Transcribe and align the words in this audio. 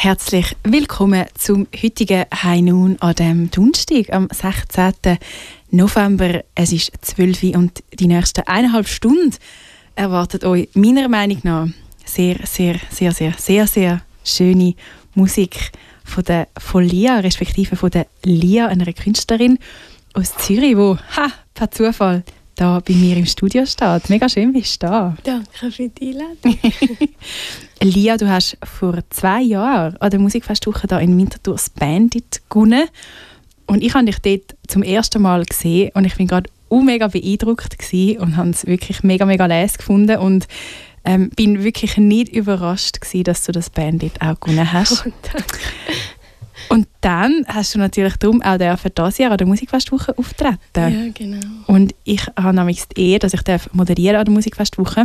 Herzlich 0.00 0.54
willkommen 0.62 1.26
zum 1.36 1.66
heutigen 1.82 2.24
High 2.32 2.62
Noon 2.62 2.96
an 3.00 3.16
dem 3.16 3.50
Donnerstag, 3.50 4.12
am 4.12 4.28
16. 4.32 5.18
November. 5.72 6.44
Es 6.54 6.70
ist 6.70 6.92
12 7.00 7.42
Uhr 7.42 7.56
und 7.56 7.82
die 7.98 8.06
nächsten 8.06 8.46
eineinhalb 8.46 8.86
Stunden 8.86 9.34
erwartet 9.96 10.44
euch 10.44 10.68
meiner 10.74 11.08
Meinung 11.08 11.40
nach 11.42 11.66
sehr, 12.04 12.36
sehr, 12.44 12.76
sehr, 12.90 13.10
sehr, 13.10 13.32
sehr, 13.36 13.66
sehr 13.66 14.00
schöne 14.22 14.76
Musik 15.16 15.72
von 16.04 16.22
der 16.22 16.46
von 16.56 16.84
Lia, 16.84 17.18
respektive 17.18 17.74
von 17.74 17.90
der 17.90 18.06
Lia, 18.22 18.68
einer 18.68 18.92
Künstlerin 18.92 19.58
aus 20.14 20.32
Zürich, 20.36 20.76
wo 20.76 20.96
ha, 21.16 21.32
per 21.54 21.72
Zufall 21.72 22.22
da 22.58 22.80
bei 22.80 22.94
mir 22.94 23.16
im 23.16 23.26
Studio 23.26 23.64
steht. 23.64 24.10
Mega 24.10 24.28
schön, 24.28 24.52
bist 24.52 24.82
du 24.82 24.86
da. 24.86 25.16
Danke 25.22 25.70
für 25.70 25.88
die 25.88 26.08
Einladung. 26.08 26.58
Lia, 27.82 28.16
du 28.16 28.28
hast 28.28 28.58
vor 28.64 28.98
zwei 29.10 29.42
Jahren 29.42 29.96
an 29.98 30.10
der 30.10 30.18
Musikfestwoche 30.18 30.88
da 30.88 30.98
in 30.98 31.16
Winterthur 31.16 31.54
das 31.54 31.70
Bandit 31.70 32.42
gewonnen. 32.50 32.88
Und 33.66 33.84
ich 33.84 33.94
habe 33.94 34.06
dich 34.06 34.18
dort 34.18 34.56
zum 34.66 34.82
ersten 34.82 35.22
Mal 35.22 35.44
gesehen 35.44 35.90
und 35.94 36.04
ich 36.04 36.16
bin 36.16 36.26
gerade 36.26 36.50
mega 36.70 37.06
beeindruckt 37.06 37.76
und 38.18 38.36
habe 38.36 38.50
es 38.50 38.66
wirklich 38.66 39.02
mega, 39.02 39.24
mega 39.24 39.46
les 39.46 39.78
gefunden 39.78 40.18
und 40.18 40.48
ähm, 41.04 41.30
bin 41.30 41.62
wirklich 41.62 41.96
nicht 41.96 42.32
überrascht 42.32 43.00
gewesen, 43.00 43.24
dass 43.24 43.44
du 43.44 43.52
das 43.52 43.70
Bandit 43.70 44.20
auch 44.20 44.40
gewonnen 44.40 44.72
hast. 44.72 45.06
Oh, 45.06 45.12
danke. 45.22 45.58
Und 46.68 46.86
dann 47.00 47.44
hast 47.48 47.74
du 47.74 47.78
natürlich 47.78 48.16
darum 48.16 48.42
auch 48.42 48.58
für 48.78 48.90
dieses 48.90 49.18
Jahr 49.18 49.30
an 49.32 49.38
der 49.38 49.46
Musikfestwoche 49.46 50.16
auftreten. 50.18 50.58
Ja, 50.74 51.12
genau. 51.14 51.40
Und 51.66 51.94
ich 52.04 52.26
habe 52.36 52.54
nämlich 52.54 52.84
die 52.88 53.10
Ehre, 53.12 53.20
dass 53.20 53.34
ich 53.34 53.42
darf 53.42 53.68
moderieren 53.72 54.16
an 54.16 54.24
der 54.24 54.34
Musikfestwoche. 54.34 55.02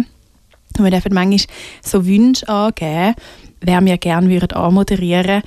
Und 0.77 0.83
wir 0.83 0.91
dürfen 0.91 1.13
manchmal 1.13 1.55
so 1.83 2.05
Wünsche 2.05 2.47
angeben, 2.49 3.15
wer 3.61 3.85
wir 3.85 3.97
gerne 3.97 4.29
würden 4.29 4.51
anmoderieren 4.53 5.43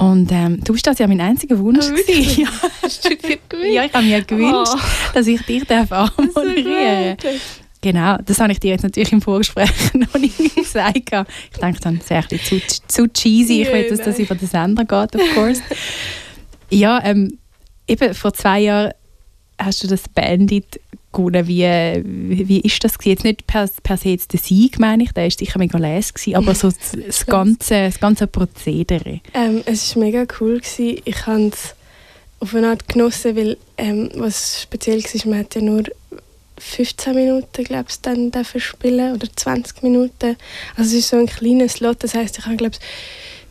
und 0.00 0.30
ähm, 0.30 0.62
du 0.62 0.72
bist 0.74 0.86
das 0.86 1.00
ja 1.00 1.08
mein 1.08 1.20
einziger 1.20 1.58
Wunsch. 1.58 1.86
Oh, 1.90 2.10
ja. 2.12 2.46
Hast 2.82 3.04
du 3.04 3.08
dir 3.16 3.36
gewünscht? 3.48 3.74
ja, 3.74 3.84
ich 3.84 3.92
habe 3.92 4.04
mir 4.04 4.22
gewünscht, 4.22 4.72
Oh. 4.76 4.78
dass 5.12 5.26
ich 5.26 5.42
dich 5.42 5.64
darf 5.64 5.90
anmoderieren 5.90 7.16
gut. 7.16 7.26
Genau, 7.80 8.16
das 8.24 8.40
habe 8.40 8.52
ich 8.52 8.58
dir 8.58 8.72
jetzt 8.72 8.82
natürlich 8.82 9.12
im 9.12 9.20
Vorgespräch 9.20 9.70
noch 9.94 10.14
nicht 10.14 10.54
gesagt. 10.54 10.96
Ich 10.96 11.58
denke 11.60 11.80
dann, 11.80 11.98
das 11.98 12.10
wäre 12.10 12.22
ein 12.22 12.28
bisschen 12.28 12.62
zu, 12.66 12.80
zu 12.88 13.08
cheesy. 13.08 13.62
Ich 13.62 13.72
will, 13.72 13.88
dass 13.88 14.00
das 14.00 14.18
über 14.18 14.34
den 14.34 14.48
Sender 14.48 14.84
geht, 14.84 15.14
of 15.14 15.34
course. 15.34 15.62
ja, 16.70 17.00
ähm, 17.04 17.38
eben 17.86 18.14
vor 18.14 18.32
zwei 18.32 18.60
Jahren 18.60 18.92
hast 19.58 19.82
du 19.82 19.86
das 19.86 20.08
Bandit 20.08 20.80
gewonnen. 21.12 21.46
Wie, 21.46 21.64
wie, 22.04 22.48
wie 22.48 22.60
ist 22.60 22.82
das 22.82 22.98
gewesen? 22.98 23.10
Jetzt 23.10 23.24
nicht 23.24 23.46
per, 23.46 23.68
per 23.82 23.96
se 23.96 24.10
jetzt 24.10 24.32
der 24.32 24.40
Sieg, 24.40 24.78
meine 24.78 25.04
ich, 25.04 25.12
der 25.12 25.24
war 25.24 25.30
sicher 25.30 25.58
mega 25.58 25.78
les, 25.78 26.12
gewesen, 26.12 26.36
aber 26.36 26.54
so 26.54 26.70
das, 26.92 26.96
das, 27.06 27.26
ganze, 27.26 27.86
das 27.86 28.00
ganze 28.00 28.26
Prozedere. 28.26 29.20
Ähm, 29.34 29.62
es 29.66 29.94
war 29.94 30.04
mega 30.04 30.26
cool. 30.40 30.58
Gewesen. 30.58 31.00
Ich 31.04 31.26
habe 31.26 31.48
es 31.48 31.74
auf 32.40 32.54
eine 32.54 32.68
Art 32.68 32.88
genossen, 32.88 33.36
weil 33.36 33.56
ähm, 33.76 34.10
was 34.14 34.62
speziell 34.62 35.02
war, 35.02 35.30
man 35.30 35.38
hat 35.40 35.54
ja 35.54 35.60
nur 35.60 35.84
15 36.60 37.14
Minuten, 37.14 37.64
glaube 37.64 37.86
ich, 37.88 38.00
dann 38.00 38.30
dafür 38.30 38.60
spielen 38.60 39.14
oder 39.14 39.28
20 39.34 39.82
Minuten. 39.82 40.36
Also 40.76 40.90
es 40.90 41.04
ist 41.04 41.08
so 41.08 41.16
ein 41.16 41.26
kleiner 41.26 41.68
Slot, 41.68 42.02
das 42.02 42.14
heißt, 42.14 42.38
ich 42.38 42.44
habe, 42.46 42.56
glaube 42.56 42.76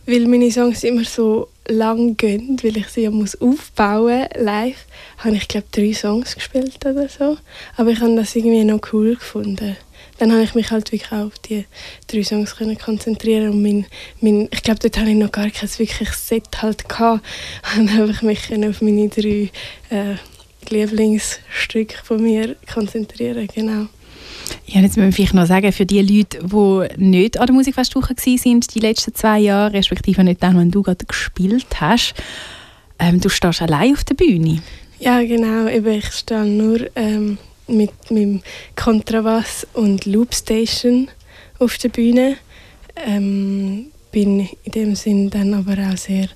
weil 0.07 0.25
meine 0.25 0.49
Songs 0.49 0.85
immer 0.85 1.03
so 1.03 1.49
lang 1.67 2.15
gehen, 2.15 2.57
weil 2.63 2.77
ich 2.77 2.87
sie 2.87 3.01
ja 3.01 3.11
muss 3.11 3.39
aufbauen 3.41 4.25
live, 4.35 4.85
habe 5.17 5.35
ich 5.35 5.49
glaube 5.49 5.67
drei 5.69 5.93
Songs 5.93 6.33
gespielt 6.33 6.77
oder 6.85 7.09
so. 7.09 7.37
Aber 7.75 7.89
ich 7.91 7.99
habe 7.99 8.15
das 8.15 8.33
irgendwie 8.33 8.63
noch 8.63 8.79
cool 8.93 9.15
gefunden. 9.15 9.75
Dann 10.17 10.31
habe 10.31 10.43
ich 10.43 10.55
mich 10.55 10.71
halt 10.71 10.91
wirklich 10.93 11.11
auch 11.11 11.27
auf 11.27 11.37
die 11.39 11.65
drei 12.07 12.23
Songs 12.23 12.55
konzentrieren 12.83 13.49
und 13.49 13.61
mein, 13.61 13.85
mein, 14.21 14.47
ich 14.51 14.63
glaube, 14.63 14.79
dort 14.79 14.97
habe 14.97 15.09
ich 15.09 15.15
noch 15.17 15.31
gar 15.31 15.49
kein 15.49 15.69
wirkliches 15.77 16.27
Set 16.27 16.61
halt 16.61 16.87
gehabt. 16.87 17.23
Und 17.77 17.93
habe 17.93 18.09
ich 18.09 18.21
mich 18.21 18.65
auf 18.65 18.81
meine 18.81 19.09
drei 19.09 19.51
äh, 19.89 20.15
Lieblingsstücke 20.69 21.97
von 22.03 22.21
mir 22.21 22.55
konzentrieren, 22.71 23.47
genau. 23.53 23.87
Ja, 24.65 24.81
jetzt 24.81 24.97
müssen 24.97 25.07
wir 25.07 25.13
vielleicht 25.13 25.33
noch 25.33 25.45
sagen, 25.45 25.71
für 25.71 25.85
die 25.85 26.01
Leute, 26.01 26.39
die 26.41 27.03
nicht 27.03 27.37
an 27.37 27.47
der 27.47 27.55
Musikfestwoche 27.55 28.15
waren 28.15 28.59
die 28.59 28.79
letzten 28.79 29.13
zwei 29.13 29.39
Jahre, 29.39 29.73
respektive 29.73 30.23
nicht 30.23 30.41
dann, 30.41 30.57
wenn 30.57 30.71
du 30.71 30.81
gerade 30.81 31.05
gespielt 31.05 31.67
hast, 31.79 32.13
ähm, 32.99 33.19
du 33.19 33.29
stehst 33.29 33.61
allein 33.61 33.93
auf 33.93 34.03
der 34.03 34.15
Bühne. 34.15 34.61
Ja, 34.99 35.21
genau. 35.21 35.67
Eben, 35.67 35.93
ich 35.93 36.11
stehe 36.11 36.45
nur 36.45 36.87
ähm, 36.95 37.37
mit 37.67 37.91
meinem 38.09 38.41
Kontrabass 38.75 39.67
und 39.73 40.05
Loopstation 40.05 41.09
auf 41.59 41.77
der 41.77 41.89
Bühne. 41.89 42.37
Ähm, 43.05 43.91
bin 44.11 44.49
in 44.63 44.71
dem 44.71 44.95
Sinn 44.95 45.29
dann 45.29 45.53
aber 45.53 45.77
auch 45.91 45.97
sehr 45.97 46.27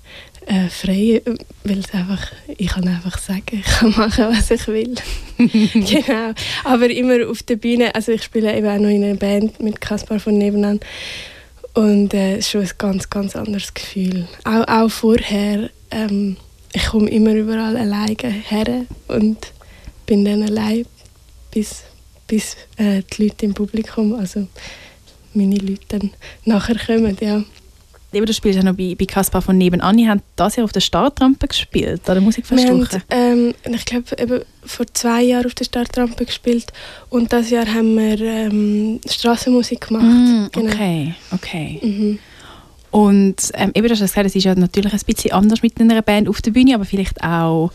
äh, 0.47 0.69
frei, 0.69 1.22
äh, 1.24 1.38
weil 1.63 1.79
es 1.79 1.94
einfach, 1.94 2.31
ich 2.57 2.68
kann 2.68 2.88
einfach 2.88 3.18
sagen, 3.18 3.44
ich 3.52 3.63
kann 3.63 3.91
machen, 3.91 4.25
was 4.29 4.52
ich 4.52 4.68
will. 4.68 4.96
genau. 5.38 6.34
Aber 6.63 6.90
immer 6.90 7.28
auf 7.29 7.44
der 7.44 7.57
Bühne, 7.57 7.94
also 7.96 8.12
ich 8.12 8.24
spiele 8.24 8.56
eben 8.56 8.68
auch 8.68 8.80
noch 8.80 8.90
in 8.90 9.03
einer 9.03 9.16
Band 9.16 9.62
mit 9.62 9.81
Kaspar 9.81 10.19
von 10.19 10.38
nebenan 10.38 10.80
und 11.74 12.13
äh, 12.13 12.34
es 12.34 12.46
ist 12.46 12.51
schon 12.51 12.62
ein 12.62 12.72
ganz, 12.78 13.09
ganz 13.09 13.35
anderes 13.35 13.74
Gefühl. 13.74 14.28
Auch, 14.44 14.68
auch 14.68 14.90
vorher, 14.90 15.69
ähm, 15.91 16.38
ich 16.74 16.85
komme 16.85 17.09
immer 17.09 17.34
überall 17.34 17.78
alleine 17.78 18.30
her 18.30 18.85
und 19.07 19.38
bin 20.06 20.25
dann 20.25 20.44
allein, 20.44 20.85
bis, 21.51 21.84
bis 22.28 22.56
äh, 22.78 23.03
die 23.03 23.24
Leute 23.24 23.46
im 23.46 23.53
Publikum, 23.53 24.16
also 24.16 24.47
meine 25.34 25.56
Leute 25.56 25.85
dann 25.90 26.12
nachher 26.46 26.78
kommen, 26.78 27.18
ja. 27.22 27.44
Eben, 28.13 28.25
du 28.25 28.33
spielst 28.33 28.57
ja 28.57 28.63
noch 28.63 28.75
bei, 28.75 28.95
bei 28.99 29.05
Kaspar 29.05 29.41
von 29.41 29.57
nebenan. 29.57 29.95
Die 29.95 30.07
haben 30.07 30.22
das 30.35 30.57
Jahr 30.57 30.66
auf 30.66 30.73
der 30.73 30.81
Startrampe 30.81 31.47
gespielt, 31.47 32.01
an 32.09 32.16
der 32.16 32.22
Musikfestwoche. 32.22 33.01
ähm, 33.09 33.53
ich 33.63 33.85
glaube, 33.85 34.45
vor 34.66 34.85
zwei 34.94 35.23
Jahren 35.23 35.45
auf 35.45 35.55
der 35.55 35.63
Startrampe 35.66 36.25
gespielt 36.25 36.73
und 37.09 37.31
das 37.31 37.50
Jahr 37.50 37.66
haben 37.67 37.95
wir 37.95 38.19
ähm, 38.19 39.00
Straßenmusik 39.09 39.88
gemacht. 39.88 40.03
Mm, 40.03 40.47
Genau. 40.51 40.71
okay, 40.73 41.16
okay. 41.31 41.79
Mhm. 41.81 42.19
Und 42.91 43.35
ähm, 43.53 43.71
eben, 43.73 43.88
du 43.88 43.94
hast 43.94 44.01
gesagt, 44.01 44.25
es 44.27 44.35
ist 44.35 44.44
ja 44.44 44.53
natürlich 44.55 44.91
ein 44.94 45.00
bisschen 45.05 45.31
anders 45.31 45.61
mit 45.63 45.79
einer 45.79 46.01
Band 46.01 46.27
auf 46.27 46.41
der 46.41 46.51
Bühne, 46.51 46.75
aber 46.75 46.83
vielleicht 46.83 47.23
auch, 47.23 47.71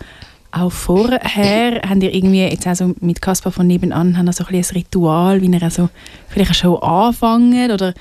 auch 0.52 0.70
vorher 0.70 1.80
haben 1.88 2.02
ihr 2.02 2.14
irgendwie, 2.14 2.42
jetzt 2.42 2.66
also 2.66 2.94
mit 3.00 3.22
Kaspar 3.22 3.50
von 3.52 3.66
nebenan, 3.66 4.18
haben 4.18 4.30
so 4.32 4.44
ein, 4.44 4.54
ein 4.54 4.64
Ritual, 4.74 5.40
wie 5.40 5.46
ihr 5.46 5.62
also 5.62 5.88
vielleicht 6.28 6.50
eine 6.50 6.54
Show 6.54 6.74
anfangen 6.76 7.70
oder 7.70 7.94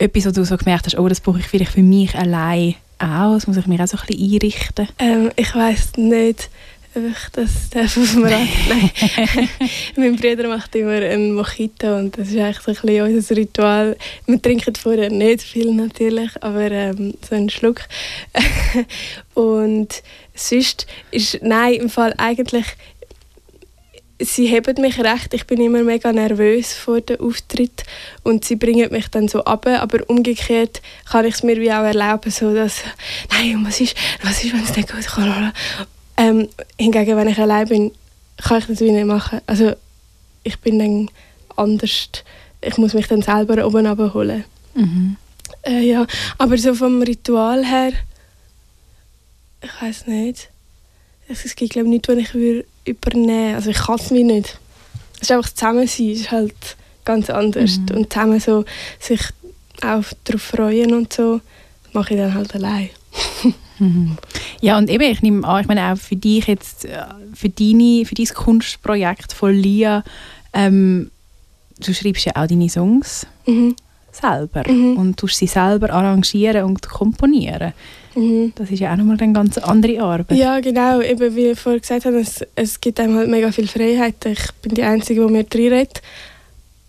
etwas, 0.00 0.26
wo 0.26 0.30
du 0.30 0.44
so 0.44 0.56
gemerkt 0.56 0.86
hast, 0.86 0.98
oh, 0.98 1.08
das 1.08 1.20
brauche 1.20 1.38
ich 1.38 1.46
vielleicht 1.46 1.72
für 1.72 1.82
mich 1.82 2.14
allein 2.14 2.74
auch, 2.98 3.34
das 3.34 3.46
muss 3.46 3.56
ich 3.56 3.66
mir 3.66 3.82
auch 3.82 3.86
so 3.86 3.98
ein 3.98 4.06
bisschen 4.06 4.32
einrichten. 4.32 4.88
Ähm, 4.98 5.30
ich 5.36 5.54
weiß 5.54 5.96
nicht, 5.96 6.50
ob 6.94 7.02
ich 7.04 7.28
das 7.32 7.70
darf 7.70 7.96
auf 7.96 8.12
dem 8.12 8.24
Rad. 8.24 8.32
Nein. 8.68 9.48
mein 9.96 10.16
Bruder 10.16 10.48
macht 10.48 10.74
immer 10.74 10.92
einen 10.92 11.34
Mojito 11.34 11.96
und 11.96 12.18
das 12.18 12.28
ist 12.28 12.38
eigentlich 12.38 12.60
so 12.60 12.70
ein 12.70 12.76
bisschen 12.80 13.16
unser 13.16 13.36
Ritual. 13.36 13.96
Wir 14.26 14.42
trinken 14.42 14.74
vorher 14.74 15.10
nicht 15.10 15.42
viel 15.42 15.72
natürlich, 15.72 16.30
aber 16.40 16.70
ähm, 16.70 17.14
so 17.28 17.34
einen 17.34 17.50
Schluck. 17.50 17.82
und 19.34 20.02
sonst 20.34 20.86
ist, 21.10 21.38
nein, 21.42 21.74
im 21.74 21.90
Fall 21.90 22.14
eigentlich, 22.16 22.66
sie 24.20 24.46
heben 24.46 24.80
mich 24.80 24.98
recht. 24.98 25.34
Ich 25.34 25.46
bin 25.46 25.60
immer 25.60 25.82
mega 25.82 26.12
nervös 26.12 26.74
vor 26.74 27.00
dem 27.00 27.20
Auftritt 27.20 27.84
und 28.22 28.44
sie 28.44 28.56
bringen 28.56 28.92
mich 28.92 29.08
dann 29.08 29.28
so 29.28 29.44
ab. 29.44 29.66
Aber 29.66 30.08
umgekehrt 30.08 30.82
kann 31.10 31.24
ich 31.24 31.34
es 31.34 31.42
mir 31.42 31.60
wie 31.60 31.72
auch 31.72 31.84
erlauben, 31.84 32.30
so 32.30 32.54
dass, 32.54 32.82
nein, 33.30 33.64
was 33.66 33.80
ist, 33.80 33.96
was 34.22 34.44
ist, 34.44 34.52
wenn 34.52 34.62
es 34.62 34.76
nicht 34.76 34.92
gut 34.92 35.06
kommt? 35.06 35.52
Ähm, 36.16 36.48
hingegen, 36.78 37.16
wenn 37.16 37.28
ich 37.28 37.38
allein 37.38 37.68
bin, 37.68 37.92
kann 38.36 38.58
ich 38.58 38.66
das 38.66 38.80
wie 38.80 38.90
nicht 38.90 39.06
machen. 39.06 39.40
Also 39.46 39.72
ich 40.42 40.58
bin 40.58 40.78
dann 40.78 41.10
anders. 41.56 42.08
Ich 42.60 42.76
muss 42.76 42.94
mich 42.94 43.08
dann 43.08 43.22
selber 43.22 43.66
oben 43.66 43.86
abholen. 43.86 44.44
Mhm. 44.74 45.16
Äh, 45.62 45.80
ja, 45.80 46.06
aber 46.38 46.56
so 46.58 46.74
vom 46.74 47.02
Ritual 47.02 47.64
her, 47.64 47.92
ich 49.62 49.82
weiß 49.82 50.06
nicht. 50.06 50.50
Es 51.28 51.54
gibt 51.54 51.72
glaube 51.72 51.86
ich 51.86 51.92
nichts, 51.92 52.08
was 52.08 52.16
ich 52.16 52.34
würde 52.34 52.64
übernehmen. 52.84 53.54
Also 53.54 53.70
ich 53.70 53.78
kann 53.78 53.96
es 53.96 54.10
mir 54.10 54.24
nicht. 54.24 54.58
Es 55.16 55.22
ist 55.22 55.30
einfach 55.32 55.44
das 55.48 55.54
Zusammensein, 55.54 56.10
es 56.10 56.20
ist 56.20 56.30
halt 56.30 56.76
ganz 57.04 57.30
anders 57.30 57.78
Mhm. 57.78 57.96
und 57.96 58.12
zusammen 58.12 58.40
so 58.40 58.64
sich 58.98 59.20
auch 59.82 60.04
darauf 60.24 60.42
freuen 60.42 60.92
und 60.94 61.12
so 61.12 61.40
das 61.84 61.94
mache 61.94 62.14
ich 62.14 62.20
dann 62.20 62.34
halt 62.34 62.54
allein. 62.54 62.90
Mhm. 63.78 64.16
Ja, 64.60 64.76
und 64.78 64.90
eben, 64.90 65.02
ich 65.10 65.22
nehme 65.22 65.46
an, 65.46 65.62
ich 65.62 65.66
meine 65.68 65.92
auch 65.92 65.96
für 65.96 66.16
dich 66.16 66.46
jetzt, 66.46 66.84
äh, 66.84 67.02
für, 67.34 67.48
deine, 67.48 68.04
für 68.04 68.14
dein 68.14 68.26
Kunstprojekt 68.26 69.32
von 69.32 69.54
Lia, 69.54 70.04
ähm, 70.52 71.10
du 71.78 71.94
schreibst 71.94 72.26
ja 72.26 72.32
auch 72.36 72.46
deine 72.46 72.68
Songs 72.68 73.26
Mhm. 73.46 73.74
selber 74.12 74.70
Mhm. 74.70 74.96
und 74.98 75.16
tust 75.16 75.36
sie 75.38 75.46
selber 75.46 75.90
arrangieren 75.90 76.64
und 76.64 76.86
komponieren. 76.88 77.72
Mhm. 78.14 78.52
Das 78.56 78.70
ist 78.70 78.80
ja 78.80 78.92
auch 78.92 78.96
nochmal 78.96 79.16
eine 79.20 79.32
ganz 79.32 79.56
andere 79.58 80.00
Arbeit. 80.02 80.36
Ja, 80.36 80.60
genau. 80.60 81.00
Eben, 81.00 81.34
wie 81.36 81.48
ich 81.48 81.58
vorher 81.58 81.80
gesagt 81.80 82.04
habe, 82.04 82.18
es, 82.20 82.44
es 82.54 82.80
gibt 82.80 82.98
einem 83.00 83.16
halt 83.16 83.28
mega 83.28 83.52
viel 83.52 83.68
Freiheit. 83.68 84.24
Ich 84.26 84.52
bin 84.62 84.74
die 84.74 84.82
Einzige, 84.82 85.26
die 85.26 85.32
mir 85.32 85.44
reinredet. 85.52 86.02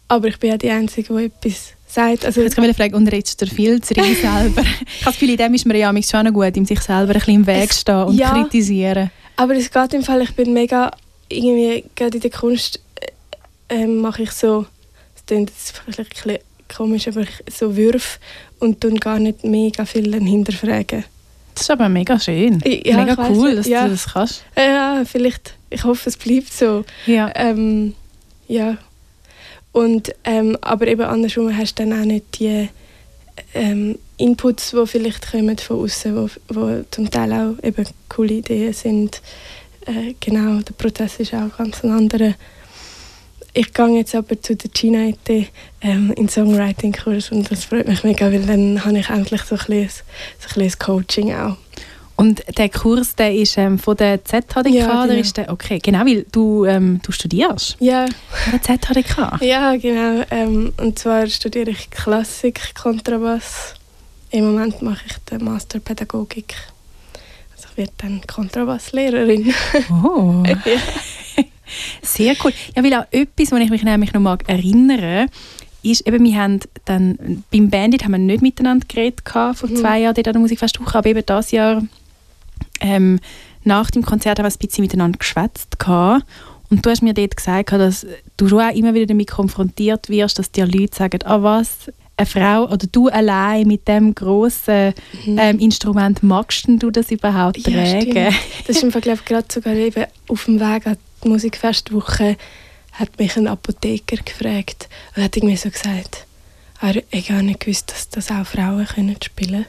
Aber 0.08 0.28
ich 0.28 0.40
bin 0.40 0.54
auch 0.54 0.58
die 0.58 0.70
Einzige, 0.70 1.14
die 1.16 1.26
etwas 1.26 1.74
sagt. 1.88 2.26
Also, 2.26 2.42
Jetzt 2.42 2.56
kann 2.56 2.66
ich 2.66 2.76
vielleicht 2.76 2.96
unterrichtet 2.96 3.42
er 3.42 3.48
viel 3.48 3.82
zu 3.82 3.94
sich 3.94 4.20
selber. 4.20 4.62
ich 4.86 5.02
habe 5.02 5.06
das 5.06 5.14
Gefühl, 5.14 5.30
in 5.32 5.38
dem 5.38 5.54
ist 5.54 5.66
man 5.66 5.78
ja 5.78 5.94
schon 6.04 6.26
noch 6.26 6.34
gut, 6.34 6.56
ihm 6.58 6.66
sich 6.66 6.80
selber 6.82 7.14
ein 7.14 7.20
bisschen 7.20 7.36
im 7.36 7.48
Weg 7.48 7.70
Es- 7.70 7.82
stehen 7.82 8.04
und 8.04 8.16
ja. 8.18 8.32
kritisieren. 8.34 9.12
Aber 9.38 9.56
es 9.56 9.72
geht 9.72 9.94
im 9.94 10.04
Fall, 10.04 10.22
ich 10.22 10.36
bin 10.36 10.54
mega, 10.54 10.92
irgendwie, 11.30 11.86
gerade 11.96 12.18
in 12.18 12.22
der 12.22 12.32
Kunst 12.32 12.80
äh, 13.70 13.84
ähm, 13.84 13.98
mache 13.98 14.24
ich 14.24 14.32
so, 14.32 14.66
das 15.16 15.26
klingt 15.26 15.50
jetzt 15.50 15.82
vielleicht 15.86 16.00
ein 16.00 16.06
bisschen 16.14 16.38
komisch, 16.76 17.08
aber 17.08 17.26
so 17.50 17.76
Würfe 17.76 18.20
und 18.60 18.82
tun 18.82 19.00
gar 19.00 19.20
nicht 19.20 19.44
mega 19.44 19.86
viel 19.86 20.14
hinterfragen. 20.14 21.06
Das 21.54 21.64
ist 21.64 21.72
aber 21.72 21.90
mega 21.90 22.20
schön. 22.20 22.62
Ja, 22.66 22.98
mega 22.98 23.18
weiss 23.18 23.30
cool, 23.38 23.50
nicht, 23.50 23.60
dass 23.60 23.68
ja. 23.68 23.86
du 23.86 23.92
das 23.92 24.06
kannst. 24.14 24.44
Ja, 24.56 25.04
vielleicht, 25.06 25.56
ich 25.70 25.84
hoffe, 25.84 26.10
es 26.10 26.18
bleibt 26.18 26.52
so. 26.52 26.86
Ja. 27.06 27.32
Ähm, 27.36 27.94
ja. 28.48 28.78
Und, 29.72 30.14
ähm, 30.24 30.58
aber 30.62 30.88
eben 30.88 31.02
andersrum 31.04 31.56
hast 31.56 31.80
du 31.80 31.84
dann 31.84 32.00
auch 32.00 32.06
nicht 32.06 32.40
die 32.40 32.70
ähm, 33.54 33.98
Inputs, 34.18 34.72
die 34.72 34.88
vielleicht 34.88 35.32
kommen 35.32 35.58
von 35.58 35.80
außen, 35.80 36.16
wo, 36.16 36.30
wo 36.50 36.84
zum 36.92 37.10
Teil 37.10 37.32
auch 37.34 37.64
eben 37.64 37.86
coole 38.10 38.36
Ideen 38.36 38.74
sind. 38.74 39.22
Äh, 39.86 40.14
genau, 40.20 40.62
der 40.62 40.74
Prozess 40.74 41.20
ist 41.20 41.34
auch 41.34 41.58
ganz 41.58 41.84
ein 41.84 41.92
anderer. 41.92 42.36
Ich 43.54 43.74
gehe 43.74 43.98
jetzt 43.98 44.16
aber 44.16 44.42
zu 44.42 44.56
der 44.56 44.72
China 44.72 45.10
IT 45.10 45.48
ähm, 45.82 46.14
in 46.16 46.30
Songwriting-Kurs 46.30 47.32
und 47.32 47.52
das 47.52 47.66
freut 47.66 47.88
mich 47.88 48.04
mega, 48.04 48.32
weil 48.32 48.46
dann 48.46 48.84
habe 48.86 49.00
ich 49.00 49.10
endlich 49.10 49.42
so 49.42 49.56
ein 49.56 49.66
bisschen, 49.66 49.90
so 50.40 50.48
ein 50.48 50.64
bisschen 50.64 50.80
Coaching 50.80 51.34
auch. 51.34 51.58
Und 52.16 52.44
der 52.58 52.70
Kurs, 52.70 53.16
der 53.16 53.34
ist 53.34 53.58
ähm, 53.58 53.80
von 53.80 53.98
der 53.98 54.24
ZHDK, 54.24 54.68
Ja, 54.70 55.06
genau. 55.06 55.20
ist 55.20 55.36
der, 55.38 55.52
okay, 55.52 55.80
genau, 55.80 56.06
weil 56.06 56.26
du, 56.32 56.66
ähm, 56.66 57.02
du 57.04 57.12
studierst 57.12 57.78
Ja, 57.80 58.06
an 58.06 58.12
der 58.54 58.62
ZHDK. 58.62 59.42
Ja, 59.42 59.76
genau. 59.76 60.24
Ähm, 60.30 60.72
und 60.78 61.00
zwar 61.00 61.28
studiere 61.28 61.72
ich 61.72 61.90
Klassik, 61.90 62.76
Kontrabass. 62.76 63.74
Im 64.30 64.46
Moment 64.46 64.82
mache 64.82 65.02
ich 65.08 65.18
den 65.30 65.44
Master 65.44 65.80
Pädagogik. 65.80 66.56
Also 67.56 67.68
ich 67.72 67.78
werde 67.78 67.94
dann 67.98 68.22
Kontrabasslehrerin. 68.28 69.54
Oh, 70.04 70.44
ja. 70.48 70.56
sehr 72.02 72.36
cool. 72.44 72.54
Ja, 72.76 72.84
weil 72.84 72.94
auch 72.94 73.06
etwas, 73.12 73.52
was 73.52 73.60
ich 73.60 73.70
mich 73.70 73.84
nämlich 73.84 74.14
noch 74.14 74.22
mag 74.22 74.44
erinnern 74.48 75.30
ist, 75.84 76.06
eben, 76.08 76.24
wir 76.24 76.36
haben 76.40 76.60
dann, 76.86 77.44
beim 77.52 77.70
Bandit 77.70 78.04
haben 78.04 78.12
wir 78.12 78.18
nicht 78.20 78.42
miteinander 78.44 78.86
geredet 78.88 79.26
gehabt, 79.26 79.58
vor 79.60 79.70
Mhm. 79.70 79.78
zwei 79.78 80.00
Jahren 80.02 80.14
dort 80.14 80.28
an 80.28 80.34
der 80.34 80.42
Musikfestwoche, 80.42 80.98
aber 80.98 81.10
eben 81.10 81.24
dieses 81.28 81.52
Jahr 81.52 81.82
ähm, 82.82 83.20
nach 83.64 83.92
dem 83.92 84.04
Konzert 84.04 84.40
haben 84.40 84.46
wir 84.46 84.52
ein 84.52 84.58
bisschen 84.68 84.84
miteinander 84.84 85.18
geschwätzt 85.18 85.80
gehabt. 85.80 86.26
Und 86.70 86.86
du 86.86 86.90
hast 86.90 87.02
mir 87.04 87.14
dort 87.14 87.36
gesagt, 87.36 87.72
dass 87.74 88.06
du 88.38 88.48
schon 88.48 88.62
auch 88.62 88.74
immer 88.74 88.94
wieder 88.94 89.08
damit 89.08 89.30
konfrontiert 89.30 90.08
wirst, 90.10 90.40
dass 90.40 90.52
dir 90.52 90.66
Leute 90.66 90.96
sagen, 90.96 91.20
ah 91.26 91.42
was, 91.44 91.92
eine 92.18 92.26
Frau 92.26 92.66
oder 92.66 92.88
du 92.92 93.08
allein 93.10 93.68
mit 93.68 93.88
dem 93.88 94.14
grossen 94.16 94.94
ähm, 95.26 95.60
Instrument, 95.60 96.22
magst 96.24 96.66
du 96.68 96.90
das 96.92 97.12
überhaupt 97.12 97.66
Mhm. 97.68 97.74
Ja, 97.74 97.84
tragen? 97.84 98.02
stimmt. 98.12 98.36
Das 98.68 98.78
ist 98.78 98.84
im 98.84 98.92
Vergleich 98.92 99.26
gerade 99.26 99.48
sogar 99.52 99.74
eben 99.74 100.06
auf 100.28 100.46
dem 100.46 100.60
Weg 100.60 100.88
an 100.88 100.98
Musikfestwoche 101.30 102.38
hat 102.94 103.18
mich 103.20 103.38
ein 103.38 103.48
Apotheker 103.48 104.18
gefragt 104.18 104.90
und 105.16 105.24
hat 105.24 105.38
irgendwie 105.38 105.56
so 105.58 105.70
gesagt, 105.70 106.26
er 106.82 106.96
hat 106.96 107.28
gar 107.28 107.42
nicht 107.42 107.60
gewusst, 107.60 107.92
dass 107.92 108.10
das 108.10 108.32
auch 108.32 108.46
Frauen 108.46 108.86
können 108.86 109.16
spielen 109.24 109.66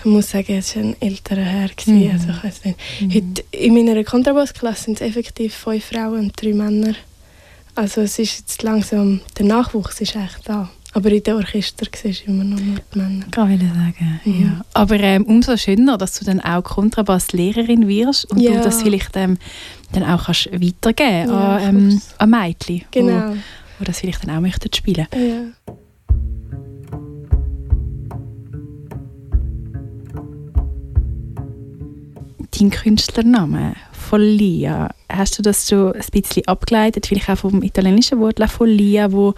Ich 0.00 0.04
muss 0.06 0.30
sagen, 0.30 0.56
es 0.56 0.74
war 0.74 0.82
ein 0.82 0.96
älterer 1.00 1.42
Herr. 1.44 1.70
Mhm. 1.86 2.10
Also 2.12 2.28
ich 2.30 2.44
weiss 2.44 2.64
nicht. 2.64 2.78
Heute 3.14 3.44
in 3.52 3.74
meiner 3.74 4.02
Kontrabassklasse 4.02 4.84
sind 4.84 5.00
es 5.00 5.06
effektiv 5.06 5.54
fünf 5.54 5.84
Frauen 5.84 6.20
und 6.26 6.42
drei 6.42 6.52
Männer. 6.52 6.94
Also 7.74 8.00
es 8.00 8.18
ist 8.18 8.38
jetzt 8.38 8.62
langsam, 8.62 9.20
der 9.38 9.46
Nachwuchs 9.46 10.00
ist 10.00 10.16
eigentlich 10.16 10.42
da. 10.44 10.70
Aber 10.94 11.10
in 11.12 11.22
den 11.22 11.34
Orchester 11.34 11.84
siehst 11.94 12.22
du 12.26 12.30
immer 12.30 12.44
noch 12.44 12.58
nur 12.58 12.76
die 12.94 12.98
Männer. 12.98 13.26
Kann 13.30 13.50
ich 13.50 13.60
sagen. 13.60 14.20
Mhm. 14.24 14.42
Ja. 14.42 14.64
Aber 14.72 14.98
ähm, 14.98 15.24
umso 15.24 15.54
schöner, 15.58 15.98
dass 15.98 16.18
du 16.18 16.24
dann 16.24 16.40
auch 16.40 16.62
Kontrabasslehrerin 16.64 17.86
wirst 17.86 18.24
und 18.30 18.40
Ja. 18.40 18.52
du 18.52 18.60
das 18.62 18.80
vielleicht 18.82 19.14
ähm, 19.16 19.36
dann 19.92 20.02
auch 20.04 20.24
kannst 20.26 20.46
weitergeben 20.52 21.30
Ja, 21.30 21.56
an, 21.56 21.76
ähm, 21.90 22.02
an 22.18 22.30
Mädchen, 22.30 22.82
Genau. 22.90 23.30
wo, 23.30 23.36
wo 23.78 23.84
das 23.84 24.00
vielleicht 24.00 24.26
dann 24.26 24.36
auch 24.36 24.40
möchten 24.40 24.72
spielen. 24.74 25.06
Ja. 25.14 25.74
Dein 32.58 32.70
Künstlername, 32.70 33.74
Follia, 33.92 34.88
hast 35.10 35.38
du 35.38 35.42
das 35.42 35.66
so 35.66 35.92
ein 35.92 36.02
bisschen 36.10 36.46
abgeleitet, 36.46 37.06
vielleicht 37.06 37.28
auch 37.28 37.38
vom 37.38 37.62
italienischen 37.62 38.18
Wort 38.20 38.38
La 38.38 38.46
Follia, 38.46 39.12
wo 39.12 39.34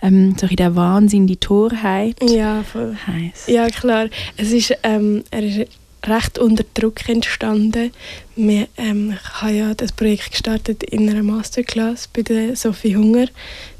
ähm, 0.00 0.34
so 0.38 0.46
in 0.46 0.56
der 0.56 0.74
Wahnsinn, 0.74 1.26
die 1.26 1.36
Torheit 1.36 2.16
ja, 2.22 2.62
voll. 2.62 2.96
heisst? 3.06 3.48
Ja, 3.48 3.68
klar. 3.68 4.06
Es 4.36 4.52
ist, 4.52 4.74
ähm, 4.82 5.24
er 5.30 5.42
ist 5.42 5.68
recht 6.06 6.38
unter 6.38 6.64
Druck 6.74 7.08
entstanden. 7.08 7.92
Wir, 8.36 8.68
ähm, 8.76 9.12
ich 9.12 9.42
habe 9.42 9.52
ja 9.52 9.74
das 9.74 9.92
Projekt 9.92 10.30
gestartet 10.30 10.82
in 10.82 11.08
einer 11.08 11.22
Masterclass 11.22 12.08
bei 12.08 12.22
der 12.22 12.56
Sophie 12.56 12.96
Hunger, 12.96 13.26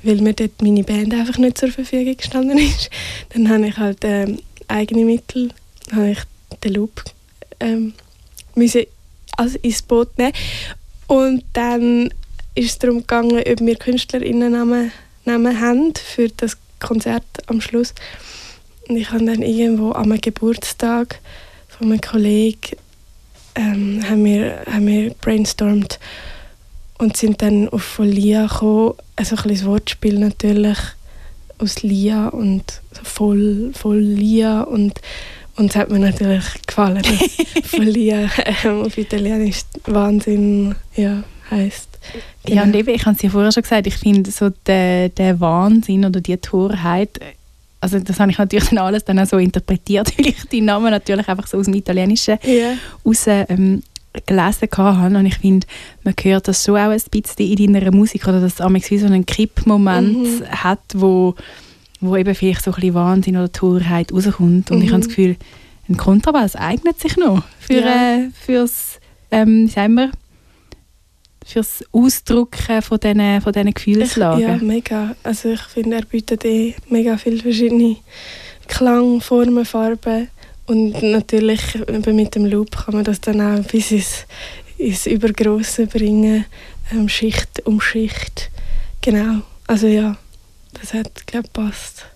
weil 0.03 0.21
mir 0.21 0.35
dort 0.35 0.63
meine 0.63 0.85
Band 0.85 1.15
einfach 1.15 1.39
nicht 1.39 1.59
zur 1.59 1.71
Verfügung 1.71 2.17
gestanden 2.17 2.59
ist. 2.59 2.91
Dann 3.31 3.49
habe 3.49 3.69
ich 3.69 3.77
halt 3.77 3.99
ähm, 4.03 4.39
eigene 4.69 5.05
Mittel, 5.05 5.51
habe 5.93 6.11
ich 6.11 6.19
den 6.63 6.75
Loop 6.75 7.05
ähm, 7.61 7.95
also 9.37 9.59
ins 9.63 9.83
Boot 9.83 10.17
nehmen. 10.19 10.33
Und 11.07 11.45
dann 11.53 12.09
ist 12.55 12.71
es 12.71 12.79
darum 12.79 13.01
gegangen, 13.01 13.39
ob 13.39 13.61
wir 13.61 13.77
KünstlerInnen-Namen 13.77 14.93
Namen 15.25 15.61
haben 15.61 15.95
für 15.95 16.29
das 16.29 16.57
Konzert 16.81 17.25
am 17.47 17.61
Schluss. 17.61 17.95
Und 18.89 18.97
ich 18.97 19.11
habe 19.11 19.25
dann 19.25 19.43
irgendwo 19.43 19.93
am 19.93 20.19
Geburtstag 20.21 21.19
von 21.79 21.91
einem 21.91 22.01
Kollegen 22.01 22.77
ähm, 23.55 24.03
haben 24.09 24.25
wir, 24.25 24.63
haben 24.67 24.87
wir 24.87 25.15
brainstormt 25.21 25.99
und 26.99 27.17
sind 27.17 27.43
dann 27.43 27.69
auf 27.69 27.83
von 27.83 28.07
Lia 28.09 28.47
gekommen. 28.47 28.95
Also 29.17 29.37
ein 29.37 29.43
bisschen 29.45 29.69
Wortspiel 29.69 30.19
natürlich 30.19 30.79
aus 31.59 31.83
Lia 31.83 32.29
und 32.29 32.81
voll, 33.03 33.73
voll 33.75 33.99
Lia 33.99 34.63
und 34.63 35.01
es 35.57 35.77
hat 35.77 35.91
mir 35.91 36.01
natürlich 36.01 36.45
gefallen, 36.67 37.03
dass 37.03 37.67
von 37.71 37.87
Lia 37.87 38.29
ähm, 38.65 38.83
auf 38.83 38.99
Italienisch 38.99 39.61
Wahnsinn 39.87 40.75
ja, 40.97 41.23
heisst. 41.51 41.89
Ja, 42.47 42.65
und 42.65 42.73
Genau. 42.73 42.79
eben, 42.79 42.95
ich 42.95 43.07
habe 43.07 43.17
es 43.17 43.23
ja 43.23 43.31
vorher 43.31 43.53
schon 43.53 43.63
gesagt, 43.63 43.87
ich 43.87 43.97
finde 43.97 44.31
so 44.31 44.51
der, 44.67 45.11
der 45.11 45.39
Wahnsinn 45.41 46.05
oder 46.05 46.21
die 46.21 46.37
Torheit, 46.37 47.21
also 47.85 47.99
das 48.01 48.19
habe 48.19 48.31
ich 48.31 48.39
natürlich 48.39 48.69
dann 48.71 48.79
alles 48.79 49.05
dann 49.05 49.19
auch 49.19 49.27
so 49.27 49.39
interpretiert, 49.39 50.13
weil 50.19 50.27
ich 50.29 50.45
die 50.51 50.61
Namen 50.61 50.91
natürlich 50.91 51.29
einfach 51.29 51.47
so 51.47 51.59
aus 51.59 51.67
dem 51.67 51.75
Italienischen 51.75 52.39
Ja. 52.45 52.75
raus 53.07 53.25
ähm, 53.27 53.83
gelesen 54.27 54.69
habe 54.77 55.17
und 55.19 55.27
ich 55.27 55.37
finde, 55.39 55.67
man 56.05 56.15
hört 56.23 56.47
das 56.49 56.65
schon 56.65 56.77
auch 56.77 56.91
ein 56.91 57.01
bisschen 57.11 57.47
in 57.59 57.73
deiner 57.75 57.91
Musik 57.93 58.27
oder 58.29 58.41
dass 58.41 58.55
es 58.61 58.91
wie 58.91 58.99
so 58.99 59.07
einen 59.07 59.27
Kippmoment 59.27 60.17
Mhm. 60.41 60.47
hat, 60.51 60.81
wo, 60.95 61.35
wo 62.01 62.17
eben 62.17 62.35
vielleicht 62.35 62.63
so 62.63 62.71
ein 62.73 62.75
bisschen 62.81 62.95
Ausdruck 62.95 63.37
oder 63.37 63.51
Torheit 63.53 64.13
rauskommt 64.13 64.71
und 64.71 64.83
ich 64.83 64.89
Mhm. 64.89 64.93
habe 64.93 65.01
das 65.01 65.09
Gefühl, 65.09 65.37
ein 65.89 65.97
Kontrabass 65.97 66.55
eignet 66.57 67.01
sich 67.01 67.17
noch 67.17 67.43
für, 67.59 67.81
Ja. 67.81 68.17
äh, 68.17 68.31
fürs, 68.47 69.01
ähm, 69.31 69.69
sagen 69.69 69.95
wir, 69.95 70.11
fürs 71.45 71.85
Ausdrücken 71.93 72.83
von 72.83 72.99
diesen, 72.99 73.41
von 73.41 73.53
diesen 73.53 73.69
Ich, 73.69 73.75
Gefühlslagen. 73.75 74.41
ja, 74.41 74.57
mega. 74.57 75.15
Also 75.23 75.51
ich 75.51 75.61
finde, 75.63 75.97
er 75.97 76.05
bietet 76.05 76.45
eh 76.45 76.75
mega 76.89 77.17
viele 77.17 77.43
verschiedene 77.43 77.97
Klang, 78.67 79.21
Formen, 79.21 79.65
Farben. 79.65 80.29
Und 80.67 81.03
natürlich 81.03 81.61
mit 81.87 82.35
dem 82.35 82.47
Loop 82.47 82.85
kann 82.85 82.95
man 82.95 83.05
das 83.05 83.21
dann 83.21 83.41
auch 83.41 83.63
bis 83.67 83.91
ins, 83.91 84.27
ins 84.79 85.07
Übergrosse 85.07 85.87
bringen. 85.87 86.47
Ähm, 86.91 87.09
Schicht 87.09 87.67
um 87.67 87.81
Schicht. 87.81 88.51
Genau. 89.03 89.43
Also 89.67 89.87
ja, 89.87 90.17
das 90.81 90.95
hat, 90.95 91.27
glaube 91.27 91.47
ich, 91.47 91.53
passt. 91.53 92.07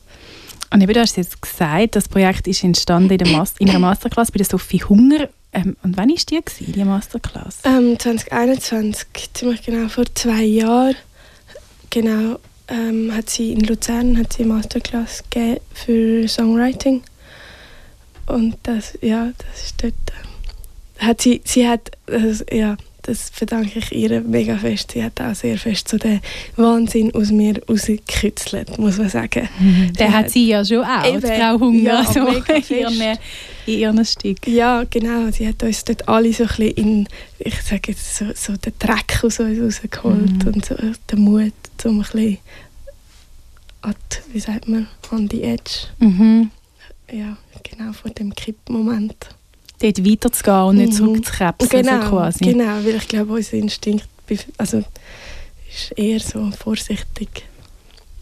Und 0.70 0.82
eben, 0.82 0.92
du 0.92 1.00
hast 1.00 1.16
jetzt 1.16 1.40
gesagt, 1.40 1.96
das 1.96 2.08
Projekt 2.08 2.46
ist 2.46 2.62
entstanden 2.64 3.10
in, 3.10 3.18
der 3.18 3.28
Mas 3.28 3.54
in 3.58 3.70
einer 3.70 3.78
Masterclass 3.78 4.30
bei 4.30 4.38
der 4.38 4.46
Sophie 4.46 4.82
Hunger. 4.82 5.28
Ähm, 5.52 5.76
und 5.82 5.96
wann 5.96 6.10
war 6.10 6.30
die, 6.30 6.40
die 6.60 6.84
Masterclass? 6.84 7.60
Ähm, 7.64 7.98
2021, 7.98 9.32
ziemlich 9.32 9.62
genau 9.62 9.88
vor 9.88 10.04
zwei 10.14 10.42
Jahren, 10.42 10.96
genau, 11.90 12.38
ähm, 12.68 13.14
hat 13.14 13.30
sie 13.30 13.52
in 13.52 13.60
Luzern 13.60 14.18
hat 14.18 14.34
sie 14.34 14.42
eine 14.42 14.54
Masterclass 14.54 15.24
für 15.72 16.28
Songwriting. 16.28 17.02
Und 18.26 18.56
das, 18.62 18.98
ja, 19.00 19.32
das 19.38 19.64
ist 19.64 19.82
dort. 19.82 19.94
Äh, 19.94 21.06
hat 21.06 21.22
sie, 21.22 21.40
sie 21.44 21.66
hat, 21.68 21.92
das, 22.06 22.44
ja, 22.50 22.76
das 23.08 23.30
verdanke 23.30 23.78
ich 23.78 23.90
ihr 23.92 24.20
mega 24.20 24.56
fest. 24.58 24.90
Sie 24.92 25.02
hat 25.02 25.18
auch 25.20 25.34
sehr 25.34 25.56
fest 25.58 25.88
so 25.88 25.96
den 25.96 26.20
Wahnsinn 26.56 27.14
aus 27.14 27.30
mir 27.30 27.60
rausgekützelt, 27.68 28.78
muss 28.78 28.98
man 28.98 29.08
sagen. 29.08 29.48
Der 29.98 30.12
hat 30.12 30.30
sie 30.30 30.46
ja 30.48 30.64
schon 30.64 30.84
auch, 30.84 31.04
Eben, 31.06 31.22
Frau 31.22 31.58
Hunger, 31.58 31.82
ja, 31.82 32.04
so 32.04 32.22
mega 32.24 32.54
in 32.54 32.64
ihren, 32.68 33.18
in 33.66 33.78
ihren 33.78 34.04
Stück. 34.04 34.46
Ja, 34.46 34.84
genau. 34.88 35.30
Sie 35.30 35.48
hat 35.48 35.62
uns 35.62 35.84
dort 35.84 36.06
alle 36.08 36.32
so 36.32 36.44
ein 36.44 36.48
bisschen 36.48 36.70
in, 36.72 37.08
ich 37.38 37.60
sage 37.62 37.92
jetzt, 37.92 38.16
so, 38.16 38.26
so 38.34 38.56
den 38.56 38.72
Dreck 38.78 39.20
aus 39.22 39.40
uns 39.40 39.58
rausgeholt 39.60 40.44
Mhm. 40.44 40.52
und 40.54 40.64
so 40.66 40.74
den 41.10 41.18
Mut, 41.20 41.52
um 41.84 41.98
ein 41.98 42.02
bisschen 42.02 42.38
at, 43.82 44.22
wie 44.32 44.40
sagt 44.40 44.68
man, 44.68 44.86
on 45.12 45.28
the 45.30 45.42
edge. 45.42 45.86
Mhm. 45.98 46.50
Ja, 47.10 47.36
genau, 47.62 47.92
vor 47.92 48.10
dem 48.10 48.34
Kippmoment. 48.34 49.16
Dort 49.80 50.04
weiterzugehen 50.04 50.62
und 50.64 50.76
nicht 50.76 50.92
Mhm. 50.92 50.96
zurückzukrebsen, 50.96 51.68
Genau, 51.68 52.02
so 52.02 52.08
quasi. 52.10 52.44
genau, 52.44 52.64
weil 52.84 52.96
ich 52.96 53.08
glaube, 53.08 53.32
unser 53.34 53.52
Instinkt 53.54 54.08
also, 54.58 54.78
ist 55.70 55.92
eher 55.96 56.20
so 56.20 56.50
vorsichtig. 56.50 57.44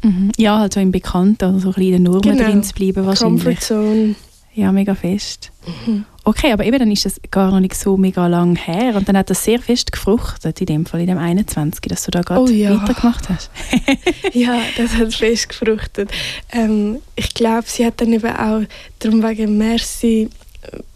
Mhm. 0.03 0.31
Ja, 0.37 0.59
halt 0.59 0.75
so 0.75 0.81
im 0.81 0.93
Bekannten 0.93 1.59
so 1.61 1.69
ein 1.69 1.75
bisschen 1.75 1.83
in 1.83 1.93
den 1.93 2.03
Normen 2.05 2.23
Genau. 2.23 2.45
drin 2.45 2.63
zu 2.63 2.75
bleiben 2.75 3.07
wahrscheinlich. 3.07 3.45
Comfort 3.45 3.61
Zone. 3.63 4.15
Ja, 4.55 4.73
mega 4.73 4.95
fest. 4.95 5.51
Mhm. 5.87 6.05
Okay, 6.25 6.51
aber 6.53 6.65
eben 6.65 6.79
dann 6.79 6.91
ist 6.91 7.05
das 7.05 7.21
gar 7.31 7.51
noch 7.51 7.61
nicht 7.61 7.75
so 7.75 7.97
mega 7.97 8.27
lang 8.27 8.57
her 8.57 8.97
und 8.97 9.07
dann 9.09 9.17
hat 9.17 9.29
das 9.31 9.45
sehr 9.45 9.59
fest 9.61 9.93
gefruchtet, 9.93 10.61
in 10.61 10.67
dem 10.67 10.87
Fall, 10.87 11.01
in 11.01 11.07
dem 11.09 11.19
21, 11.19 11.83
dass 11.89 12.05
du 12.05 12.11
da 12.11 12.23
gerade 12.23 12.41
Oh 12.41 12.47
ja. 12.49 12.71
weitergemacht 12.81 13.29
hast. 13.29 13.51
Ja, 14.33 14.59
das 14.77 14.95
hat 14.97 15.15
fest 15.15 15.49
gefruchtet. 15.51 16.11
Ähm, 16.53 16.99
ich 17.17 17.33
glaube, 17.35 17.65
sie 17.67 17.85
hat 17.87 18.01
dann 18.01 18.13
eben 18.13 18.35
auch, 18.35 18.63
darum 18.99 19.23
wegen 19.23 19.57
Merci, 19.59 20.29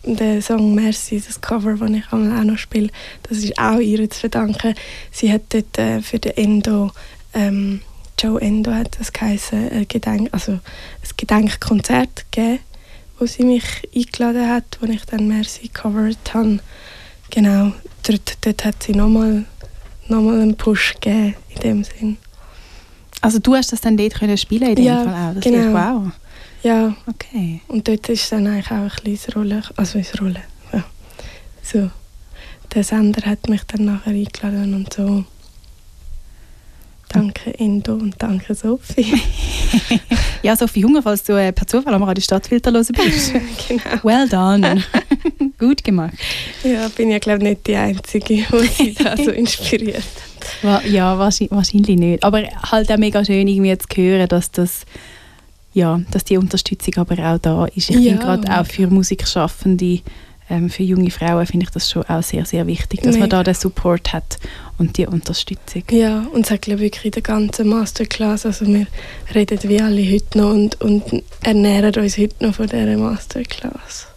der 0.05 0.43
Song 0.43 0.75
Merci, 0.75 1.23
das 1.25 1.41
Cover, 1.41 1.75
das 1.75 1.91
ich 1.91 2.13
auch 2.13 2.17
noch 2.17 2.59
spiele, 2.59 2.91
das 3.25 3.39
ist 3.39 3.59
auch 3.59 3.79
ihr 3.79 4.09
zu 4.09 4.21
verdanken. 4.21 4.75
Sie 5.11 5.33
hat 5.33 5.43
dort 5.51 5.79
äh, 5.79 6.01
für 6.01 6.19
den 6.19 6.37
Endo, 6.37 6.91
ähm, 7.35 7.83
Joe 8.19 8.41
Endo 8.41 8.73
hat 8.73 8.99
das 8.99 9.13
geheißen, 9.13 9.71
ein, 9.71 9.89
Gedenk, 9.89 10.29
also 10.33 10.53
ein 10.53 10.61
Gedenkkonzert 11.17 12.27
gegeben, 12.31 12.61
wo 13.19 13.27
sie 13.27 13.45
mich 13.45 13.65
eingeladen 13.95 14.49
hat, 14.49 14.79
wo 14.81 14.87
ich 14.87 15.05
dann 15.05 15.29
Merci 15.29 15.69
covered 15.69 16.35
habe. 16.35 16.61
Genau, 17.31 17.73
dort, 18.03 18.39
dort 18.45 18.65
hat 18.65 18.83
sie 18.83 18.93
nochmal 18.93 19.45
noch 20.09 20.23
mal 20.23 20.41
einen 20.41 20.57
Push 20.57 20.95
gegeben, 20.95 21.37
in 21.55 21.61
dem 21.61 21.85
Sinn. 21.85 22.17
Also 23.21 23.39
du 23.39 23.55
hast 23.55 23.73
das 23.73 23.81
dann 23.81 23.97
dort 23.97 24.15
können 24.15 24.37
spielen 24.37 24.71
in 24.71 24.77
dem 24.77 24.85
Ja, 24.85 25.05
Fall 25.05 25.15
auch? 25.15 25.35
Das 25.35 25.45
genau. 25.45 25.59
Ist, 25.59 25.73
wow, 25.73 26.13
Ja, 26.63 26.95
okay. 27.07 27.61
Und 27.69 27.89
dort 27.89 28.09
ist 28.09 28.31
dann 28.33 28.47
eigentlich 28.47 28.71
auch 28.71 28.75
ein 28.83 28.89
kleines 28.91 29.35
Rolle, 29.35 29.63
also 29.77 29.99
ins 29.99 30.21
Rolle. 30.21 30.41
Ja. 30.73 30.85
So. 31.63 31.91
Der 32.75 32.85
Sender 32.85 33.23
hat 33.29 33.49
mich 33.49 33.63
dann 33.65 33.87
nachher 33.87 34.11
eingeladen 34.13 34.75
und 34.75 34.93
so. 34.93 35.25
Danke 37.09 37.51
Indo 37.51 37.95
und 37.95 38.15
danke 38.19 38.55
Sophie. 38.55 39.21
Ja, 40.43 40.57
Sophie 40.57 40.83
Hunger, 40.85 41.03
falls 41.03 41.23
du 41.25 41.35
äh, 41.35 41.53
per 41.53 41.67
Zufall 41.67 41.93
am 41.93 42.03
Radio 42.03 42.23
Stadtfilter 42.23 42.73
hören 42.73 42.87
bist. 42.95 43.33
genau. 43.69 43.83
well 44.03 44.27
done. 44.27 44.83
Gut 45.59 45.85
gemacht. 45.85 46.15
Ja, 46.65 46.89
bin 46.89 47.11
ja 47.11 47.19
glaube 47.19 47.43
nicht 47.45 47.67
die 47.67 47.77
Einzige, 47.77 48.25
die 48.37 48.67
sie 48.75 48.95
da 48.95 49.19
so 49.19 49.31
inspiriert. 49.33 50.03
Wa- 50.63 50.81
Ja, 50.87 51.19
wahrscheinlich, 51.19 51.51
wahrscheinlich 51.51 51.99
nicht. 51.99 52.25
Aber 52.25 52.43
halt 52.73 52.91
auch 52.91 52.97
mega 52.97 53.23
schön 53.23 53.47
irgendwie 53.49 53.77
zu 53.77 53.87
hören, 54.01 54.29
dass 54.29 54.51
das 54.51 54.87
ja, 55.73 56.01
dass 56.11 56.25
die 56.25 56.37
Unterstützung 56.37 56.95
aber 56.97 57.19
auch 57.35 57.39
da 57.39 57.65
ist. 57.67 57.91
Ich 57.91 57.97
Ja, 57.97 58.13
finde 58.13 58.19
gerade 58.25 58.61
auch 58.61 58.67
für 58.67 58.87
Musikschaffende, 58.89 60.01
ähm, 60.49 60.69
für 60.69 60.83
junge 60.83 61.11
Frauen 61.13 61.47
finde 61.47 61.65
ich 61.65 61.71
das 61.71 61.89
schon 61.91 62.03
auch 62.05 62.23
sehr, 62.25 62.45
sehr 62.45 62.67
wichtig, 62.67 63.03
dass 63.03 63.13
man 63.15 63.25
Mega. 63.29 63.37
da 63.39 63.45
den 63.45 63.55
Support 63.55 64.13
hat 64.13 64.39
und 64.79 64.97
die 64.99 65.07
Unterstützung. 65.07 65.85
Ja, 65.93 66.27
und 66.33 66.45
es 66.47 66.51
hat 66.51 66.63
glaube 66.63 66.81
ich 66.85 66.87
wirklich 66.93 67.05
in 67.07 67.11
der 67.13 67.23
ganzen 67.23 67.69
Masterclass, 67.69 68.47
also 68.47 68.67
wir 68.67 68.87
reden 69.35 69.59
wie 69.63 69.81
alle 69.81 70.03
heute 70.13 70.39
noch 70.39 70.51
und, 70.51 70.81
und 70.81 71.23
ernähren 71.43 71.95
uns 72.03 72.19
heute 72.19 72.45
noch 72.45 72.55
von 72.57 72.67
dieser 72.67 72.97
Masterclass. 72.97 74.09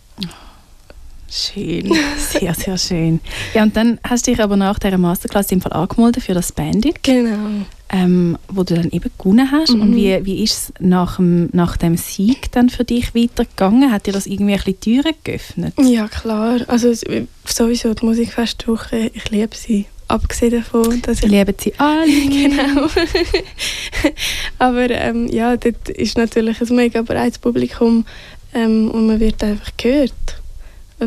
Schön, 1.36 1.92
sehr, 2.18 2.54
sehr 2.54 2.78
schön. 2.78 3.20
Ja, 3.56 3.64
und 3.64 3.76
dann 3.76 4.00
hast 4.08 4.28
du 4.28 4.32
dich 4.32 4.40
aber 4.42 4.56
nach 4.56 4.78
dieser 4.78 5.00
Masterclass 5.00 5.52
im 5.52 5.62
Fall 5.62 5.74
angemeldet 5.74 6.22
für 6.24 6.36
das 6.36 6.52
Bandit, 6.52 7.02
Genau. 7.02 7.66
Ähm, 7.96 8.38
wo 8.50 8.64
du 8.64 8.74
dann 8.74 8.90
eben 8.90 9.12
gewonnen 9.18 9.52
hast. 9.52 9.70
Und 9.70 9.92
Mhm. 9.92 9.96
wie, 9.96 10.26
wie 10.26 10.44
ist 10.44 10.52
es 10.54 10.74
nach 10.80 11.18
dem, 11.18 11.50
nach 11.54 11.78
dem 11.78 11.96
Sieg 11.96 12.52
dann 12.52 12.70
für 12.70 12.84
dich 12.84 13.14
weitergegangen? 13.14 13.92
Hat 13.92 14.08
dir 14.08 14.14
das 14.14 14.26
irgendwie 14.26 14.54
ein 14.54 14.58
bisschen 14.58 14.80
Türen 14.80 15.14
geöffnet? 15.24 15.74
Ja, 15.80 16.08
klar. 16.08 16.62
Also 16.68 16.90
es- 16.90 17.06
sowieso 17.46 17.94
die 17.94 18.04
Musikfestwoche, 18.06 19.12
ich 19.14 19.30
liebe 19.30 19.56
sie. 19.56 19.86
Abgesehen 20.08 20.52
davon, 20.54 21.02
dass 21.04 21.22
ich... 21.24 21.30
Lieben 21.30 21.56
sie 21.60 21.74
alle. 21.78 22.06
Genau. 22.30 22.88
Aber 24.60 24.90
ähm, 24.90 25.28
ja, 25.28 25.56
dort 25.58 25.90
ist 25.90 26.18
natürlich 26.18 26.62
ein 26.62 26.76
mega 26.76 27.02
breites 27.02 27.40
Publikum 27.40 28.06
ähm, 28.54 28.90
und 28.92 29.08
man 29.08 29.20
wird 29.20 29.44
einfach 29.44 29.72
gehört. 29.78 30.14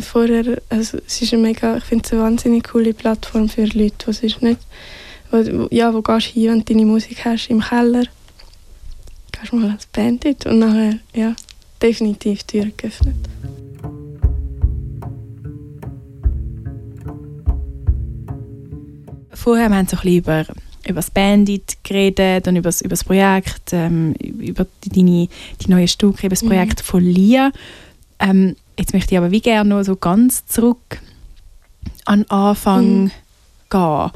Vorher, 0.01 0.61
also 0.69 0.99
es 1.07 1.23
ist 1.23 1.33
eine 1.33 1.43
mega, 1.43 1.77
ich 1.79 1.85
finde 1.85 2.05
es 2.05 2.13
eine 2.13 2.23
wahnsinnig 2.23 2.65
coole 2.65 2.93
Plattform 2.95 3.49
für 3.49 3.65
Leute, 3.65 4.07
die 4.07 4.13
sonst 4.13 4.43
nicht... 4.43 4.61
Wo, 5.45 5.69
ja, 5.71 5.93
wo 5.93 6.03
gehst 6.03 6.29
du 6.29 6.41
hin, 6.41 6.51
wenn 6.51 6.59
du 6.61 6.65
deine 6.65 6.87
Musik 6.87 7.25
hast 7.25 7.49
im 7.51 7.61
Keller? 7.61 8.05
Gehst 9.33 9.53
mal 9.53 9.71
als 9.71 9.87
Bandit 9.87 10.47
und 10.47 10.59
nachher, 10.61 10.99
ja, 11.15 11.35
definitiv 11.83 12.43
die 12.45 12.61
Tür 12.63 12.71
geöffnet. 12.77 13.17
Vorher 19.33 19.69
wir 19.69 19.77
haben 19.77 19.87
so 19.87 19.97
ein 19.97 20.03
bisschen 20.03 20.19
über, 20.19 20.41
über 20.87 20.95
das 20.95 21.11
Bandit 21.11 21.77
geredet 21.85 22.49
und 22.49 22.57
über 22.57 22.69
das, 22.69 22.81
über 22.81 22.91
das 22.91 23.05
Projekt, 23.05 23.73
ähm, 23.73 24.13
über 24.15 24.67
die, 24.85 24.89
deine, 24.89 25.29
die 25.61 25.69
neuen 25.71 25.89
Stücke, 25.89 26.27
über 26.27 26.31
das 26.35 26.43
Mhm. 26.43 26.49
Projekt 26.49 26.81
von 26.81 27.03
Lia. 27.05 27.53
Ähm, 28.19 28.57
jetzt 28.79 28.93
möchte 28.95 29.15
ich 29.15 29.19
aber 29.19 29.31
wie 29.31 29.41
gerne 29.41 29.69
noch 29.71 29.83
so 29.83 29.95
ganz 29.97 30.47
zurück 30.47 31.01
an 32.07 32.23
den 32.23 32.31
Anfang 32.31 33.05
Mhm. 33.05 33.11
gehen. 33.71 34.11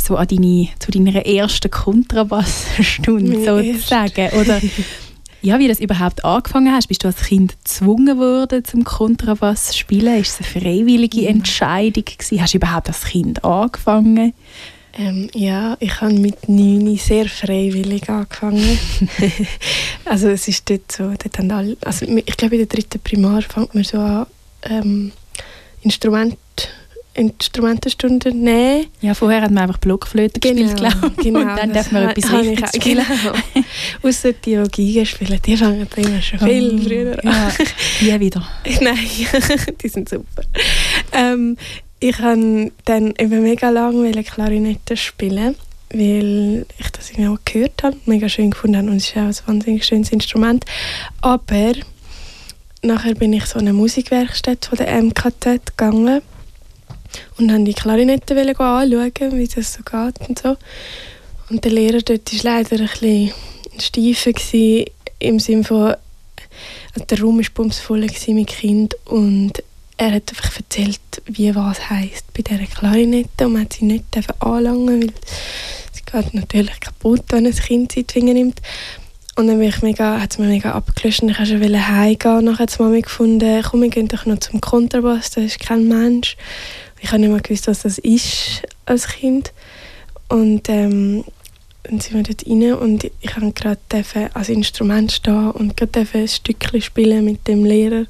So 0.00 0.16
an 0.16 0.26
deine, 0.26 0.68
zu 0.78 0.90
deiner 0.90 1.26
ersten 1.26 1.70
Kontrabassstunde 1.70 3.38
Meine 3.38 3.74
sozusagen. 3.74 4.30
Oder 4.40 4.60
ja, 5.42 5.58
wie 5.58 5.68
das 5.68 5.80
überhaupt 5.80 6.24
angefangen 6.24 6.72
hast. 6.72 6.88
Bist 6.88 7.04
du 7.04 7.08
als 7.08 7.22
Kind 7.22 7.56
gezwungen 7.62 8.18
worden 8.18 8.64
zum 8.64 8.84
Kontrabass 8.84 9.68
zu 9.68 9.78
spielen? 9.78 10.20
Ist 10.20 10.40
es 10.40 10.54
eine 10.54 10.64
freiwillige. 10.64 11.28
Entscheidung 11.28 12.04
gewesen? 12.04 12.40
Hast 12.40 12.54
du 12.54 12.58
überhaupt 12.58 12.88
als 12.88 13.02
Kind 13.02 13.44
angefangen? 13.44 14.32
Ähm, 14.94 15.30
ja, 15.34 15.76
ich 15.78 16.00
habe 16.00 16.14
mit 16.14 16.48
9 16.48 16.96
sehr 16.96 17.26
freiwillig 17.26 18.08
angefangen. 18.08 18.78
also 20.04 20.28
es 20.28 20.48
ist 20.48 20.68
dort 20.68 20.90
so, 20.90 21.04
dort 21.04 21.38
haben 21.38 21.50
alle, 21.50 21.76
also 21.82 22.06
ich 22.06 22.36
glaube 22.36 22.56
in 22.56 22.66
der 22.66 22.66
dritten 22.66 22.98
Primar 22.98 23.42
fängt 23.42 23.74
man 23.74 23.84
so 23.84 23.98
an, 23.98 24.26
ähm, 24.62 25.12
Instrument, 25.82 26.36
Instrumentenstunden 27.20 28.40
nehmen. 28.40 28.86
Ja, 29.00 29.14
vorher 29.14 29.42
hat 29.42 29.50
man 29.50 29.64
einfach 29.64 29.78
Blockflöte 29.78 30.40
gespielt, 30.40 30.76
glaube 30.76 31.12
ich. 31.18 31.24
genau. 31.24 31.40
Und 31.40 31.56
dann 31.56 31.72
darf 31.72 31.92
man 31.92 32.08
etwas 32.08 32.32
Richtiges 32.32 32.70
spielen. 32.74 33.04
Genau. 33.06 33.64
Ausser 34.02 34.32
die, 34.32 34.56
die 34.70 34.92
Geige 34.92 35.06
spielen, 35.06 35.40
die 35.44 35.56
fangen 35.56 35.86
immer 35.96 36.22
schon 36.22 36.38
viel 36.38 36.74
Oh, 36.74 36.82
früher 36.82 37.24
an. 37.24 37.52
Ja, 38.00 38.18
nie 38.18 38.20
wieder. 38.20 38.48
Nein, 38.80 38.98
die 39.82 39.88
sind 39.88 40.08
super. 40.08 40.42
Ähm, 41.12 41.56
ich 41.98 42.18
habe 42.18 42.72
dann 42.86 43.14
eben 43.18 43.42
mega 43.42 43.68
lange 43.68 44.10
Klarinette 44.24 44.96
spielen, 44.96 45.54
weil 45.92 46.64
ich 46.78 46.90
das 46.90 47.10
irgendwie 47.10 47.28
auch 47.28 47.38
gehört 47.44 47.82
habe, 47.82 47.96
mega 48.06 48.28
schön 48.28 48.50
gefunden 48.50 48.78
habe 48.78 48.88
und 48.90 48.96
es 48.96 49.08
ist 49.08 49.16
auch 49.16 49.20
ein 49.20 49.36
wahnsinnig 49.46 49.84
schönes 49.84 50.10
Instrument. 50.10 50.64
Aber 51.20 51.72
nachher 52.82 53.14
bin 53.14 53.34
ich 53.34 53.44
so 53.44 53.58
in 53.58 53.68
eine 53.68 53.74
Musikwerkstatt 53.74 54.64
von 54.66 54.78
der 54.78 55.02
MKZ 55.02 55.76
gegangen 55.76 56.22
und 57.38 57.52
habe 57.52 57.64
die 57.64 57.74
Klarinette 57.74 58.36
anschauen, 58.36 59.32
wie 59.32 59.48
das 59.48 59.74
so 59.74 59.82
geht 59.82 60.28
und 60.28 60.38
so. 60.38 60.56
Und 61.48 61.64
der 61.64 61.72
Lehrer 61.72 62.00
dort 62.00 62.32
war 62.32 62.60
leider 62.60 62.76
ein 62.76 62.86
bisschen 62.86 63.32
steifer 63.78 64.84
im 65.18 65.38
Sinne 65.38 65.64
von, 65.64 65.94
also 66.94 67.04
der 67.08 67.20
Raum 67.20 67.38
war 67.38 67.46
bumsvoll 67.54 68.06
mit 68.28 68.46
Kind 68.48 68.96
und 69.06 69.62
er 69.96 70.12
hat 70.12 70.30
einfach 70.30 70.56
erzählt, 70.56 71.00
wie 71.26 71.54
was 71.54 71.90
heisst 71.90 72.32
bei 72.32 72.42
dieser 72.42 72.64
Klarinette 72.64 73.46
und 73.46 73.52
man 73.52 73.62
hat 73.62 73.74
sie 73.74 73.84
nicht 73.84 74.04
anlangen, 74.38 75.02
weil 75.02 75.12
sie 75.92 76.02
geht 76.10 76.34
natürlich 76.34 76.80
kaputt, 76.80 77.24
wenn 77.28 77.46
ein 77.46 77.54
Kind 77.54 77.92
sie 77.92 78.00
in 78.00 78.06
die 78.06 78.12
Finger 78.12 78.32
nimmt. 78.32 78.62
Und 79.36 79.46
dann 79.46 79.60
ich 79.60 79.82
mega, 79.82 80.20
hat 80.20 80.32
es 80.32 80.38
mir 80.38 80.46
mega 80.46 80.72
abgelöscht 80.72 81.22
und 81.22 81.30
ich 81.30 81.38
wollte 81.38 81.58
schon 81.58 81.88
heimgehen. 81.88 82.44
Nachher 82.44 82.62
hat 82.62 82.78
die 82.78 82.82
Mami 82.82 83.02
gefunden, 83.02 83.62
komm, 83.62 83.82
wir 83.82 83.88
gehen 83.88 84.08
doch 84.08 84.26
noch 84.26 84.38
zum 84.38 84.60
Kontrabass, 84.60 85.30
da 85.30 85.40
ist 85.40 85.60
kein 85.60 85.86
Mensch. 85.86 86.36
Ich 87.00 87.10
habe 87.10 87.20
nicht 87.20 87.30
mal 87.30 87.40
gewusst, 87.40 87.66
was 87.66 87.82
das 87.82 87.98
ist 87.98 88.62
als 88.86 89.08
Kind. 89.08 89.52
Und 90.28 90.68
ähm, 90.68 91.24
dann 91.82 92.00
sind 92.00 92.14
wir 92.14 92.22
dort 92.22 92.46
rein 92.46 92.74
und 92.74 93.10
ich 93.20 93.36
habe 93.36 93.52
gerade 93.52 93.80
als 94.34 94.48
Instrument 94.48 95.10
stehen 95.10 95.50
und 95.50 95.76
gerade 95.76 96.06
ein 96.12 96.28
Stückchen 96.28 96.82
spielen 96.82 97.24
mit 97.24 97.48
dem 97.48 97.64
Lehrer 97.64 98.04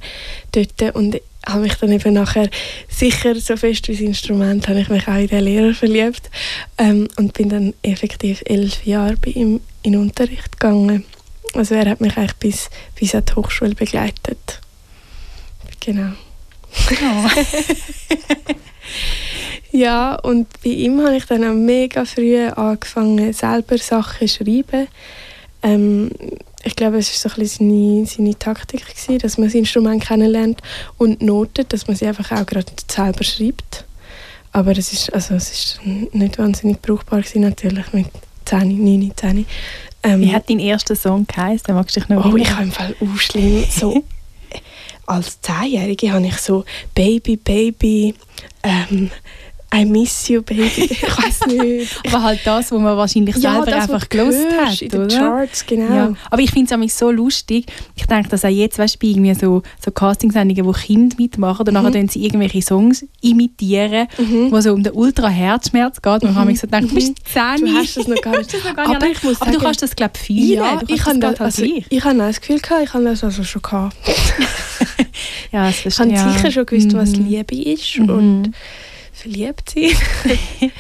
dort 0.53 0.95
und 0.95 1.21
habe 1.47 1.63
mich 1.63 1.75
dann 1.75 1.93
eben 1.93 2.13
nachher 2.13 2.51
sicher 2.89 3.35
so 3.37 3.57
fest 3.57 3.89
wie 3.89 3.93
das 3.93 4.01
Instrument 4.01 4.69
habe 4.69 4.81
ich 4.81 4.89
mich 4.89 5.09
auch 5.09 5.17
in 5.17 5.29
den 5.29 5.45
Lehrer 5.45 5.73
verliebt 5.73 6.31
ähm, 6.77 7.09
und 7.17 7.33
bin 7.33 7.49
dann 7.49 7.75
effektiv 7.83 8.43
elf 8.45 8.85
Jahre 8.85 9.17
bei 9.17 9.31
ihm 9.31 9.61
in 9.83 9.97
Unterricht 9.97 10.53
gegangen. 10.61 11.05
Also 11.55 11.75
er 11.75 11.89
hat 11.89 12.01
mich 12.01 12.17
eigentlich 12.17 12.37
bis, 12.37 12.71
bis 12.95 13.15
an 13.15 13.25
die 13.25 13.35
Hochschule 13.35 13.75
begleitet. 13.75 14.61
Genau. 15.81 16.13
Ja, 19.73 20.17
und 20.17 20.49
bei 20.65 20.71
ihm 20.71 21.01
habe 21.03 21.17
ich 21.17 21.27
dann 21.27 21.45
auch 21.45 21.55
mega 21.55 22.05
früh 22.05 22.47
angefangen, 22.49 23.33
selber 23.33 23.79
Sachen 23.79 24.27
zu 24.27 24.35
schreiben. 24.37 24.89
Ähm, 25.63 26.11
ich 26.63 26.77
glaube, 26.77 26.99
es 26.99 27.11
war 27.25 27.31
so 27.31 27.35
ein 27.35 27.41
bisschen 27.41 27.71
seine, 27.71 28.07
seine 28.07 28.39
Taktik, 28.39 28.87
gewesen, 28.87 29.19
dass 29.19 29.39
man 29.39 29.49
das 29.49 29.55
Instrument 29.55 30.03
kennenlernt 30.03 30.61
und 30.99 31.23
notet, 31.23 31.73
dass 31.73 31.87
man 31.87 31.97
sie 31.97 32.07
einfach 32.07 32.33
auch 32.33 32.47
gerade 32.47 32.73
selber 32.91 33.25
schreibt. 33.25 33.85
Aber 34.53 34.73
es 34.73 34.93
ist, 34.93 35.13
also, 35.13 35.35
es 35.35 35.51
ist 35.53 35.81
nicht 35.85 36.39
wahnsinnig 36.39 36.83
brauchbar 36.83 37.21
gewesen, 37.21 37.43
natürlich 37.43 37.93
mit 37.93 38.07
10, 38.47 38.85
9, 38.85 39.13
10. 39.15 39.47
Ähm, 40.03 40.21
Wie 40.21 40.33
hat 40.33 40.51
dein 40.51 40.59
erster 40.59 40.97
Song 40.97 41.27
geheißen? 41.27 41.75
Magst 41.75 41.97
du 41.97 42.01
dich 42.01 42.09
noch 42.09 42.25
Oh, 42.25 42.37
ich 42.37 42.51
habe 42.51 42.65
im 42.65 42.73
Fall 42.73 42.95
auch 43.01 43.19
schlimm 43.19 43.65
so... 43.71 44.05
als 45.11 45.41
Zehnjährige 45.41 46.13
habe 46.13 46.27
ich 46.27 46.37
so 46.39 46.65
Baby, 46.95 47.37
Baby, 47.37 48.15
ähm, 48.63 49.11
I 49.73 49.85
miss 49.85 50.29
you, 50.29 50.43
baby. 50.43 50.65
Ich 50.91 51.03
weiß 51.03 51.47
nicht. 51.47 52.01
aber 52.09 52.23
halt 52.25 52.41
das, 52.45 52.73
was 52.73 52.81
man 52.81 52.97
wahrscheinlich 52.97 53.37
ja, 53.37 53.53
selber 53.53 53.67
das, 53.67 53.89
einfach 53.89 54.09
gelost 54.09 54.39
hat, 54.59 54.83
in 54.83 54.89
den 54.89 55.09
Charts, 55.09 55.65
genau. 55.65 55.95
Ja. 55.95 56.13
Aber 56.29 56.43
ich 56.43 56.51
finde 56.51 56.75
es 56.85 56.99
so 56.99 57.11
lustig. 57.13 57.67
Ich 57.95 58.05
denke, 58.07 58.29
dass 58.29 58.45
auch 58.45 58.49
jetzt, 58.49 58.81
weißt 58.81 58.97
du, 58.97 58.99
bei 58.99 59.07
irgendwie 59.13 59.35
so, 59.35 59.63
so 59.83 59.93
Castingsendungen, 59.93 60.65
wo 60.65 60.73
Kinder 60.73 61.15
mitmachen, 61.19 61.69
und 61.69 61.75
mhm. 61.75 61.85
nachher 61.85 62.09
sie 62.09 62.25
irgendwelche 62.25 62.63
Songs 62.63 63.07
imitieren, 63.21 64.09
mhm. 64.19 64.51
wo 64.51 64.61
so 64.61 64.73
um 64.73 64.83
den 64.83 64.93
Ultra-Herzschmerz 64.93 66.03
geht. 66.03 66.23
Und 66.25 66.33
mhm. 66.33 66.35
habe 66.35 66.51
ich 66.51 66.59
so 66.59 66.67
gedacht, 66.67 66.91
du 66.91 66.95
bist 66.95 67.15
10. 67.33 67.43
Du 67.61 67.73
hast 67.73 67.97
das 67.97 68.09
noch 68.09 68.21
gar 68.21 68.39
nicht. 68.39 68.53
noch 68.53 68.75
gar 68.75 68.89
nicht 68.89 68.97
aber, 68.97 69.07
ich 69.07 69.23
muss 69.23 69.41
aber 69.41 69.45
sagen, 69.47 69.59
du 69.59 69.65
kannst 69.65 69.83
das, 69.83 69.95
glaube 69.95 70.13
ich, 70.17 70.21
fühlen. 70.21 70.65
Ja, 70.65 70.81
ich 70.87 71.05
habe 71.05 71.19
das, 71.21 71.41
also, 71.41 71.63
ich 71.63 72.05
habe 72.05 72.19
das 72.19 72.41
Gefühl 72.41 72.59
gehabt, 72.59 72.83
ich 72.85 72.95
habe 72.95 73.05
das 73.05 73.23
also 73.23 73.45
schon 73.45 73.63
gehabt. 73.63 73.97
ja, 75.53 75.67
das 75.67 75.87
ich 75.87 75.99
habe 75.99 76.11
ja. 76.11 76.33
sicher 76.33 76.51
schon 76.51 76.67
gewusst, 76.67 76.95
was 76.95 77.17
mhm. 77.17 77.29
Liebe 77.29 77.55
ist. 77.55 77.99
Mhm. 77.99 78.11
Und 78.11 78.53
verliebt 79.13 79.71
sein. 79.71 79.91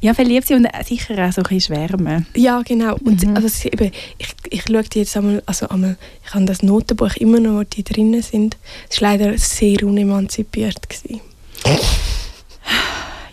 ja, 0.00 0.14
verliebt 0.14 0.46
sein 0.46 0.64
und 0.64 0.86
sicher 0.86 1.14
auch 1.26 1.32
so 1.32 1.42
ein 1.42 1.48
bisschen 1.48 1.74
schwärmen. 1.74 2.26
Ja, 2.34 2.62
genau. 2.62 2.96
Und 3.04 3.26
mhm. 3.26 3.36
also, 3.36 3.68
eben, 3.68 3.92
ich, 4.18 4.28
ich 4.48 4.62
schaue 4.62 4.84
jetzt 4.94 5.16
einmal, 5.16 5.42
also 5.46 5.68
einmal, 5.68 5.96
ich 6.24 6.34
habe 6.34 6.44
das 6.44 6.62
Notenbuch 6.62 7.16
immer 7.16 7.40
noch, 7.40 7.60
wo 7.60 7.62
die 7.64 7.84
drinnen 7.84 8.22
sind. 8.22 8.56
Es 8.88 9.00
war 9.02 9.10
leider 9.10 9.36
sehr 9.38 9.82
unemanzipiert. 9.84 10.88
Gewesen. 10.88 11.20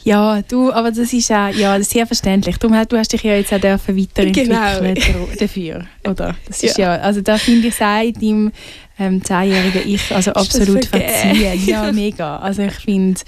Ja, 0.08 0.42
du, 0.42 0.72
aber 0.72 0.92
das 0.92 1.12
ist 1.12 1.30
auch 1.34 1.50
ja, 1.50 1.82
sehr 1.84 2.08
verständlich. 2.08 2.58
Du, 2.60 2.70
du 2.70 2.98
hast 2.98 3.12
dich 3.12 3.24
ja 3.24 3.36
jetzt 3.36 3.52
auch 3.52 3.62
weiterentwickeln 3.62 4.34
genau. 4.34 5.36
dafür, 5.38 5.86
oder? 6.08 6.34
Das 6.48 6.64
ist 6.64 6.78
ja, 6.78 6.96
ja 6.96 7.02
also 7.02 7.20
da 7.20 7.38
finde 7.38 7.68
ich 7.68 7.76
seit 7.76 8.16
deinem 8.16 8.54
ähm, 8.98 9.22
zehnjährigen 9.22 9.82
Ich 9.86 10.10
also 10.16 10.32
absolut 10.32 10.86
verziehen. 10.86 11.62
Ja, 11.66 11.92
mega. 11.92 12.38
Also 12.38 12.62
ich 12.62 12.76
finde... 12.76 13.20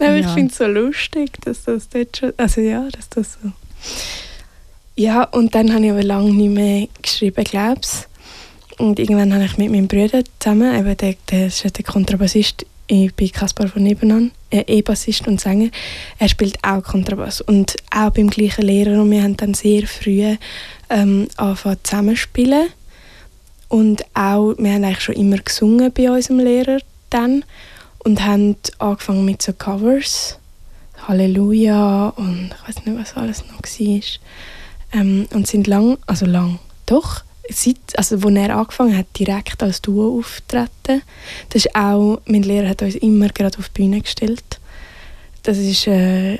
ja. 0.00 0.16
ich 0.16 0.26
finde 0.26 0.50
es 0.50 0.58
so 0.58 0.66
lustig, 0.66 1.40
dass 1.44 1.62
das 1.62 1.88
dort 1.88 2.16
schon... 2.16 2.32
Also 2.36 2.62
ja, 2.62 2.84
dass 2.90 3.08
das 3.08 3.38
so... 3.40 3.52
Ja, 4.96 5.22
und 5.22 5.54
dann 5.54 5.72
habe 5.72 5.84
ich 5.84 5.92
aber 5.92 6.02
lange 6.02 6.32
nicht 6.32 6.50
mehr 6.50 6.88
geschrieben, 7.00 7.44
glaube 7.44 7.80
ich. 7.80 8.80
Und 8.80 8.98
irgendwann 8.98 9.32
habe 9.32 9.44
ich 9.44 9.56
mit 9.56 9.70
meinem 9.70 9.86
Bruder 9.86 10.24
zusammen, 10.40 10.74
eben 10.74 10.96
der, 10.96 11.14
der 11.30 11.46
ist 11.46 11.62
der 11.62 11.84
Kontrabassist 11.84 12.66
bei 13.16 13.28
Kaspar 13.28 13.68
von 13.68 13.82
Nebenan, 13.82 14.32
E-Bassist 14.50 15.26
und 15.26 15.40
Sänger, 15.40 15.70
er 16.18 16.28
spielt 16.28 16.58
auch 16.62 16.82
Kontrabass. 16.82 17.40
Und 17.40 17.76
auch 17.90 18.10
beim 18.10 18.28
gleichen 18.28 18.66
Lehrer. 18.66 19.00
Und 19.00 19.10
wir 19.10 19.22
haben 19.22 19.36
dann 19.36 19.54
sehr 19.54 19.86
früh 19.86 20.36
ähm, 20.90 21.28
angefangen 21.36 21.78
zusammenspielen. 21.82 22.68
Und 23.68 24.04
auch, 24.14 24.54
wir 24.58 24.72
haben 24.72 24.84
eigentlich 24.84 25.00
schon 25.00 25.14
immer 25.14 25.38
gesungen 25.38 25.92
bei 25.92 26.10
unserem 26.10 26.40
Lehrer 26.40 26.78
dann. 27.08 27.44
Und 27.98 28.24
haben 28.24 28.56
angefangen 28.78 29.24
mit 29.24 29.40
so 29.40 29.52
Covers, 29.52 30.38
Halleluja 31.06 32.08
und 32.16 32.50
ich 32.54 32.68
weiß 32.68 32.84
nicht, 32.84 32.98
was 32.98 33.16
alles 33.16 33.44
noch 33.46 33.62
war. 33.62 35.00
Ähm, 35.00 35.26
und 35.32 35.46
sind 35.46 35.66
lang, 35.66 35.98
also 36.06 36.26
lang, 36.26 36.58
doch, 36.86 37.22
seit, 37.48 37.76
also 37.96 38.22
wo 38.22 38.28
er 38.28 38.56
angefangen 38.56 38.96
hat, 38.96 39.06
direkt 39.18 39.62
als 39.62 39.82
Duo 39.82 40.18
auftreten. 40.18 41.02
Das 41.48 41.64
ist 41.64 41.74
auch, 41.74 42.20
mein 42.26 42.42
Lehrer 42.42 42.68
hat 42.68 42.82
uns 42.82 42.94
immer 42.96 43.28
gerade 43.28 43.58
auf 43.58 43.68
die 43.68 43.82
Bühne 43.82 44.00
gestellt. 44.00 44.60
Das 45.42 45.58
ist 45.58 45.86
äh, 45.86 46.38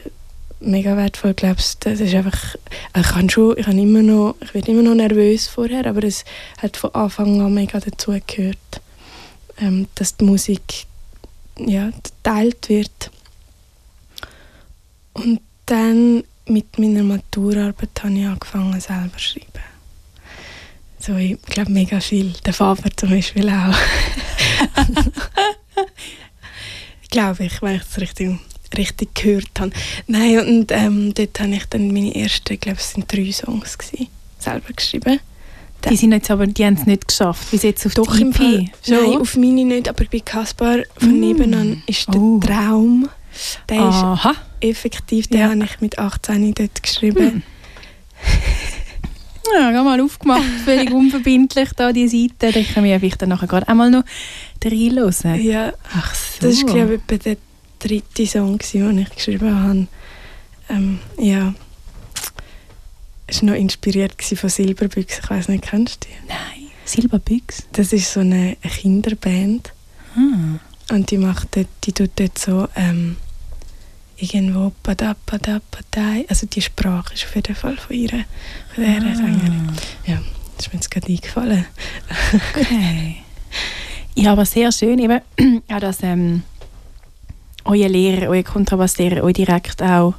mega 0.61 0.97
wertvoll, 0.97 1.35
glaubst 1.35 1.85
Das 1.85 2.01
ist 2.01 2.15
einfach, 2.15 2.55
ich 2.97 3.03
kann 3.03 3.29
schon, 3.29 3.59
ich, 3.59 3.67
immer 3.67 4.03
noch, 4.03 4.37
ich 4.41 4.55
werde 4.55 4.71
immer 4.71 4.83
noch 4.83 4.95
nervös 4.95 5.49
vorher, 5.49 5.87
aber 5.87 6.05
es 6.05 6.25
hat 6.59 6.77
von 6.77 6.95
Anfang 6.95 7.41
an 7.41 7.55
mega 7.55 7.81
dazu 7.81 8.17
gehört, 8.27 8.81
ähm, 9.59 9.89
dass 9.97 10.17
die 10.17 10.25
Musik 10.25 10.87
ja, 11.59 11.91
geteilt 11.91 12.69
wird. 12.69 13.11
Und 15.15 15.41
dann 15.67 16.25
mit 16.47 16.79
meiner 16.79 17.03
Maturarbeit 17.03 18.03
habe 18.03 18.15
ich 18.15 18.27
angefangen, 18.27 18.81
selber 18.81 19.17
zu 19.17 19.21
schreiben. 19.21 19.72
So, 21.05 21.17
ich 21.17 21.43
glaube, 21.43 21.73
mega 21.73 21.99
viel. 21.99 22.33
Der 22.47 22.53
Faber 22.53 22.89
zum 22.97 23.11
Beispiel 23.11 23.49
auch. 23.49 23.75
ich 27.03 27.11
glaube 27.11 27.45
ich, 27.45 27.61
wenn 27.61 27.75
ich 27.75 27.83
es 27.83 28.01
richtig 28.01 28.39
richtig 28.79 29.15
gehört 29.15 29.51
habe. 29.59 29.73
Nein, 30.07 30.39
und 30.39 30.71
ähm, 30.71 31.13
dort 31.13 31.41
habe 31.41 31.55
ich 31.55 31.65
dann 31.67 31.93
meine 31.93 32.15
ersten, 32.15 32.53
ich 32.53 32.61
glaube 32.61 32.79
es 32.79 32.93
sind 32.93 33.13
drei 33.13 33.33
Songs 33.33 33.77
gewesen, 33.77 34.07
selber 34.39 34.73
geschrieben. 34.73 35.21
Die 35.91 35.97
sind 35.97 36.13
jetzt 36.13 36.31
aber, 36.31 36.47
die 36.47 36.65
haben 36.65 36.75
es 36.75 36.87
nicht 36.87 37.09
geschafft, 37.09 37.51
bis 37.51 37.65
jetzt 37.65 37.85
auf 37.85 37.95
Doch, 37.95 38.17
die 38.17 38.23
EP. 38.23 38.37
Fall, 38.37 38.71
Nein, 38.87 39.21
auf 39.21 39.37
meine 39.37 39.65
nicht, 39.65 39.89
aber 39.89 40.05
bei 40.05 40.21
Kaspar 40.21 40.79
von 40.97 41.19
mm. 41.19 41.21
nebenan 41.21 41.83
ist 41.87 42.07
der 42.07 42.21
oh. 42.21 42.39
Traum, 42.39 43.09
der 43.69 43.81
Aha. 43.81 44.31
ist 44.31 44.71
effektiv, 44.71 45.27
den 45.27 45.41
ja. 45.41 45.51
habe 45.51 45.65
ich 45.65 45.81
mit 45.81 45.99
18 45.99 46.55
dort 46.55 46.83
geschrieben. 46.83 47.39
Mm. 47.39 47.43
Ja, 49.55 49.71
gerade 49.71 49.85
mal 49.85 50.01
aufgemacht, 50.01 50.43
völlig 50.65 50.93
unverbindlich 50.93 51.71
da 51.77 51.93
die 51.93 52.09
Seite. 52.09 52.53
Da 52.53 52.63
können 52.73 52.87
wir 52.87 53.01
vielleicht 53.01 53.23
dann 53.23 53.31
nachher 53.31 53.49
gerade 53.49 53.69
einmal 53.69 53.91
noch 53.91 54.05
reinhören. 54.65 55.43
Ja, 55.43 55.73
Ach 55.95 56.15
so. 56.15 56.47
das 56.47 56.55
ist 56.55 56.67
glaube 56.67 57.01
ich 57.11 57.19
der 57.19 57.37
dritte 57.79 58.27
Song, 58.27 58.59
den 58.59 58.99
ich 58.99 59.11
geschrieben 59.11 59.55
habe. 59.55 59.87
Ähm, 60.69 61.01
ja, 61.19 61.55
es 63.27 63.43
war 63.43 63.51
noch 63.51 63.57
inspiriert 63.57 64.23
von 64.23 64.51
Silberbüchs. 64.51 65.21
Ich 65.23 65.31
weiß 65.31 65.49
nicht, 65.49 65.65
kennst 65.65 66.05
du 66.05 66.09
die? 66.09 66.29
Nein, 66.29 66.71
Silberbüchs? 66.85 67.65
Das 67.73 67.93
ist 67.93 68.13
so 68.13 68.21
eine 68.21 68.57
Kinderband. 68.57 69.73
Hm. 70.15 70.61
Und 70.91 71.11
die 71.11 71.19
macht 71.19 71.57
dort, 71.57 71.69
die 71.85 71.93
tut 71.93 72.11
dort 72.17 72.39
so 72.39 72.69
ähm, 72.77 73.17
irgendwo 74.17 74.73
padapadapadai. 74.83 76.27
Also 76.29 76.47
die 76.47 76.63
Sprache 76.63 77.15
ist 77.15 77.25
auf 77.25 77.35
jeden 77.35 77.55
Fall 77.55 77.77
von 77.77 77.97
ihr, 77.97 78.11
von 78.75 78.85
der 78.85 78.97
ah. 78.97 79.15
Sängerin. 79.15 79.73
Ja, 80.07 80.21
das 80.57 80.67
ist 80.67 80.73
mir 80.73 80.79
jetzt 80.79 80.91
gerade 80.91 81.07
eingefallen. 81.09 81.67
okay. 82.55 83.17
Ja, 84.15 84.33
aber 84.33 84.45
sehr 84.45 84.71
schön 84.73 84.99
eben 84.99 85.21
auch 85.73 85.81
das 85.81 86.03
ähm, 86.03 86.43
euer 87.65 87.89
Lehrer, 87.89 88.29
euer 88.29 88.43
Kontrabasslehrer 88.43 89.25
euch 89.25 89.35
direkt 89.35 89.83
auch 89.83 90.15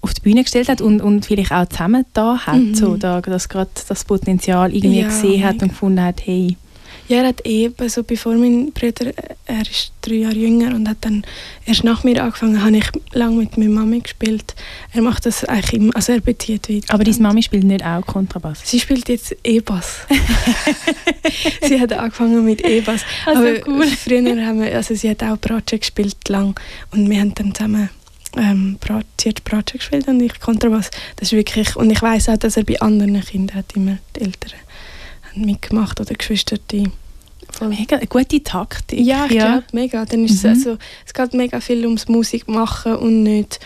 auf 0.00 0.14
die 0.14 0.20
Bühne 0.20 0.42
gestellt 0.42 0.68
hat 0.68 0.80
und, 0.80 1.00
und 1.00 1.26
vielleicht 1.26 1.52
auch 1.52 1.66
zusammen 1.66 2.04
da 2.12 2.38
hat, 2.38 2.56
mhm. 2.56 2.74
so, 2.74 2.96
da, 2.96 3.20
dass 3.20 3.48
gerade 3.48 3.70
das 3.88 4.04
Potenzial 4.04 4.74
irgendwie 4.74 5.00
ja, 5.00 5.08
gesehen 5.08 5.44
hat 5.44 5.62
und 5.62 5.68
gefunden 5.68 6.02
hat, 6.02 6.20
hey. 6.24 6.56
Ja, 7.08 7.22
er 7.22 7.28
hat 7.28 7.40
eben, 7.46 7.88
so 7.88 8.02
bevor 8.02 8.34
mein 8.34 8.70
Bruder, 8.72 9.12
er 9.46 9.62
ist 9.62 9.92
drei 10.02 10.16
Jahre 10.16 10.34
jünger 10.34 10.74
und 10.74 10.86
hat 10.88 10.98
dann 11.00 11.24
erst 11.64 11.82
nach 11.82 12.04
mir 12.04 12.22
angefangen, 12.22 12.62
habe 12.62 12.76
ich 12.76 12.84
lange 13.12 13.36
mit 13.36 13.56
meiner 13.56 13.70
Mami 13.70 14.00
gespielt. 14.00 14.54
Er 14.92 15.00
macht 15.00 15.24
das 15.24 15.42
eigentlich 15.44 15.72
immer, 15.72 15.96
also 15.96 16.12
er 16.12 16.20
bezieht 16.20 16.68
weiter. 16.68 16.92
Aber 16.92 17.04
deine 17.04 17.18
Mami 17.18 17.42
spielt 17.42 17.64
nicht 17.64 17.82
auch 17.82 18.04
Kontrabass? 18.04 18.60
Sie 18.64 18.78
spielt 18.78 19.08
jetzt 19.08 19.34
E-Bass. 19.42 20.00
sie 21.62 21.80
hat 21.80 21.94
angefangen 21.94 22.44
mit 22.44 22.62
E-Bass. 22.62 23.00
Also 23.24 23.40
Aber 23.40 23.66
cool. 23.66 23.86
früher 23.86 24.46
haben 24.46 24.60
wir, 24.60 24.76
also 24.76 24.94
sie 24.94 25.08
hat 25.08 25.22
auch 25.22 25.38
Bratsche 25.38 25.78
gespielt 25.78 26.28
lang 26.28 26.60
und 26.92 27.08
wir 27.08 27.20
haben 27.20 27.34
dann 27.34 27.54
zusammen 27.54 27.88
ähm, 28.36 28.76
Brat, 28.78 29.06
sie 29.18 29.30
hat 29.30 29.42
Bratsche 29.44 29.78
gespielt 29.78 30.06
und 30.08 30.20
ich 30.20 30.38
Kontrabass. 30.38 30.90
Das 31.16 31.28
ist 31.28 31.32
wirklich, 31.32 31.74
und 31.74 31.90
ich 31.90 32.02
weiß 32.02 32.28
auch, 32.28 32.36
dass 32.36 32.58
er 32.58 32.64
bei 32.64 32.78
anderen 32.80 33.20
Kindern 33.22 33.56
hat 33.56 33.74
immer 33.74 33.96
die 34.14 34.20
Eltern 34.20 34.52
mitgemacht 35.34 36.00
oder 36.00 36.14
Geschwister, 36.14 36.56
die 36.70 36.90
Mega, 37.60 37.96
eine 37.96 38.06
gute 38.06 38.42
Taktik. 38.42 39.00
Ja, 39.00 39.26
ich 39.26 39.32
ja. 39.32 39.46
glaube, 39.46 39.64
mega. 39.72 40.04
Dann 40.04 40.24
ist 40.24 40.44
mhm. 40.44 40.50
es, 40.50 40.66
also, 40.66 40.78
es 41.04 41.12
geht 41.12 41.34
mega 41.34 41.60
viel 41.60 41.84
ums 41.84 42.06
Musik 42.06 42.46
machen 42.46 42.94
und 42.96 43.24
nicht 43.24 43.58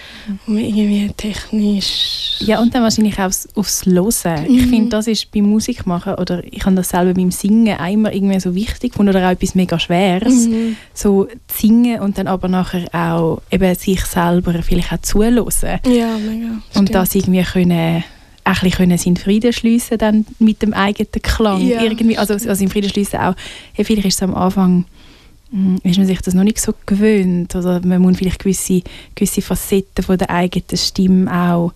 um 0.46 0.56
irgendwie 0.56 1.10
technisch... 1.14 2.36
Ja, 2.40 2.60
und 2.60 2.74
dann 2.74 2.82
wahrscheinlich 2.82 3.18
auch 3.18 3.26
aufs, 3.26 3.48
aufs 3.54 3.84
Hören. 3.84 4.48
Mhm. 4.48 4.54
Ich 4.54 4.66
finde, 4.66 4.88
das 4.88 5.06
ist 5.08 5.30
beim 5.30 5.44
Musik 5.44 5.86
machen, 5.86 6.14
oder 6.14 6.42
ich 6.44 6.64
habe 6.64 6.74
das 6.74 6.88
selber 6.88 7.12
beim 7.12 7.30
Singen 7.30 7.76
einmal 7.76 8.14
irgendwie 8.14 8.40
so 8.40 8.54
wichtig 8.54 8.92
gefunden, 8.92 9.14
oder 9.14 9.26
auch 9.26 9.32
etwas 9.32 9.54
mega 9.54 9.78
Schweres. 9.78 10.46
Mhm. 10.46 10.76
So 10.94 11.28
singen 11.52 12.00
und 12.00 12.16
dann 12.16 12.28
aber 12.28 12.48
nachher 12.48 12.86
auch 12.94 13.42
eben 13.50 13.74
sich 13.74 14.02
selber 14.04 14.62
vielleicht 14.62 14.92
auch 14.92 15.02
zuhören. 15.02 15.80
Ja, 15.86 16.16
mega. 16.18 16.62
Und 16.74 16.94
das 16.94 17.14
irgendwie 17.14 17.42
können 17.42 18.04
auch 18.44 18.62
ein 18.62 18.70
bisschen 18.70 18.98
seinen 18.98 19.16
Frieden 19.16 19.52
schliessen 19.52 19.98
dann 19.98 20.26
mit 20.38 20.62
dem 20.62 20.72
eigenen 20.74 21.10
Klang. 21.22 21.66
Ja, 21.66 21.82
irgendwie, 21.82 22.18
also, 22.18 22.34
also 22.34 22.64
im 22.64 22.70
Frieden 22.70 22.90
schliessen 22.90 23.20
auch, 23.20 23.34
hey, 23.72 23.84
vielleicht 23.84 24.08
ist 24.08 24.14
es 24.16 24.22
am 24.22 24.34
Anfang 24.34 24.84
hm, 25.50 25.78
ist 25.82 25.98
man 25.98 26.06
sich 26.06 26.20
das 26.22 26.34
noch 26.34 26.44
nicht 26.44 26.60
so 26.60 26.74
gewöhnt 26.86 27.54
oder 27.54 27.80
man 27.84 28.00
muss 28.00 28.16
vielleicht 28.16 28.40
gewisse, 28.40 28.82
gewisse 29.14 29.42
Facetten 29.42 30.02
von 30.02 30.18
der 30.18 30.30
eigenen 30.30 30.76
Stimme 30.76 31.30
auch 31.30 31.72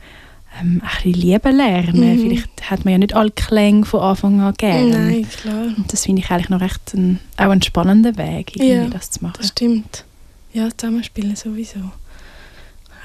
ähm, 0.61 0.81
ein 0.83 1.03
bisschen 1.03 1.21
lieben 1.21 1.57
lernen. 1.57 2.17
Mhm. 2.17 2.21
Vielleicht 2.21 2.71
hat 2.71 2.85
man 2.85 2.93
ja 2.93 2.99
nicht 2.99 3.15
alle 3.15 3.31
Klänge 3.31 3.85
von 3.85 4.01
Anfang 4.01 4.41
an 4.41 4.55
gern. 4.57 4.91
Nein, 4.91 5.29
klar. 5.29 5.67
Und 5.77 5.93
das 5.93 6.07
finde 6.07 6.23
ich 6.23 6.31
eigentlich 6.31 6.49
noch 6.49 6.61
recht 6.61 6.95
ein, 6.95 7.21
auch 7.37 7.51
ein 7.51 7.63
spannender 7.63 8.17
Weg, 8.17 8.57
irgendwie 8.57 8.73
Ja, 8.73 8.89
das 8.89 9.11
zu 9.11 9.23
machen. 9.23 9.37
Das 9.39 9.49
stimmt. 9.49 10.05
Ja, 10.53 10.69
zusammenspielen 10.75 11.37
sowieso. 11.37 11.81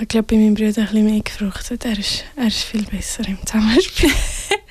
Ich 0.02 0.08
glaube, 0.08 0.36
bei 0.36 0.36
meinem 0.36 0.56
Bruder 0.56 0.68
ein 0.68 0.74
bisschen 0.74 1.06
mehr 1.06 1.22
gefruchtet. 1.22 1.86
Er 1.86 1.98
ist, 1.98 2.24
er 2.36 2.48
ist 2.48 2.64
viel 2.64 2.84
besser 2.84 3.28
im 3.28 3.38
Zusammenspiel. 3.46 4.10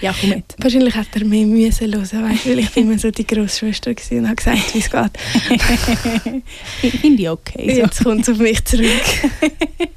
Ja, 0.00 0.14
komm 0.18 0.30
mit. 0.30 0.44
Wahrscheinlich 0.56 0.94
hat 0.94 1.08
er 1.14 1.24
mehr 1.26 1.44
müssen 1.44 1.92
hören, 1.92 2.02
weißt, 2.30 2.46
weil 2.46 2.58
ich 2.60 2.74
immer 2.74 2.98
so 2.98 3.10
die 3.10 3.26
Großschwester 3.26 3.92
gewesen 3.92 4.20
und 4.20 4.26
habe 4.26 4.36
gesagt, 4.36 4.74
wie 4.74 4.78
es 4.78 4.90
geht. 4.90 6.42
Finde 7.02 7.22
ich 7.22 7.28
okay. 7.28 7.74
So. 7.74 7.80
Jetzt 7.82 8.02
kommt 8.02 8.22
es 8.22 8.30
auf 8.30 8.38
mich 8.38 8.64
zurück. 8.64 8.88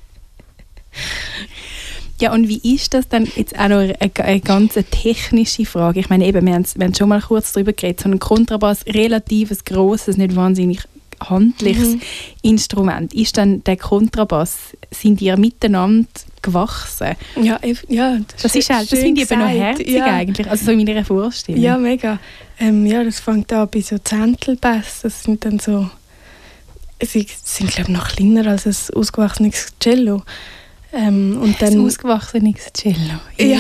Ja, 2.22 2.32
und 2.32 2.48
wie 2.48 2.76
ist 2.76 2.94
das 2.94 3.10
dann 3.10 3.28
jetzt 3.36 3.58
auch 3.60 3.68
noch 3.68 3.80
eine, 3.80 3.98
eine 4.00 4.40
ganz 4.40 4.76
technische 4.92 5.66
Frage? 5.66 6.00
Ich 6.00 6.10
meine, 6.10 6.26
eben, 6.26 6.46
wir 6.46 6.54
haben, 6.54 6.66
wir 6.76 6.86
haben 6.86 6.96
schon 6.96 7.10
mal 7.10 7.20
kurz 7.20 7.52
darüber 7.52 7.74
geredet, 7.74 8.00
so 8.00 8.08
ein 8.08 8.20
Kontrabass, 8.20 8.86
relativ 8.86 9.66
grosses, 9.66 10.16
nicht 10.16 10.36
wahnsinnig 10.36 10.84
handliches 11.30 11.96
Mhm. 11.96 12.02
Instrument. 12.42 13.14
Ist 13.14 13.38
dann 13.38 13.64
der 13.64 13.78
Kontrabass, 13.78 14.56
sind 14.92 15.20
die 15.20 15.36
miteinander 15.36 16.08
gewachsen? 16.42 17.16
Ja, 17.42 17.60
ja 17.88 18.20
Das, 18.42 18.56
ist 18.56 18.70
halt, 18.70 18.92
das 18.92 19.00
finde 19.00 19.22
ich 19.22 19.32
eben 19.32 19.40
noch 19.42 19.48
herzig 19.50 19.90
ja. 19.90 20.06
eigentlich, 20.06 20.50
also 20.50 20.66
so 20.66 20.72
in 20.72 20.84
meiner 20.84 21.06
Vorstellung. 21.06 21.62
Ja, 21.62 21.78
mega. 21.78 22.20
Ähm, 22.60 22.86
ja, 22.86 23.04
das 23.04 23.20
fängt 23.20 23.52
an 23.54 23.68
bei 23.72 23.82
so 23.82 23.98
Zentelbass. 23.98 25.02
Das 25.04 25.24
sind 25.24 25.44
dann 25.46 25.60
so. 25.60 25.90
Sie 27.02 27.28
sind, 27.44 27.72
glaube 27.72 27.92
ich, 27.92 27.98
noch 27.98 28.08
kleiner 28.10 28.48
als 28.48 28.66
ein 28.66 28.96
ausgewachsenes 28.96 29.74
Cello. 29.80 30.24
Ähm, 30.94 31.38
und 31.42 31.62
ein 31.62 31.74
dann. 31.74 31.86
ausgewachsenes 31.86 32.72
Cello. 32.74 33.20
Ja. 33.38 33.60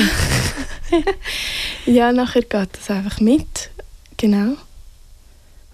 ja, 1.85 2.11
nachher 2.13 2.43
geht 2.43 2.69
das 2.73 2.89
einfach 2.89 3.19
mit. 3.19 3.69
Genau. 4.17 4.55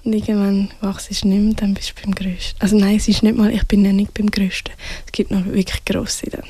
Und 0.03 0.13
irgendwann 0.13 0.69
wachst 0.81 1.09
du 1.09 1.27
nicht 1.27 1.41
mehr, 1.41 1.53
dann 1.55 1.73
bist 1.73 1.89
du 1.89 2.01
beim 2.01 2.15
Größten. 2.15 2.61
Also 2.61 2.77
nein, 2.77 2.95
es 2.95 3.07
ist 3.07 3.23
nicht 3.23 3.37
mal, 3.37 3.51
ich 3.51 3.63
bin 3.67 3.83
ja 3.83 3.91
nicht 3.91 4.13
beim 4.13 4.31
Größten. 4.31 4.73
Es 5.05 5.11
gibt 5.11 5.31
noch 5.31 5.45
wirklich 5.45 5.83
grosse 5.85 6.29
dann. 6.29 6.43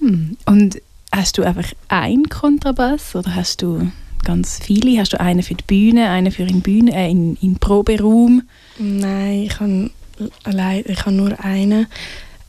Hm. 0.00 0.36
Und 0.46 0.80
hast 1.14 1.38
du 1.38 1.42
einfach 1.42 1.72
einen 1.88 2.28
Kontrabass 2.28 3.14
oder 3.14 3.34
hast 3.34 3.62
du 3.62 3.90
ganz 4.24 4.58
viele? 4.62 4.98
Hast 4.98 5.12
du 5.12 5.20
einen 5.20 5.42
für 5.42 5.54
die 5.54 5.64
Bühne, 5.64 6.10
einen 6.10 6.32
für 6.32 6.42
in 6.42 6.62
Bühne, 6.62 6.94
äh, 6.94 7.10
in, 7.10 7.36
in 7.36 7.56
Proberaum? 7.58 8.42
Nein, 8.78 9.42
ich 9.42 9.60
habe 9.60 9.90
allein, 10.42 10.84
ich 10.86 11.00
habe 11.00 11.12
nur 11.12 11.38
einen. 11.40 11.86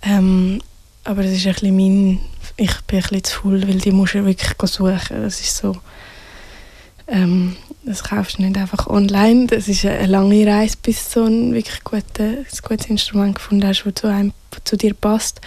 Ähm, 0.02 0.60
aber 1.04 1.24
das 1.24 1.34
ist 1.34 1.46
ein 1.46 1.54
bisschen 1.54 1.76
mein, 1.76 2.20
ich 2.58 2.82
bin 2.88 2.98
ein 2.98 3.02
bisschen 3.04 3.24
zu 3.24 3.42
faul, 3.42 3.68
weil 3.68 3.78
die 3.78 3.92
musst 3.92 4.16
du 4.16 4.26
wirklich 4.26 4.54
suchen. 4.64 5.22
Das 5.22 5.40
ist 5.40 5.58
so, 5.58 5.78
ähm, 7.08 7.56
das 7.84 8.04
kaufst 8.04 8.38
du 8.38 8.44
nicht 8.44 8.58
einfach 8.58 8.88
online. 8.88 9.46
Das 9.48 9.68
ist 9.68 9.86
eine 9.86 10.08
lange 10.08 10.46
Reise, 10.48 10.76
bis 10.82 11.10
du 11.10 11.20
so 11.22 11.26
ein 11.26 11.54
wirklich 11.54 11.84
gute, 11.84 12.24
ein 12.24 12.46
gutes 12.68 12.88
Instrument 12.88 13.36
gefunden 13.36 13.68
hast, 13.68 13.84
das 13.86 13.94
zu, 13.96 14.08
einem, 14.08 14.34
zu 14.64 14.76
dir 14.76 14.94
passt. 14.94 15.40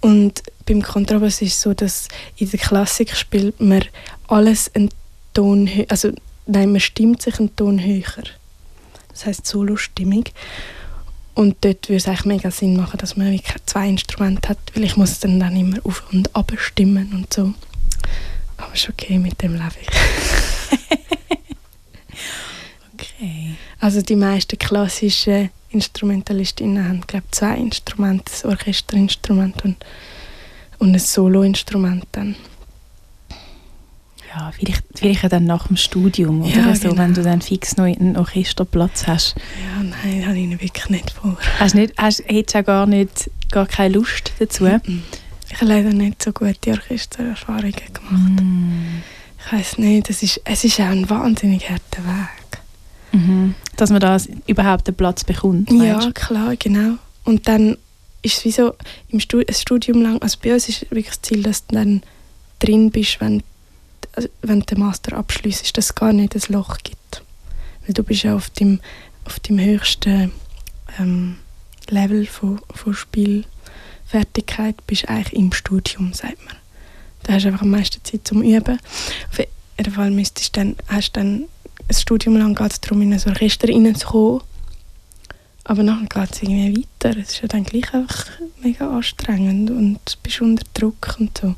Und 0.00 0.42
beim 0.66 0.80
Kontrabass 0.82 1.42
ist 1.42 1.52
es 1.54 1.60
so, 1.60 1.74
dass 1.74 2.08
in 2.36 2.50
der 2.50 2.58
Klassik 2.58 3.14
spielt 3.14 3.60
man 3.60 3.84
alles 4.28 4.74
einen 4.74 4.88
Ton 5.34 5.66
hö- 5.68 5.88
also 5.90 6.12
nein, 6.46 6.72
man 6.72 6.80
stimmt 6.80 7.20
sich 7.22 7.38
einen 7.38 7.54
Ton 7.56 7.78
höher. 7.84 8.24
Das 9.10 9.26
heißt 9.26 9.46
Solo-Stimmung. 9.46 10.24
Und 11.34 11.56
dort 11.62 11.88
würde 11.88 11.96
es 11.96 12.08
eigentlich 12.08 12.24
mega 12.26 12.50
Sinn 12.50 12.76
machen, 12.76 12.98
dass 12.98 13.16
man 13.16 13.38
zwei 13.66 13.88
Instrumente 13.88 14.50
hat, 14.50 14.58
weil 14.74 14.84
ich 14.84 14.96
muss 14.96 15.18
dann, 15.20 15.40
dann 15.40 15.56
immer 15.56 15.78
auf 15.84 16.02
und 16.12 16.34
ab 16.36 16.52
stimmen 16.58 17.10
und 17.14 17.32
so. 17.32 17.54
Aber 18.58 18.74
ist 18.74 18.88
okay, 18.88 19.18
mit 19.18 19.40
dem 19.42 19.54
lebe 19.54 19.72
ich. 19.80 19.88
Okay. 23.22 23.54
Also 23.78 24.02
die 24.02 24.16
meisten 24.16 24.58
klassischen 24.58 25.50
Instrumentalistinnen 25.70 26.86
haben, 26.86 27.00
glaube 27.06 27.24
ich, 27.26 27.32
zwei 27.32 27.56
Instrumente, 27.56 28.32
ein 28.44 28.50
Orchesterinstrument 28.50 29.64
und, 29.64 29.76
und 30.78 30.92
ein 30.92 30.98
Soloinstrument 30.98 32.04
dann. 32.12 32.36
Ja, 34.34 34.50
vielleicht, 34.52 34.82
vielleicht 34.94 35.22
ja 35.22 35.28
dann 35.28 35.44
nach 35.44 35.66
dem 35.66 35.76
Studium 35.76 36.42
oder 36.42 36.50
Ja, 36.50 36.74
so, 36.74 36.88
genau. 36.88 37.02
wenn 37.02 37.14
du 37.14 37.22
dann 37.22 37.42
fix 37.42 37.76
noch 37.76 37.84
einen 37.84 38.16
Orchesterplatz 38.16 39.06
hast. 39.06 39.36
Ja, 39.62 39.82
nein, 39.82 40.20
das 40.20 40.28
habe 40.28 40.38
ich 40.38 40.50
wirklich 40.50 40.88
nicht 40.88 41.10
vor. 41.10 41.36
Hast 41.58 41.74
nicht, 41.74 41.92
hast, 41.98 42.24
hättest 42.26 42.54
du 42.54 42.58
auch 42.60 42.64
gar, 42.64 42.86
nicht, 42.86 43.30
gar 43.50 43.66
keine 43.66 43.94
Lust 43.94 44.32
dazu? 44.38 44.66
Ich 44.66 45.56
habe 45.56 45.66
leider 45.66 45.90
nicht 45.90 46.22
so 46.22 46.32
gute 46.32 46.70
Orchestererfahrungen 46.70 47.74
gemacht. 47.92 48.42
Mm. 48.42 49.02
Ich 49.44 49.52
weiß 49.52 49.78
nicht, 49.78 50.08
es 50.08 50.22
ist, 50.22 50.40
es 50.44 50.64
ist 50.64 50.80
auch 50.80 50.86
ein 50.86 51.10
wahnsinnig 51.10 51.68
harter 51.68 52.02
Weg. 52.04 52.41
Mhm. 53.12 53.54
Dass 53.76 53.90
man 53.90 54.00
da 54.00 54.16
überhaupt 54.46 54.88
einen 54.88 54.96
Platz 54.96 55.24
bekommt. 55.24 55.70
Ja, 55.70 55.98
meinst 55.98 56.14
klar, 56.14 56.56
genau. 56.56 56.96
Und 57.24 57.46
dann 57.46 57.76
ist 58.22 58.38
es 58.38 58.44
wie 58.44 58.52
so 58.52 58.74
im 59.08 59.20
Stu 59.20 59.40
ein 59.40 59.54
Studium 59.54 60.02
lang, 60.02 60.20
also 60.22 60.38
bei 60.42 60.54
uns 60.54 60.68
ist 60.68 60.82
wirklich 60.82 61.08
das 61.08 61.22
Ziel, 61.22 61.42
dass 61.42 61.66
du 61.66 61.74
dann 61.74 62.02
drin 62.58 62.90
bist, 62.90 63.20
wenn, 63.20 63.42
also 64.12 64.28
wenn 64.42 64.60
du 64.60 64.66
den 64.66 64.78
Master 64.80 65.16
abschließt, 65.16 65.76
dass 65.76 65.86
es 65.86 65.94
gar 65.94 66.12
nicht 66.12 66.34
ein 66.34 66.52
Loch 66.52 66.78
gibt. 66.82 67.22
Weil 67.86 67.94
du 67.94 68.02
bist 68.02 68.22
ja 68.22 68.36
auf 68.36 68.50
dem, 68.50 68.80
auf 69.24 69.40
dem 69.40 69.58
höchsten 69.58 70.32
ähm, 70.98 71.38
Level 71.88 72.26
von, 72.26 72.60
von 72.72 72.94
Spielfertigkeit, 72.94 74.86
bist 74.86 75.08
eigentlich 75.08 75.32
im 75.32 75.52
Studium, 75.52 76.12
sagt 76.12 76.44
man. 76.44 76.56
Da 77.24 77.34
hast 77.34 77.44
du 77.44 77.48
einfach 77.48 77.62
am 77.62 77.70
meisten 77.70 78.02
Zeit 78.04 78.26
zum 78.26 78.42
Üben. 78.42 78.78
Auf 79.30 79.38
jeden 79.78 79.92
Fall 79.92 80.10
müsstest 80.10 80.56
du 80.56 80.60
dann, 80.60 80.76
hast 80.88 81.12
du 81.16 81.20
dann 81.20 81.44
ein 81.88 81.94
Studium 81.94 82.36
lang 82.36 82.54
geht 82.54 82.72
es 82.72 82.80
darum, 82.80 83.02
in 83.02 83.12
ein 83.12 83.20
Orchester 83.26 83.68
reinzukommen. 83.68 84.40
Aber 85.64 85.82
nachher 85.82 86.06
geht 86.06 86.32
es 86.32 86.42
irgendwie 86.42 86.86
weiter. 87.00 87.16
Es 87.18 87.30
ist 87.30 87.42
ja 87.42 87.48
dann 87.48 87.64
gleich 87.64 87.92
einfach 87.94 88.26
mega 88.62 88.90
anstrengend 88.90 89.70
und 89.70 89.98
du 90.04 90.12
bist 90.22 90.40
unter 90.40 90.64
Druck 90.74 91.16
und 91.18 91.38
so. 91.38 91.54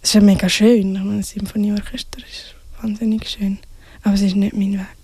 Es 0.00 0.10
ist 0.10 0.14
ja 0.14 0.20
mega 0.20 0.48
schön. 0.48 0.94
Ich 0.94 1.02
meine, 1.02 1.16
Ein 1.16 1.22
Symphonieorchester 1.22 2.18
ist 2.18 2.54
wahnsinnig 2.80 3.28
schön. 3.28 3.58
Aber 4.02 4.14
es 4.14 4.22
ist 4.22 4.36
nicht 4.36 4.54
mein 4.54 4.74
Weg. 4.74 5.01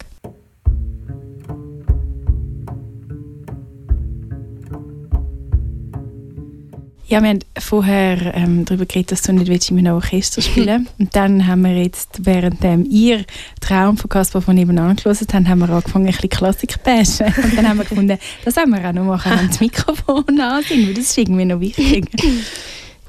Ja, 7.11 7.23
wir 7.23 7.31
haben 7.31 7.39
vorher 7.59 8.35
ähm, 8.35 8.67
darüber 8.67 8.85
geredet, 8.85 9.13
dass 9.13 9.23
du 9.23 9.33
nicht 9.33 9.49
willst, 9.49 9.71
in 9.71 9.79
einem 9.79 9.95
Orchester 9.95 10.43
spielen 10.43 10.89
Und 10.99 11.17
dann 11.17 11.47
haben 11.47 11.63
wir 11.63 11.75
jetzt, 11.83 12.27
während 12.27 12.63
ähm, 12.63 12.87
ihr 12.91 13.25
Traum 13.63 13.97
von 13.97 14.11
Caspar 14.11 14.43
von 14.43 14.55
nebenan 14.55 14.95
gelesen 14.95 15.27
habt, 15.33 15.49
haben 15.49 15.59
wir 15.61 15.71
angefangen, 15.71 16.07
ein 16.07 16.13
bisschen 16.13 16.29
Klassik 16.29 16.73
zu 16.73 16.79
bashen. 16.81 17.27
Und 17.43 17.57
dann 17.57 17.67
haben 17.67 17.79
wir 17.79 17.85
gefunden, 17.87 18.19
das 18.45 18.57
wollen 18.57 18.71
wir 18.71 18.87
auch 18.87 18.93
noch 18.93 19.05
machen, 19.05 19.33
wenn 19.35 19.49
das 19.49 19.61
Mikrofon 19.61 20.39
an 20.39 20.63
sind, 20.63 20.87
weil 20.87 20.95
das 20.95 21.05
ist 21.05 21.17
irgendwie 21.19 21.47
noch 21.47 21.61
wichtig. 21.61 22.05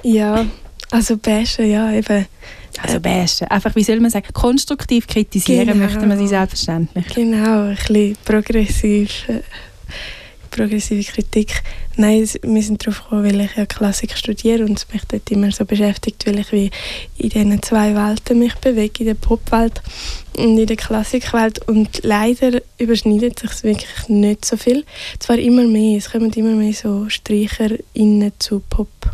Ja, 0.03 0.45
also 0.91 1.17
Bashen, 1.17 1.69
ja, 1.69 1.91
eben. 1.91 2.25
Also 2.81 3.01
bashen, 3.01 3.47
einfach, 3.47 3.75
wie 3.75 3.83
soll 3.83 3.99
man 3.99 4.11
sagen, 4.11 4.27
konstruktiv 4.31 5.07
kritisieren 5.07 5.67
Genau. 5.67 5.83
möchte 5.83 6.05
man 6.07 6.17
sie 6.17 6.27
selbstverständlich. 6.27 7.05
Genau, 7.13 7.63
ein 7.63 7.75
bisschen 7.75 8.15
progressiv, 8.23 9.27
äh, 9.27 9.41
progressive 10.59 11.03
Kritik. 11.09 11.63
Nein, 11.95 12.27
wir 12.41 12.61
sind 12.61 12.85
darauf 12.85 13.03
gekommen, 13.03 13.23
weil 13.23 13.39
ich 13.39 13.55
ja 13.55 13.65
Klassik 13.65 14.17
studiere 14.17 14.65
und 14.65 14.77
es 14.77 14.91
mich 14.91 15.03
dort 15.07 15.31
immer 15.31 15.49
so 15.51 15.63
beschäftigt, 15.63 16.25
weil 16.27 16.39
ich 16.39 16.51
wie 16.51 16.69
in 17.17 17.29
diesen 17.29 17.63
zwei 17.63 17.95
Welten 17.95 18.39
mich 18.39 18.55
bewege, 18.55 18.99
in 18.99 19.05
der 19.05 19.13
Popwelt 19.13 19.81
und 20.35 20.57
in 20.57 20.67
der 20.67 20.75
Klassikwelt. 20.75 21.65
Und 21.69 22.01
leider 22.03 22.61
überschneidet 22.77 23.39
sich 23.39 23.63
wirklich 23.63 24.09
nicht 24.09 24.43
so 24.43 24.57
viel. 24.57 24.83
Zwar 25.19 25.37
immer 25.37 25.65
mehr, 25.65 25.97
es 25.97 26.11
kommen 26.11 26.33
immer 26.33 26.55
mehr 26.55 26.73
so 26.73 27.07
Streicher 27.07 27.69
innen 27.93 28.33
zu 28.39 28.61
Pop-Songs 28.69 29.13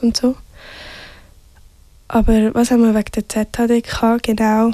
und 0.00 0.14
so. 0.14 0.36
Aber 2.08 2.52
was 2.54 2.70
haben 2.70 2.82
wir 2.82 2.94
wegen 2.94 3.12
der 3.14 3.26
ZHDK 3.30 4.22
genau? 4.22 4.72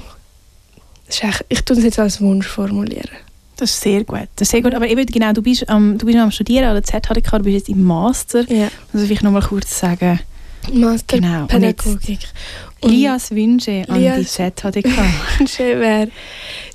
Ich 1.49 1.63
tue 1.63 1.77
es 1.77 1.85
jetzt 1.85 2.01
als 2.01 2.21
Wunsch 2.21 2.49
formulieren. 2.49 3.28
Das 3.59 3.71
ist 3.71 3.81
sehr 3.81 4.05
gut. 4.05 4.29
Das 4.37 4.47
ist 4.47 4.53
sehr 4.53 4.63
gut. 4.63 4.73
Aber 4.73 4.87
eben, 4.87 5.05
genau, 5.05 5.33
du 5.33 5.43
bist, 5.43 5.69
am 5.69 5.99
du 5.99 6.07
bist 6.07 6.17
noch 6.17 6.25
am 6.25 6.31
Studieren 6.31 6.67
an 6.67 6.75
der 6.75 6.85
ZHDK, 6.85 7.39
du 7.39 7.45
bist 7.45 7.55
jetzt 7.55 7.69
im 7.69 7.83
Master. 7.83 8.51
Ja. 8.51 8.69
Also 8.93 9.05
vielleicht 9.05 9.25
noch 9.25 9.33
mal 9.33 9.43
kurz 9.43 9.81
sagen, 9.81 10.21
Master 10.73 11.19
Genau, 11.19 11.47
Pädagogik. 11.47 12.21
Und 12.81 12.93
Lias 12.93 13.33
Wünsche 13.33 13.85
an 13.89 14.01
Lias- 14.01 14.19
die 14.19 14.27
ZHDK. 14.27 14.91
schön 15.49 15.81
wäre, 15.81 16.11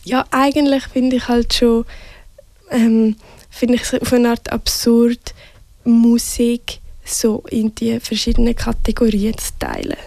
ja, 0.03 0.25
eigentlich 0.31 0.83
finde 0.83 1.15
ich 1.15 1.27
halt 1.29 1.53
schon, 1.53 1.85
ähm, 2.69 3.15
finde 3.49 3.75
ich 3.75 3.83
es 3.83 3.93
auf 3.93 4.11
eine 4.11 4.31
Art 4.31 4.51
absurd, 4.51 5.33
Musik 5.85 6.79
so 7.05 7.45
in 7.49 7.73
die 7.75 7.97
verschiedenen 8.01 8.55
Kategorien 8.55 9.37
zu 9.37 9.51
teilen. 9.57 9.97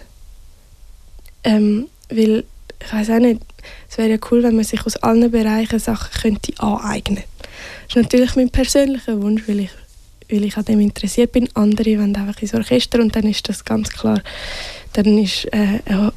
Ähm, 1.43 1.87
weil, 2.09 2.43
ich 2.85 2.93
weiß 2.93 3.09
auch 3.09 3.19
nicht, 3.19 3.41
es 3.97 4.03
wäre 4.03 4.11
ja 4.11 4.17
cool, 4.29 4.43
wenn 4.43 4.55
man 4.55 4.63
sich 4.63 4.85
aus 4.85 4.95
allen 4.97 5.31
Bereichen 5.31 5.79
Sachen 5.79 6.21
könnte 6.21 6.53
aneignen. 6.59 7.23
Das 7.87 7.95
ist 7.95 8.03
natürlich 8.03 8.35
mein 8.35 8.51
persönlicher 8.51 9.19
Wunsch, 9.21 9.47
weil 9.47 9.61
ich 9.61 9.71
weil 10.29 10.43
ich 10.43 10.55
an 10.57 10.65
dem 10.65 10.81
interessiert 10.81 11.31
bin. 11.31 11.49
Andere 11.55 11.97
wollen 11.97 12.15
einfach 12.15 12.41
ins 12.41 12.53
Orchester 12.53 12.99
und 12.99 13.15
dann 13.15 13.23
ist 13.23 13.49
das 13.49 13.65
ganz 13.65 13.89
klar, 13.89 14.21
dann 14.93 15.17
ist 15.17 15.45
äh, 15.45 15.79
eine 15.85 16.13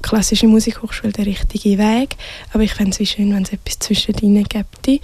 klassische 0.00 0.46
Musikhochschule 0.46 1.12
der 1.12 1.26
richtige 1.26 1.76
Weg. 1.76 2.16
Aber 2.52 2.62
ich 2.62 2.72
fände 2.72 2.96
es 2.98 3.10
schön, 3.10 3.34
wenn 3.34 3.42
es 3.42 3.52
etwas 3.52 3.78
zwischen 3.80 4.16
ihnen 4.18 4.44
gäbe. 4.44 5.00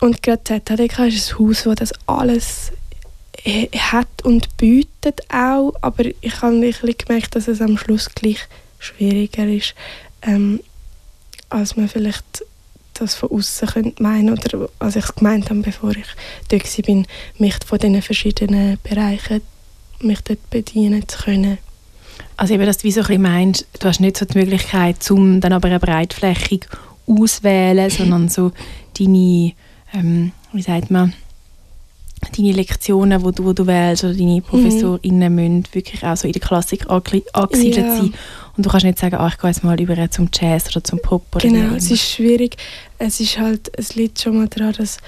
Und 0.00 0.22
gerade 0.22 0.44
ZHDK 0.44 1.06
ist 1.06 1.32
ein 1.32 1.38
Haus, 1.38 1.62
das 1.64 1.74
das 1.76 1.92
alles 2.06 2.72
hat 3.76 4.24
und 4.24 4.56
bietet 4.58 5.22
auch, 5.32 5.72
aber 5.80 6.04
ich 6.20 6.42
habe 6.42 6.60
wirklich 6.60 6.98
gemerkt, 6.98 7.34
dass 7.34 7.48
es 7.48 7.62
am 7.62 7.78
Schluss 7.78 8.10
gleich 8.14 8.40
schwieriger 8.78 9.46
ist, 9.46 9.74
ähm, 10.22 10.60
als 11.48 11.76
man 11.76 11.88
vielleicht 11.88 12.44
das 12.94 13.14
von 13.14 13.30
außen 13.30 13.68
könnte 13.68 14.02
meinen 14.02 14.30
oder 14.30 14.68
als 14.78 14.96
ich 14.96 15.04
es 15.04 15.14
gemeint 15.14 15.50
habe, 15.50 15.60
bevor 15.60 15.90
ich 15.90 16.06
dort 16.48 16.88
war, 16.88 17.04
mich 17.38 17.54
von 17.64 17.78
diesen 17.78 18.02
verschiedenen 18.02 18.78
Bereichen 18.82 19.40
mich 20.00 20.20
dort 20.22 20.50
bedienen 20.50 21.06
zu 21.08 21.18
können. 21.18 21.58
Also 22.36 22.54
eben, 22.54 22.66
dass 22.66 22.78
du 22.78 22.84
wie 22.84 22.92
so 22.92 23.02
ein 23.02 23.22
meinst, 23.22 23.66
du 23.80 23.88
hast 23.88 24.00
nicht 24.00 24.16
so 24.16 24.24
die 24.24 24.38
Möglichkeit, 24.38 25.08
um 25.10 25.40
dann 25.40 25.52
aber 25.52 25.68
eine 25.68 25.80
breitflächig 25.80 26.66
auswählen, 27.06 27.90
sondern 27.90 28.28
so 28.28 28.52
deine, 28.98 29.52
ähm, 29.92 30.32
wie 30.52 30.62
sagt 30.62 30.90
man, 30.90 31.14
deine 32.36 32.52
Lektionen, 32.52 33.22
die 33.22 33.32
du, 33.32 33.44
wo 33.44 33.52
du 33.52 33.66
wählst, 33.66 34.04
oder 34.04 34.14
deine 34.14 34.40
ProfessorInnen 34.40 35.32
mhm. 35.32 35.34
müssen 35.34 35.64
wirklich 35.72 36.04
auch 36.04 36.16
so 36.16 36.26
in 36.26 36.32
der 36.32 36.42
Klassik 36.42 36.86
angesiedelt 36.88 37.86
ja. 37.86 37.96
sein. 37.96 38.14
Und 38.56 38.66
du 38.66 38.70
kannst 38.70 38.86
nicht 38.86 38.98
sagen, 38.98 39.16
ah, 39.16 39.28
ich 39.28 39.38
gehe 39.38 39.50
jetzt 39.50 39.62
mal 39.62 39.80
über 39.80 40.10
zum 40.10 40.28
Jazz 40.32 40.68
oder 40.68 40.82
zum 40.82 41.00
Pop. 41.00 41.24
Oder 41.34 41.48
genau, 41.48 41.76
es 41.76 41.90
ist 41.90 42.02
schwierig. 42.02 42.56
Es 42.98 43.20
ist 43.20 43.38
halt, 43.38 43.70
es 43.78 43.94
liegt 43.94 44.20
schon 44.20 44.36
mal 44.36 44.48
daran, 44.48 44.72
dass 44.72 44.98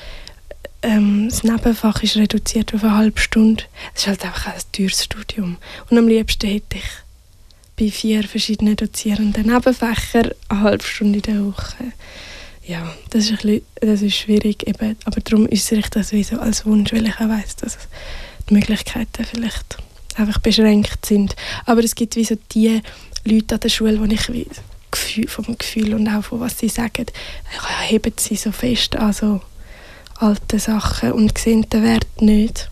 ähm, 0.83 1.29
das 1.29 1.43
Nebenfach 1.43 2.03
ist 2.03 2.17
reduziert 2.17 2.73
auf 2.75 2.85
eine 2.85 2.97
halbe 2.97 3.21
Stunde. 3.21 3.65
Es 3.95 4.03
ist 4.03 4.09
halt 4.09 4.25
einfach 4.25 4.47
ein 4.47 4.61
teures 4.73 5.05
Studium. 5.05 5.57
Und 5.91 5.99
am 5.99 6.07
liebsten 6.07 6.49
hätte 6.49 6.77
ich 6.77 6.85
bei 7.77 7.91
vier 7.91 8.23
verschiedenen 8.25 8.77
dozierenden 8.77 9.47
Nebenfächern 9.47 10.31
eine 10.49 10.61
halbe 10.61 10.85
Stunde 10.85 11.19
in 11.19 11.23
der 11.23 11.45
Woche 11.47 11.93
ja, 12.71 12.95
das 13.11 13.25
ist, 13.25 13.31
ein 13.31 13.37
bisschen, 13.37 13.63
das 13.81 14.03
ist 14.03 14.15
schwierig, 14.15 14.67
eben, 14.69 14.97
aber 15.05 15.21
darum 15.21 15.49
äußere 15.51 15.81
ich 15.81 15.91
das 15.91 16.13
wie 16.13 16.23
so 16.23 16.39
als 16.39 16.65
Wunsch, 16.65 16.93
weil 16.93 17.07
ich 17.07 17.17
auch 17.17 17.29
weiss, 17.29 17.57
dass 17.57 17.77
die 18.49 18.55
Möglichkeiten 18.55 19.25
vielleicht 19.25 19.77
einfach 20.15 20.39
beschränkt 20.39 21.05
sind. 21.05 21.35
Aber 21.67 21.83
es 21.83 21.97
gibt 21.97 22.15
wie 22.15 22.25
so 22.25 22.37
die 22.53 22.81
Leute 23.25 23.57
an 23.57 23.61
der 23.61 23.69
Schule, 23.71 23.99
wo 23.99 24.05
ich 24.05 24.33
wie 24.33 24.47
Gefühl, 24.93 25.27
vom 25.27 25.59
Gefühl 25.59 25.95
und 25.95 26.09
auch 26.09 26.23
von 26.23 26.39
was 26.39 26.59
sie 26.59 26.69
sagen, 26.69 27.07
heben 27.89 28.13
sie 28.17 28.37
so 28.37 28.53
fest 28.53 28.95
an 28.97 29.13
so 29.13 29.41
alte 30.17 30.61
Sachen 30.61 31.13
und 31.13 31.39
sehen 31.39 31.69
den 31.71 31.83
Wert 31.83 32.23
nicht. 32.23 32.71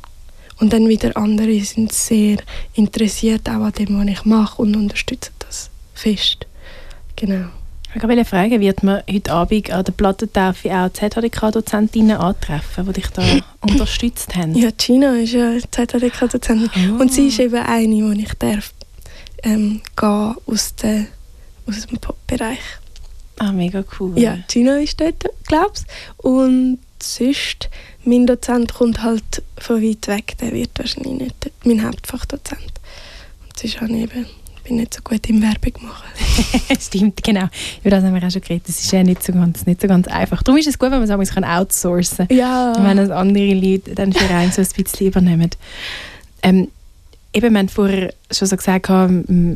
Und 0.60 0.72
dann 0.72 0.88
wieder 0.88 1.16
andere 1.16 1.60
sind 1.60 1.92
sehr 1.92 2.38
interessiert 2.74 3.48
auch 3.48 3.64
an 3.64 3.72
dem, 3.72 3.98
was 3.98 4.06
ich 4.06 4.24
mache 4.24 4.62
und 4.62 4.76
unterstützen 4.76 5.32
das 5.40 5.70
fest. 5.94 6.46
Genau. 7.16 7.48
Ich 8.00 8.04
wollte 8.04 8.24
fragen, 8.24 8.60
wird 8.60 8.84
man 8.84 9.02
heute 9.10 9.32
Abend 9.32 9.72
an 9.72 9.84
der 9.84 9.90
Plattentaufe 9.90 10.70
auch 10.70 10.88
ZHDK-Dozentinnen 10.88 12.16
antreffen, 12.16 12.86
die 12.86 12.92
dich 12.92 13.08
da 13.08 13.24
unterstützt 13.60 14.36
haben? 14.36 14.54
Ja, 14.54 14.70
Gina 14.70 15.16
ist 15.16 15.32
ja 15.32 15.58
ZHDK-Dozentin 15.58 16.92
oh. 16.92 17.00
und 17.00 17.12
sie 17.12 17.26
ist 17.26 17.40
eben 17.40 17.56
eine, 17.56 18.14
die 18.14 18.22
ich 18.22 18.34
darf 18.34 18.72
ähm, 19.42 19.80
gehen 19.96 20.34
aus, 20.46 20.76
der, 20.76 21.06
aus 21.66 21.88
dem 21.88 21.98
Pop-Bereich. 21.98 22.60
Ah, 23.38 23.50
mega 23.50 23.82
cool. 23.98 24.16
Ja, 24.16 24.38
Gina 24.46 24.76
ist 24.76 25.00
dort, 25.00 25.24
glaubst 25.48 25.84
Und 26.18 26.78
sonst, 27.02 27.68
mein 28.04 28.28
Dozent 28.28 28.74
kommt 28.74 29.02
halt 29.02 29.42
von 29.56 29.82
weit 29.82 30.06
weg, 30.06 30.36
der 30.40 30.52
wird 30.52 30.70
wahrscheinlich 30.78 31.18
nicht 31.18 31.50
mein 31.64 31.84
Hauptfachdozent. 31.84 32.62
Und 33.42 33.58
sonst 33.58 33.80
habe 33.80 33.92
ich 33.92 34.02
eben 34.04 34.26
bin 34.68 34.76
nicht 34.76 34.94
so 34.94 35.00
gut 35.02 35.28
im 35.28 35.42
Werbung 35.42 35.72
machen. 35.82 36.08
Stimmt, 36.80 37.22
genau. 37.24 37.48
Über 37.80 37.90
das 37.90 38.04
haben 38.04 38.14
wir 38.14 38.24
auch 38.24 38.30
schon 38.30 38.42
geredet. 38.42 38.68
Das 38.68 38.78
ist 38.78 38.92
ja 38.92 39.02
nicht 39.02 39.22
so 39.22 39.32
ganz, 39.32 39.66
nicht 39.66 39.80
so 39.80 39.88
ganz 39.88 40.06
einfach. 40.06 40.42
Darum 40.42 40.58
ist 40.58 40.68
es 40.68 40.78
gut, 40.78 40.90
wenn 40.90 41.00
man 41.00 41.20
es 41.20 41.36
outsourcen 41.36 42.28
kann. 42.28 42.36
Ja. 42.36 42.74
wenn 42.78 42.96
das 42.96 43.10
andere 43.10 43.54
Leute 43.54 43.94
dann 43.94 44.12
für 44.12 44.32
einen 44.32 44.52
so 44.52 44.62
ein 44.62 44.68
bisschen 44.68 45.08
übernehmen. 45.08 45.50
Ähm, 46.42 46.68
eben, 47.32 47.52
wir 47.52 47.58
haben 47.58 47.68
vorher 47.68 48.12
schon 48.30 48.48
so 48.48 48.56
gesagt, 48.56 48.90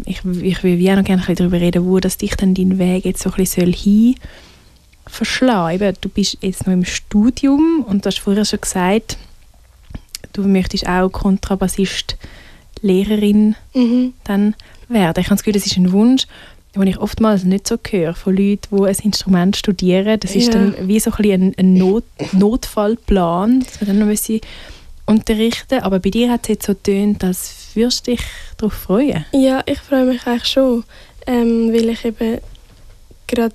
ich, 0.07 0.21
ich 0.25 0.63
will 0.65 0.91
auch 0.91 0.97
noch 0.97 1.05
gerne 1.05 1.23
darüber 1.23 1.61
reden, 1.61 1.87
wo 1.87 2.01
das 2.01 2.17
dich 2.17 2.35
dann 2.37 2.55
deinen 2.55 2.79
Weg 2.79 3.05
jetzt 3.05 3.23
so 3.23 3.31
ein 3.31 3.37
bisschen 3.37 3.73
hin 3.73 4.15
verschlagen. 5.07 5.75
Eben, 5.75 5.97
du 6.01 6.09
bist 6.09 6.39
jetzt 6.41 6.67
noch 6.67 6.73
im 6.73 6.85
Studium 6.85 7.85
und 7.87 8.05
du 8.05 8.09
hast 8.09 8.19
vorher 8.19 8.45
schon 8.45 8.61
gesagt, 8.61 9.19
du 10.33 10.43
möchtest 10.49 10.89
auch 10.89 11.11
Kontrabassist 11.11 12.17
Lehrerin 12.83 13.55
mhm. 13.75 14.15
dann 14.25 14.55
werden. 14.93 15.21
Ich 15.21 15.27
habe 15.27 15.37
das 15.37 15.43
Gefühl, 15.43 15.55
das 15.55 15.67
ist 15.67 15.77
ein 15.77 15.93
Wunsch, 15.93 16.27
den 16.75 16.87
ich 16.87 16.99
oftmals 16.99 17.45
nicht 17.45 17.69
so 17.69 17.77
höre 17.89 18.15
von 18.15 18.37
Leuten, 18.37 18.77
die 18.77 18.85
ein 18.85 18.97
Instrument 19.03 19.57
studieren. 19.57 20.19
Das 20.21 20.35
ist 20.35 20.47
ja. 20.47 20.53
dann 20.53 20.89
wie 20.89 21.01
so 21.01 21.11
ein, 21.13 21.55
ein, 21.59 21.75
Not 21.75 22.05
Notfallplan, 22.33 23.61
dass 23.61 23.81
man 23.81 23.99
dann 23.99 24.09
noch 24.09 24.41
unterrichten 25.05 25.81
Aber 25.81 25.99
bei 25.99 26.11
dir 26.11 26.31
hat 26.31 26.43
es 26.45 26.49
jetzt 26.49 26.67
so 26.67 26.75
getönt, 26.75 27.23
dass 27.23 27.63
wirst 27.77 28.07
dich 28.07 28.21
darauf 28.57 28.75
freuen. 28.75 29.25
Ja, 29.33 29.63
ich 29.67 29.81
freue 29.81 30.05
mich 30.05 30.27
eigentlich 30.27 30.47
schon, 30.47 30.85
ähm, 31.27 31.73
weil 31.73 31.89
ich 31.91 32.05
eben 32.05 32.39
gerade 33.27 33.55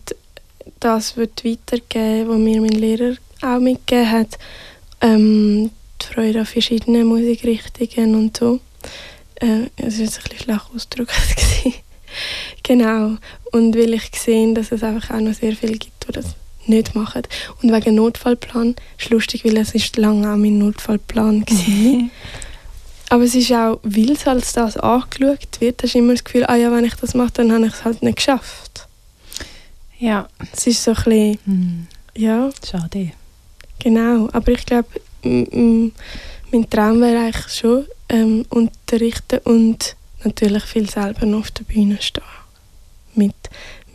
das 0.79 1.17
wird 1.17 1.43
weitergeben, 1.43 2.29
was 2.29 2.37
mir 2.37 2.61
mein 2.61 2.69
Lehrer 2.69 3.15
auch 3.41 3.59
mitgegeben 3.59 4.11
hat. 4.11 4.37
Ähm, 5.01 5.71
die 6.01 6.13
Freude 6.13 6.39
an 6.39 6.45
verschiedenen 6.45 7.07
Musikrichtungen 7.07 8.15
und 8.15 8.37
so. 8.37 8.59
Äh, 9.39 9.69
es 9.77 9.97
war 9.97 10.05
jetzt 10.05 10.17
ein 10.17 10.23
bisschen 10.23 10.39
schlecht 10.39 10.65
ausgedrückt. 10.73 11.13
genau. 12.63 13.17
Und 13.51 13.75
weil 13.75 13.93
ich 13.93 14.11
gesehen 14.11 14.55
dass 14.55 14.71
es 14.71 14.83
einfach 14.83 15.15
auch 15.15 15.21
noch 15.21 15.33
sehr 15.33 15.55
viele 15.55 15.77
gibt, 15.77 16.07
die 16.07 16.11
das 16.11 16.35
nicht 16.65 16.95
machen. 16.95 17.23
Und 17.61 17.71
wegen 17.71 17.95
Notfallplan 17.95 18.75
ist 18.99 19.09
lustig, 19.09 19.45
weil 19.45 19.57
es 19.57 19.73
ist 19.73 19.97
lange 19.97 20.31
auch 20.31 20.37
mein 20.37 20.57
Notfallplan 20.57 21.45
war. 21.47 22.09
Aber 23.09 23.23
es 23.23 23.35
ist 23.35 23.51
auch, 23.53 23.79
weil 23.83 24.11
es 24.11 24.27
als 24.27 24.53
das 24.53 24.75
angeschaut 24.77 25.47
wird, 25.59 25.81
hast 25.81 25.93
du 25.93 25.99
immer 25.99 26.13
das 26.13 26.23
Gefühl, 26.23 26.43
ah 26.45 26.55
ja, 26.55 26.71
wenn 26.71 26.83
ich 26.83 26.95
das 26.95 27.13
mache, 27.13 27.31
dann 27.35 27.53
habe 27.53 27.67
ich 27.67 27.73
es 27.73 27.85
halt 27.85 28.03
nicht 28.03 28.17
geschafft. 28.17 28.87
Ja. 29.97 30.27
Es 30.53 30.67
ist 30.67 30.83
so 30.83 30.91
ein 30.91 30.95
bisschen, 30.95 31.39
hm. 31.45 31.87
ja. 32.15 32.49
Schade. 32.69 33.11
Genau, 33.79 34.29
aber 34.33 34.51
ich 34.51 34.65
glaube, 34.65 34.89
mein 35.23 36.69
Traum 36.69 36.99
wäre 37.01 37.19
eigentlich 37.19 37.53
schon, 37.53 37.85
ähm, 38.09 38.45
unterrichten 38.49 39.39
und 39.43 39.95
natürlich 40.23 40.63
viel 40.63 40.89
selber 40.89 41.25
noch 41.25 41.39
auf 41.39 41.51
der 41.51 41.63
Bühne 41.63 41.97
stehen. 42.01 42.23
Mit, 43.15 43.35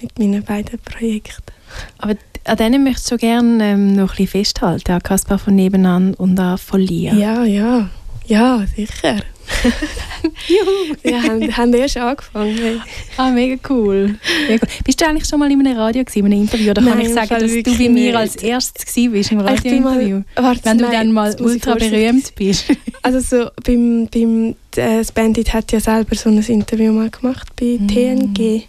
mit 0.01 0.19
meinen 0.19 0.43
beiden 0.43 0.79
Projekten. 0.81 1.53
Aber 1.99 2.17
an 2.45 2.57
denen 2.57 2.85
möchtest 2.85 3.11
du 3.11 3.17
gerne 3.17 3.65
ähm, 3.65 3.95
noch 3.95 4.03
ein 4.03 4.09
bisschen 4.09 4.27
festhalten, 4.27 4.93
an 4.93 5.03
Kaspar 5.03 5.39
von 5.39 5.55
Nebenan 5.55 6.15
und 6.15 6.39
an 6.39 6.59
von 6.59 6.81
Lia. 6.81 7.15
Ja, 7.15 7.45
ja, 7.45 7.89
ja, 8.27 8.65
sicher. 8.75 9.23
Juhu! 10.49 10.97
Wir 11.03 11.23
haben, 11.23 11.57
haben 11.57 11.75
erst 11.75 11.97
angefangen. 11.97 12.57
Hey. 12.57 12.81
Ah, 13.17 13.31
mega 13.31 13.57
cool. 13.69 14.19
mega 14.49 14.67
cool. 14.67 14.83
Bist 14.85 15.01
du 15.01 15.07
eigentlich 15.07 15.29
schon 15.29 15.39
mal 15.39 15.51
in 15.51 15.61
einem 15.61 15.77
Radio 15.77 16.05
gewesen, 16.05 16.19
in 16.21 16.27
einem 16.27 16.43
Interview? 16.43 16.71
Oder 16.71 16.83
kann 16.83 16.99
Nein, 16.99 17.07
ich 17.07 17.15
sagen, 17.15 17.41
dass 17.41 17.51
du 17.51 17.79
bei 17.79 17.89
mir 17.89 18.19
als 18.19 18.37
erstes 18.37 18.97
warst 18.97 19.33
im 19.33 19.41
Radiointerview? 19.41 20.23
Wenn 20.63 20.79
du 20.79 20.91
dann 20.91 21.13
mal 21.13 21.35
ultra 21.41 21.75
berühmt 21.75 22.35
bist. 22.35 22.67
also 23.03 23.21
so, 23.21 23.51
beim, 23.65 24.09
beim 24.13 24.55
äh, 24.77 25.05
Bandit 25.15 25.53
hat 25.53 25.73
ja 25.73 25.81
selber 25.81 26.15
so 26.15 26.29
ein 26.29 26.39
Interview 26.39 26.93
mal 26.93 27.11
gemacht 27.11 27.49
bei 27.59 27.79
mm. 27.79 27.89
TNG. 27.89 28.65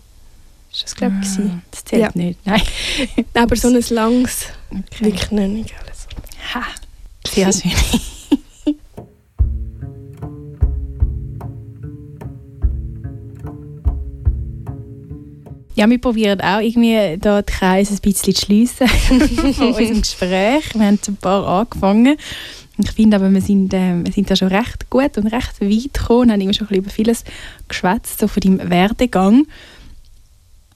Ist 0.72 0.84
das, 0.84 0.96
glaube 0.96 1.16
ich, 1.22 1.30
ah, 1.40 1.62
Das 1.70 1.86
zählt 1.86 2.02
ja. 2.02 2.10
nicht, 2.16 2.40
nein. 2.46 2.62
Aber 3.36 3.56
so 3.56 3.68
ein 3.68 3.84
langes, 3.90 4.48
okay. 4.72 5.06
wirklich 5.06 5.32
nicht 5.32 5.74
alles. 5.80 6.08
Ha, 6.54 6.64
sehr 7.28 7.54
schön. 7.54 7.72
Ja, 15.76 15.90
wir 15.90 16.00
probieren 16.00 16.42
auch 16.42 16.60
irgendwie 16.60 17.18
da 17.20 17.42
die 17.42 17.52
Kreise 17.52 17.94
ein 17.94 18.00
bisschen 18.00 18.36
zu 18.36 18.46
schliessen 18.46 18.88
von 19.54 19.74
unserem 19.74 20.02
Gespräch. 20.02 20.74
Wir 20.74 20.86
haben 20.86 21.00
ein 21.08 21.16
paar 21.18 21.48
angefangen. 21.48 22.18
Ich 22.78 22.92
finde 22.92 23.18
aber, 23.18 23.32
wir 23.32 23.42
sind, 23.42 23.74
äh, 23.74 24.04
wir 24.04 24.12
sind 24.12 24.30
da 24.30 24.36
schon 24.36 24.48
recht 24.48 24.90
gut 24.90 25.18
und 25.18 25.28
recht 25.28 25.62
weit 25.62 25.94
gekommen 25.94 26.22
und 26.22 26.32
haben 26.32 26.42
immer 26.42 26.54
schon 26.54 26.68
ein 26.68 26.70
bisschen 26.70 26.84
über 26.84 26.90
vieles 26.90 27.24
geschwätzt, 27.68 28.20
so 28.20 28.28
von 28.28 28.42
deinem 28.42 28.70
Werdegang. 28.70 29.46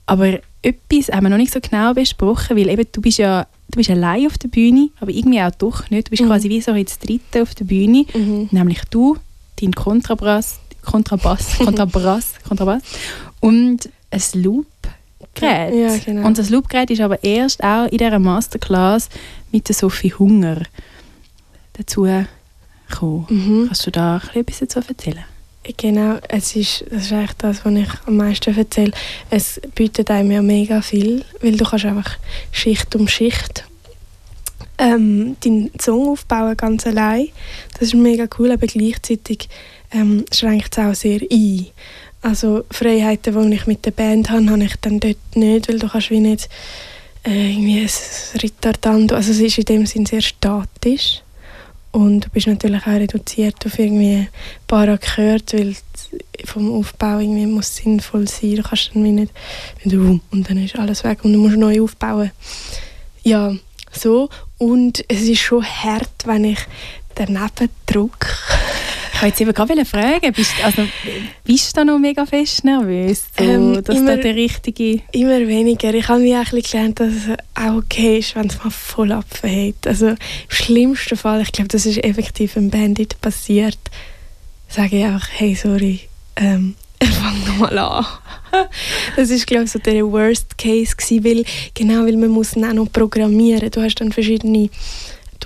Aber 0.06 0.40
etwas 0.62 1.10
haben 1.10 1.24
wir 1.24 1.30
noch 1.30 1.38
nicht 1.38 1.54
so 1.54 1.60
genau 1.60 1.94
besprochen, 1.94 2.56
weil 2.56 2.70
eben 2.70 2.86
du 2.92 3.02
bist 3.02 3.18
ja 3.18 3.48
du 3.70 3.78
bist 3.78 3.90
allein 3.90 4.28
auf 4.28 4.38
der 4.38 4.48
Bühne, 4.48 4.90
aber 5.00 5.12
irgendwie 5.12 5.42
auch 5.42 5.52
doch 5.52 5.90
nicht. 5.90 6.08
Du 6.08 6.12
bist 6.12 6.24
mhm. 6.24 6.28
quasi 6.28 6.50
wie 6.50 6.62
so 6.62 6.74
jetzt 6.74 7.08
Dritte 7.08 7.42
auf 7.42 7.56
der 7.56 7.66
Bühne, 7.66 8.06
mhm. 8.14 8.48
nämlich 8.52 8.82
du, 8.90 9.18
dein 9.60 9.74
Kontrabass, 9.74 10.60
Kontrabass, 10.84 11.58
Kontrabass, 11.58 12.34
Kontrabass 12.48 12.82
und 13.40 13.90
ein 14.12 14.22
Loopgerät. 14.34 15.74
Ja, 15.74 15.98
genau. 15.98 16.28
Und 16.28 16.38
das 16.38 16.50
Loopgerät 16.50 16.90
ist 16.90 17.02
aber 17.02 17.24
erst 17.24 17.64
auch 17.64 17.86
in 17.86 17.98
dieser 17.98 18.20
Masterclass 18.20 19.10
mit 19.52 19.68
der 19.68 19.76
Sophie 19.76 20.14
Hunger 20.14 20.64
dazu 21.74 22.08
gekommen. 22.90 23.26
Mhm. 23.30 23.66
Kannst 23.68 23.86
du 23.86 23.92
da 23.92 24.22
etwas 24.34 24.60
dazu 24.60 24.80
erzählen? 24.88 25.26
Genau, 25.76 26.18
es 26.30 26.56
ist, 26.56 26.86
das 26.90 27.06
ist 27.06 27.12
eigentlich 27.12 27.34
das, 27.40 27.66
was 27.66 27.74
ich 27.74 27.90
am 28.06 28.16
meisten 28.16 28.58
erzähle. 28.58 28.92
Es 29.30 29.60
bietet 29.76 30.10
einem 30.10 30.32
ja 30.32 30.42
mega 30.42 30.82
viel, 30.82 31.26
weil 31.42 31.58
du 31.58 31.66
kannst 31.66 31.86
einfach 31.86 32.18
Schicht 32.52 32.96
um 32.96 33.08
Schicht 33.08 33.66
ähm, 34.78 35.36
deinen 35.44 35.72
Song 35.80 36.10
aufbauen, 36.10 36.56
ganz 36.56 36.86
allein. 36.88 37.30
Das 37.74 37.82
ist 37.82 37.96
mega 37.96 38.28
cool, 38.38 38.52
aber 38.52 38.68
gleichzeitig 38.68 39.50
ähm, 39.92 40.26
schränkt 40.32 40.78
es 40.78 40.84
auch 40.84 40.94
sehr 40.94 41.22
ein. 41.30 41.68
Also 42.28 42.66
Freiheiten, 42.72 43.50
die 43.50 43.56
ich 43.56 43.68
mit 43.68 43.86
der 43.86 43.92
Band 43.92 44.30
habe, 44.30 44.50
habe 44.50 44.66
ich 44.66 44.76
dann 44.82 45.00
dort 45.00 45.16
nicht, 45.36 45.70
weil 45.70 45.80
du 45.80 45.88
kannst 45.88 46.10
wie 46.10 46.20
nicht 46.20 46.50
äh, 47.26 47.52
irgendwie 47.52 47.80
ein 47.80 48.42
Retardando, 48.42 49.16
also 49.16 49.32
es 49.32 49.40
ist 49.40 49.58
in 49.60 49.64
dem 49.64 49.86
Sinn 49.86 50.06
sehr 50.06 50.20
statisch. 50.20 51.22
Und 51.94 52.26
du 52.26 52.30
bist 52.30 52.48
natürlich 52.48 52.82
auch 52.82 52.88
reduziert 52.88 53.66
auf 53.66 53.80
irgendwie 53.80 54.16
ein 54.16 54.30
paar 54.68 54.90
Akkorde, 54.90 55.46
weil 55.54 55.76
vom 56.44 56.78
Aufbau 56.78 57.20
irgendwie 57.20 57.46
muss 57.46 57.78
sinnvoll 57.78 58.28
sein, 58.28 58.58
du 58.58 58.64
kannst 58.64 58.92
dann 58.94 59.04
nicht, 59.04 59.32
und 59.86 60.50
dann 60.50 60.66
ist 60.66 60.78
alles 60.78 61.06
weg 61.06 61.20
und 61.24 61.32
du 61.32 61.40
musst 61.40 61.56
neu 61.56 61.82
aufbauen. 61.82 62.32
Ja, 63.24 63.56
so. 63.94 64.28
Und 64.58 65.02
es 65.08 65.22
ist 65.22 65.40
schon 65.40 65.64
hart, 65.64 66.26
wenn 66.26 66.44
ich 66.44 66.60
daneben 67.16 67.70
drücke 67.86 68.28
ich 69.18 69.24
wollte 69.24 69.44
jetzt 69.44 69.56
gerade 69.56 69.86
fragen, 69.86 70.32
bist, 70.32 70.54
also, 70.64 70.84
bist 71.44 71.72
du 71.72 71.80
da 71.80 71.86
noch 71.86 71.98
mega 71.98 72.26
fest 72.26 72.64
nervös, 72.64 73.26
so, 73.38 73.44
ähm, 73.44 73.84
dass 73.84 73.98
immer, 73.98 74.18
der 74.18 74.36
richtige... 74.36 75.02
Immer 75.12 75.40
weniger. 75.48 75.94
Ich 75.94 76.08
habe 76.08 76.22
mir 76.22 76.42
auch 76.42 76.52
gelernt, 76.52 77.00
dass 77.00 77.14
es 77.14 77.38
auch 77.56 77.78
okay 77.78 78.20
ist, 78.20 78.36
wenn 78.36 78.48
es 78.48 78.64
mal 78.64 78.70
voll 78.70 79.12
abverhält. 79.12 79.88
Also 79.88 80.10
im 80.10 80.18
schlimmsten 80.50 81.18
Fall, 81.18 81.42
ich 81.42 81.52
glaube, 81.52 81.70
das 81.70 81.86
ist 81.86 82.04
effektiv 82.04 82.56
ein 82.58 82.70
Bandit 82.70 83.20
passiert, 83.20 83.80
sage 84.68 85.00
ich 85.00 85.06
auch, 85.06 85.28
hey, 85.32 85.56
sorry, 85.56 86.02
ähm, 86.36 86.76
fang 87.04 87.44
nochmal 87.46 87.78
an. 87.78 88.06
das 89.16 89.30
ist 89.30 89.46
glaube 89.46 89.66
ich 89.66 89.72
so 89.72 89.80
der 89.80 90.06
Worst 90.06 90.58
Case 90.58 90.96
gewesen, 90.96 91.24
weil 91.24 91.46
genau 91.74 92.06
weil 92.06 92.18
man 92.18 92.30
muss 92.30 92.52
dann 92.52 92.66
auch 92.66 92.74
noch 92.74 92.92
programmieren. 92.92 93.70
Du 93.72 93.82
hast 93.82 93.96
dann 93.96 94.12
verschiedene 94.12 94.70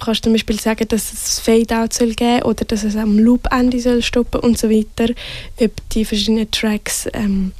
Du 0.02 0.06
kannst 0.06 0.24
zum 0.24 0.34
Beispiel 0.34 0.60
sagen, 0.60 0.88
dass 0.88 1.14
es 1.14 1.40
Fade-out 1.40 1.94
soll 1.94 2.16
geben 2.16 2.42
oder 2.42 2.66
dass 2.66 2.84
es 2.84 2.96
am 2.96 3.20
Loop-Ende 3.20 3.80
soll 3.80 4.02
stoppen 4.02 4.42
und 4.42 4.58
so 4.58 4.68
weiter. 4.68 5.14
Ob 5.60 5.90
die 5.92 6.06
verschiedenen 6.06 6.50
Tracks 6.50 7.08
ähm, 7.14 7.52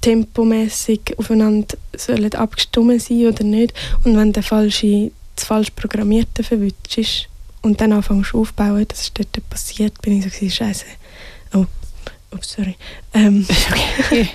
tempomäßig 0.00 1.18
aufeinander 1.18 1.76
sollen 1.94 2.32
abgestimmt 2.32 3.02
sein 3.02 3.26
oder 3.26 3.44
nicht. 3.44 3.74
Und 4.04 4.16
wenn 4.16 4.32
der 4.32 4.42
falsche, 4.42 5.10
das 5.34 5.44
falsch 5.44 5.68
programmierte 5.76 6.42
verwünscht 6.42 6.96
ist 6.96 7.28
und 7.60 7.78
dann 7.78 7.92
anfängst 7.92 8.32
du 8.32 8.40
aufbauen, 8.40 8.86
das 8.88 9.02
ist 9.02 9.18
dort 9.18 9.50
passiert, 9.50 10.00
bin 10.00 10.18
ich 10.18 10.24
so, 10.24 10.48
scheiße. 10.48 10.86
Oh, 11.52 11.66
oh 12.32 12.38
sorry. 12.40 12.76
Ähm, 13.12 13.46
okay. 14.00 14.30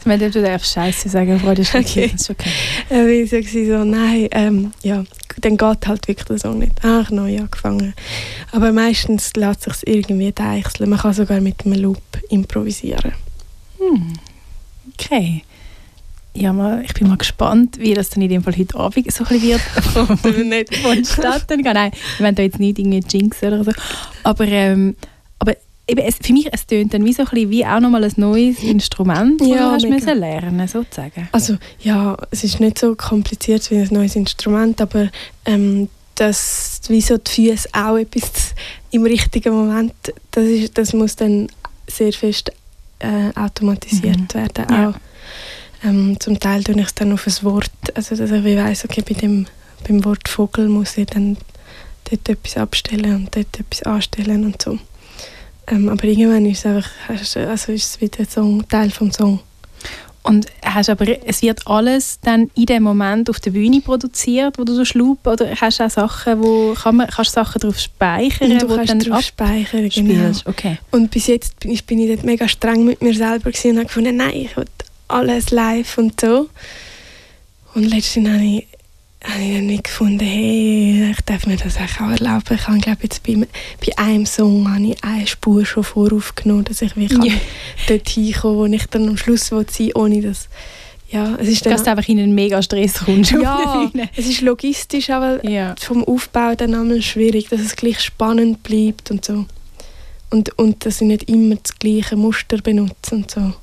Ich 0.00 0.06
meine, 0.06 0.28
du 0.28 0.42
darfst 0.42 0.72
Scheiße 0.72 1.08
sagen, 1.08 1.40
das 1.44 1.58
ist 1.60 1.74
okay. 1.74 2.08
Das 2.10 2.22
ist 2.22 2.30
okay. 2.30 2.50
Äh, 2.90 3.22
ich 3.22 3.30
sage 3.30 3.46
so, 3.46 3.84
nein, 3.84 4.28
ähm, 4.32 4.72
ja, 4.82 5.04
dann 5.40 5.56
geht 5.56 5.86
halt 5.86 6.08
wirklich 6.08 6.26
der 6.26 6.38
Song 6.38 6.58
nicht. 6.58 6.72
Ich 6.84 7.10
neu 7.10 7.38
angefangen. 7.38 7.94
Aber 8.52 8.72
meistens 8.72 9.32
lässt 9.34 9.62
sich 9.62 9.86
irgendwie 9.86 10.32
deichseln. 10.32 10.90
Man 10.90 10.98
kann 10.98 11.12
sogar 11.12 11.40
mit 11.40 11.64
einem 11.64 11.80
Loop 11.80 12.02
improvisieren. 12.28 13.12
Hm. 13.78 14.14
Okay. 14.94 15.44
Ja, 16.32 16.52
mal, 16.52 16.84
ich 16.84 16.94
bin 16.94 17.08
mal 17.08 17.16
gespannt, 17.16 17.78
wie 17.78 17.92
das 17.92 18.10
dann 18.10 18.22
in 18.22 18.28
dem 18.28 18.44
Fall 18.44 18.56
heute 18.56 18.76
Abend 18.76 19.12
so 19.12 19.24
ein 19.24 19.42
wird. 19.42 19.60
nicht 20.46 20.76
vonstatten 20.76 21.62
gehen. 21.62 21.74
Nein, 21.74 21.90
wir 22.18 22.24
wollen 22.24 22.34
da 22.36 22.42
jetzt 22.42 22.60
nicht 22.60 22.78
irgendwie 22.78 23.02
jinxen 23.08 23.48
oder 23.48 23.64
so. 23.64 23.72
Aber, 24.22 24.46
ähm, 24.46 24.94
aber 25.40 25.56
eben, 25.90 26.00
es, 26.00 26.16
für 26.22 26.32
mich 26.32 26.48
es 26.52 26.66
tönt 26.66 26.94
dann 26.94 27.04
wie 27.04 27.12
so 27.12 27.22
ein 27.22 27.28
bisschen 27.28 27.50
wie 27.50 27.66
auch 27.66 27.80
nochmal 27.80 28.04
ein 28.04 28.12
neues 28.16 28.62
Instrument, 28.62 29.40
das 29.40 29.48
ja, 29.48 29.56
du 29.56 29.62
hast 29.72 29.88
müssen 29.88 30.18
lernen 30.18 30.68
sozusagen. 30.68 31.28
Also 31.32 31.56
ja, 31.80 32.16
es 32.30 32.44
ist 32.44 32.60
nicht 32.60 32.78
so 32.78 32.94
kompliziert 32.94 33.70
wie 33.70 33.78
ein 33.78 33.88
neues 33.90 34.16
Instrument, 34.16 34.80
aber 34.80 35.08
ähm, 35.44 35.88
dass 36.14 36.82
wie 36.88 37.00
so 37.00 37.16
die 37.16 37.30
Füße 37.30 37.68
auch 37.72 37.96
etwas 37.96 38.54
im 38.90 39.04
richtigen 39.04 39.54
Moment, 39.54 39.94
das, 40.30 40.44
ist, 40.44 40.76
das 40.76 40.92
muss 40.92 41.16
dann 41.16 41.48
sehr 41.86 42.12
fest 42.12 42.52
äh, 42.98 43.30
automatisiert 43.34 44.34
mhm. 44.34 44.34
werden. 44.34 44.66
Ja. 44.70 44.88
Auch, 44.90 44.94
ähm, 45.82 46.18
zum 46.20 46.38
Teil 46.38 46.62
tue 46.62 46.78
ich 46.78 46.86
es 46.86 46.94
dann 46.94 47.12
auf 47.12 47.26
ein 47.26 47.42
Wort, 47.42 47.70
also 47.94 48.14
dass 48.14 48.30
ich 48.30 48.44
weiss, 48.44 48.84
okay, 48.84 49.02
bei 49.06 49.14
dem, 49.14 49.46
beim 49.86 50.04
Wort 50.04 50.28
Vogel 50.28 50.68
muss 50.68 50.96
ich 50.98 51.06
dann 51.06 51.38
dort 52.10 52.28
etwas 52.28 52.56
abstellen 52.56 53.14
und 53.16 53.36
dort 53.36 53.58
etwas 53.58 53.82
anstellen 53.84 54.44
und 54.44 54.60
so. 54.60 54.78
Ähm, 55.70 55.88
aber 55.88 56.04
irgendwann 56.04 56.46
ist 56.46 56.58
es 56.58 56.66
einfach, 56.66 56.90
also 57.08 57.72
ist 57.72 57.94
es 57.94 58.00
wieder 58.00 58.24
so 58.28 58.42
ein 58.42 58.68
Teil 58.68 58.90
vom 58.90 59.12
Song. 59.12 59.40
Und 60.22 60.46
hast 60.62 60.90
aber, 60.90 61.06
es 61.26 61.40
wird 61.40 61.66
alles 61.66 62.18
dann 62.20 62.50
in 62.54 62.66
dem 62.66 62.82
Moment 62.82 63.30
auf 63.30 63.40
der 63.40 63.52
Bühne 63.52 63.80
produziert, 63.80 64.58
wo 64.58 64.64
du 64.64 64.74
so 64.74 64.84
schlup, 64.84 65.26
oder 65.26 65.48
hast 65.58 65.80
du 65.80 65.84
auch 65.84 65.90
Sachen, 65.90 66.42
wo 66.42 66.74
kann 66.74 66.96
man, 66.96 67.06
kannst 67.08 67.30
du 67.30 67.40
Sachen 67.40 67.60
drauf 67.60 67.78
speichern? 67.78 68.52
Und 68.52 68.62
du 68.62 68.66
kannst 68.68 68.90
dann 68.90 69.00
drauf 69.00 69.22
speichern, 69.22 69.88
genau. 69.88 70.32
Okay. 70.44 70.78
Und 70.90 71.10
bis 71.10 71.26
jetzt 71.26 71.58
bin 71.60 71.70
ich, 71.70 71.86
bin 71.86 71.98
ich 72.00 72.08
dort 72.08 72.24
mega 72.24 72.48
streng 72.48 72.84
mit 72.84 73.00
mir 73.00 73.14
selber 73.14 73.46
und 73.46 73.76
habe 73.76 73.86
gefunden, 73.86 74.16
nein, 74.16 74.32
ich 74.34 74.56
will 74.56 74.66
alles 75.08 75.50
live 75.50 75.96
und 75.96 76.20
so. 76.20 76.50
Und 77.74 77.84
letztens 77.84 78.28
habe 78.28 78.44
ich 78.44 78.66
habe 79.22 79.42
ich 79.42 79.54
dann 79.54 79.66
nicht 79.66 79.84
gefunden, 79.84 80.24
hey, 80.24 81.10
ich 81.10 81.20
darf 81.26 81.46
mir 81.46 81.56
das 81.56 81.76
auch 81.76 82.10
erlauben. 82.10 82.54
Ich 82.54 82.66
habe, 82.66 82.78
glaube 82.78 82.98
jetzt 83.02 83.22
bei, 83.22 83.36
bei 83.36 83.98
einem 83.98 84.24
Song 84.26 84.72
habe 84.72 84.82
ich 84.82 85.04
eine 85.04 85.26
Spur 85.26 85.66
schon 85.66 85.84
voraufgenommen, 85.84 86.64
dass 86.64 86.82
ich 86.82 86.96
wirklich 86.96 87.32
yeah. 87.32 87.40
dort 87.88 88.08
hinkomme, 88.08 88.56
wo 88.56 88.64
ich 88.66 88.86
dann 88.86 89.08
am 89.08 89.16
Schluss 89.16 89.48
sein 89.48 89.66
will, 89.78 89.92
ohne 89.94 90.22
dass 90.22 90.48
ja, 91.10 91.34
es 91.40 91.48
ist 91.48 91.66
dann 91.66 91.72
dass 91.72 91.82
du 91.82 91.90
einfach 91.90 92.08
in 92.08 92.20
einen 92.20 92.34
mega 92.34 92.62
Stress 92.62 93.04
kommst. 93.04 93.32
Ja, 93.32 93.90
es 94.16 94.26
ist 94.28 94.42
logistisch 94.42 95.10
aber 95.10 95.44
ja. 95.44 95.74
vom 95.78 96.04
Aufbau 96.04 96.54
dann 96.54 96.74
einmal 96.74 97.02
schwierig, 97.02 97.48
dass 97.48 97.60
es 97.60 97.74
gleich 97.74 98.00
spannend 98.00 98.62
bleibt 98.62 99.10
und 99.10 99.24
so. 99.24 99.44
Und, 100.30 100.56
und 100.56 100.86
dass 100.86 101.00
ich 101.00 101.08
nicht 101.08 101.28
immer 101.28 101.56
das 101.56 101.76
gleiche 101.76 102.14
Muster 102.14 102.58
benutze 102.58 103.16
und 103.16 103.30
so. 103.30 103.54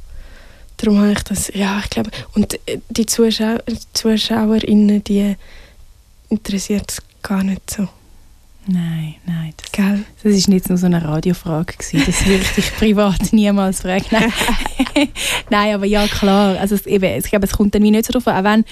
Darum 0.78 1.00
habe 1.00 1.12
ich 1.12 1.24
das, 1.24 1.52
ja, 1.54 1.80
ich 1.84 1.90
glaube, 1.90 2.12
und 2.34 2.54
äh, 2.68 2.80
die 2.90 3.06
Zuschauer, 3.06 3.63
ZuschauerInnen, 3.94 5.04
die 5.04 5.36
interessiert 6.30 6.92
es 6.92 7.02
gar 7.24 7.44
nicht 7.44 7.70
so. 7.70 7.88
Nein, 8.68 9.16
nein. 9.26 9.54
Das, 9.56 9.72
Gell? 9.72 10.04
das 10.22 10.34
ist 10.34 10.50
nicht 10.50 10.68
nur 10.68 10.78
so 10.78 10.88
eine 10.88 11.04
Radiofrage 11.04 11.78
gewesen. 11.78 12.04
Das 12.06 12.26
würde 12.26 12.42
ich 12.42 12.52
dich 12.52 12.76
privat 12.78 13.32
niemals 13.32 13.82
fragen. 13.82 14.06
Nein. 14.12 14.34
nein, 15.50 15.76
aber 15.76 15.86
ja, 15.86 16.06
klar. 16.08 16.60
Also, 16.60 16.76
es, 16.76 16.86
eben, 16.86 17.18
ich 17.18 17.30
glaube, 17.30 17.46
es 17.46 17.54
kommt 17.54 17.74
dann 17.74 17.84
wie 17.84 17.92
nicht 17.92 18.06
so 18.06 18.13
drauf 18.13 18.28
an, 18.28 18.36
auch 18.36 18.44
wenn 18.44 18.66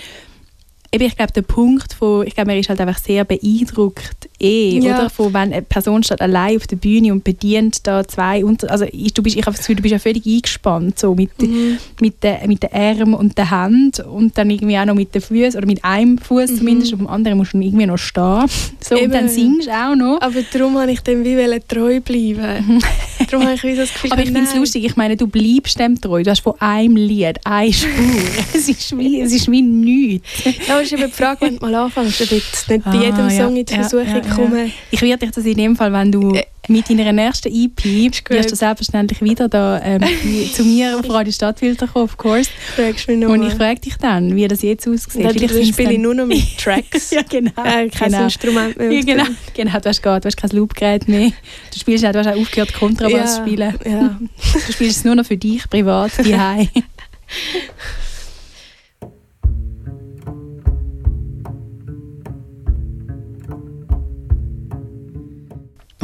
eben, 0.96 1.06
ich 1.06 1.16
glaube, 1.16 1.34
der 1.34 1.42
Punkt 1.42 1.94
von, 1.94 2.26
ich 2.26 2.34
glaube, 2.34 2.52
man 2.52 2.60
ist 2.60 2.70
halt 2.70 2.80
einfach 2.80 2.98
sehr 2.98 3.24
beeindruckt, 3.24 4.30
eh, 4.40 4.80
ja. 4.80 4.98
oder? 4.98 5.10
Von, 5.10 5.34
wenn 5.34 5.54
eine 5.54 5.62
Person 5.62 6.04
steht 6.04 6.22
allein 6.22 6.58
auf 6.58 6.68
der 6.68 6.78
Bühne 6.78 7.12
und 7.12 7.24
bedient 7.24 7.86
da 7.86 8.08
zwei, 8.08 8.44
und, 8.44 8.70
also 8.70 8.86
ich, 8.92 9.14
du 9.14 9.22
bist, 9.22 9.36
ich 9.36 9.46
habe 9.46 9.56
das 9.56 9.60
Gefühl, 9.60 9.76
du 9.76 9.82
bist 9.82 9.92
ja 9.92 10.00
völlig 10.00 10.26
eingespannt, 10.26 10.98
so 11.00 11.14
mit, 11.14 11.40
mhm. 11.42 11.78
mit, 12.00 12.24
den, 12.24 12.48
mit 12.48 12.64
den 12.64 12.74
Armen 12.74 13.14
und 13.14 13.38
den 13.38 13.50
Händen 13.50 14.06
und 14.06 14.38
dann 14.38 14.50
irgendwie 14.50 14.78
auch 14.78 14.86
noch 14.86 14.96
mit 14.96 15.14
den 15.14 15.22
Füßen, 15.22 15.58
oder 15.58 15.68
mit 15.68 15.84
einem 15.84 16.18
Fuß 16.18 16.52
mhm. 16.52 16.58
zumindest, 16.58 16.94
und 16.94 17.00
dem 17.00 17.08
anderen 17.08 17.38
musst 17.38 17.54
du 17.54 17.60
irgendwie 17.60 17.86
noch 17.86 17.98
stehen. 17.98 18.46
So, 18.80 18.98
und 18.98 19.14
dann 19.14 19.30
singst 19.30 19.68
du 19.68 19.72
auch 19.72 19.96
noch. 19.96 20.22
Aber 20.22 20.42
darum 20.52 20.78
habe 20.78 20.92
ich 20.92 21.02
dem 21.02 21.24
wie 21.24 21.36
treu 21.68 22.00
bleiben. 22.00 22.82
darum 23.30 23.46
habe 23.46 23.56
ich 23.56 23.64
wie 23.64 23.76
das 23.76 23.94
Gefühl, 23.94 24.12
Aber 24.12 24.22
ich 24.22 24.32
finde 24.32 24.44
es 24.44 24.56
lustig, 24.56 24.86
ich 24.86 24.96
meine, 24.96 25.18
du 25.18 25.28
bleibst 25.28 25.80
dem 25.80 26.00
treu, 26.00 26.24
du 26.24 26.32
hast 26.32 26.42
von 26.42 26.54
einem 26.60 26.96
Lied 26.96 27.40
eine 27.44 27.74
Spur. 27.74 27.90
es, 28.54 28.70
ist 28.70 28.98
wie, 28.98 29.22
es 29.22 29.34
ist 29.34 29.50
wie 29.50 29.62
nichts. 29.62 30.30
Ja, 30.68 30.85
ist 30.86 30.94
eben 30.94 31.06
die 31.06 31.12
Frage, 31.12 31.42
wenn 31.42 31.58
du 31.58 31.66
mal 31.66 31.76
anfängst, 31.76 32.22
ob 32.22 32.32
jetzt 32.32 32.70
nicht 32.70 32.86
bei 32.86 32.92
ah, 32.92 33.02
jedem 33.02 33.30
Song 33.30 33.56
in 33.56 33.66
die 33.66 33.74
Versuchung 33.74 34.08
ja, 34.08 34.18
ja, 34.18 34.36
kommen. 34.36 34.72
Ich 34.92 35.02
werde 35.02 35.26
dich 35.26 35.36
das 35.36 35.46
in 35.46 35.58
dem 35.58 35.76
Fall, 35.76 35.92
wenn 35.92 36.12
du 36.12 36.34
äh, 36.34 36.44
mit 36.68 36.90
deiner 36.90 37.12
nächsten 37.12 37.50
EP 37.50 37.84
wirst 38.30 38.52
du 38.52 38.56
selbstverständlich 38.56 39.22
wieder 39.22 39.48
da 39.50 39.82
ähm, 39.84 40.02
zu 40.54 40.64
mir 40.64 40.98
auf 41.00 41.10
Radio 41.10 41.32
Stadtfilter 41.32 41.88
kommen, 41.88 42.06
of 42.06 42.18
course. 42.18 42.50
Fragst 42.76 43.08
mich 43.08 43.18
noch 43.18 43.30
Und 43.30 43.44
ich 43.44 43.54
frage 43.54 43.80
dich 43.80 43.98
dann, 43.98 44.36
wie 44.36 44.48
das 44.48 44.62
jetzt 44.62 44.88
aussieht. 44.88 45.26
Dann 45.26 45.38
spiele 45.38 45.94
ich 45.94 46.00
nur 46.00 46.16
noch 46.16 46.26
mit 46.26 46.58
Tracks. 46.58 47.12
ja, 47.12 47.22
genau. 47.24 47.52
Äh, 47.64 47.90
kein 47.90 48.12
genau. 48.12 48.24
Instrument 48.24 48.78
mehr. 48.78 48.92
Ja, 48.92 49.02
genau. 49.02 49.26
genau, 49.54 49.80
du 49.80 49.90
hast, 49.90 50.02
gar, 50.02 50.20
du 50.20 50.28
hast 50.28 50.38
kein 50.38 50.50
Loopgerät 50.52 51.08
mehr. 51.08 51.32
Du 51.72 51.80
spielst 51.80 52.04
du 52.04 52.08
hast 52.08 52.28
auch 52.28 52.36
aufgehört 52.36 52.74
Kontrabass 52.74 53.38
ja, 53.38 53.42
spielen. 53.42 53.74
Ja. 53.86 54.20
du 54.68 54.74
spielst 54.74 54.98
es 54.98 55.04
nur 55.04 55.16
noch 55.16 55.26
für 55.26 55.38
dich 55.38 55.70
privat, 55.70 56.12
die 56.24 56.36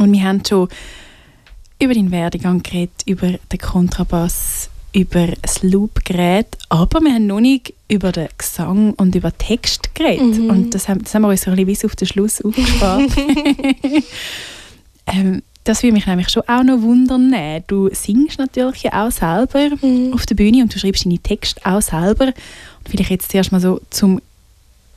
Und 0.02 0.12
wir 0.12 0.22
haben 0.22 0.42
schon 0.44 0.68
über 1.80 1.94
den 1.94 2.10
Werdegang 2.10 2.62
geredet, 2.62 3.02
über 3.06 3.28
den 3.28 3.58
Kontrabass, 3.58 4.70
über 4.92 5.28
das 5.40 5.62
Loopgerät, 5.62 6.46
aber 6.68 7.00
wir 7.00 7.14
haben 7.14 7.26
noch 7.26 7.40
nicht 7.40 7.72
über 7.88 8.12
den 8.12 8.28
Gesang 8.36 8.92
und 8.94 9.14
über 9.14 9.30
den 9.30 9.38
Text 9.38 9.94
geredet. 9.94 10.38
Mhm. 10.38 10.50
Und 10.50 10.74
das 10.74 10.88
haben, 10.88 11.02
das 11.02 11.14
haben 11.14 11.22
wir 11.22 11.28
uns 11.28 11.42
so 11.42 11.50
ein 11.50 11.56
bisschen 11.56 11.66
bis 11.66 11.84
auf 11.84 11.96
den 11.96 12.08
Schluss 12.08 12.42
aufgespart. 12.42 13.10
ähm, 15.06 15.42
das 15.64 15.82
würde 15.82 15.94
mich 15.94 16.06
nämlich 16.06 16.28
schon 16.28 16.42
auch 16.46 16.62
noch 16.62 16.82
wundern. 16.82 17.34
Du 17.68 17.88
singst 17.92 18.38
natürlich 18.38 18.92
auch 18.92 19.10
selber 19.10 19.70
mhm. 19.80 20.12
auf 20.12 20.26
der 20.26 20.34
Bühne 20.34 20.62
und 20.62 20.74
du 20.74 20.78
schreibst 20.78 21.04
deine 21.04 21.18
Texte 21.18 21.60
auch 21.64 21.80
selber. 21.80 22.26
Und 22.26 22.88
vielleicht 22.88 23.10
jetzt 23.10 23.30
zuerst 23.30 23.52
mal 23.52 23.60
so 23.60 23.80
zum 23.90 24.20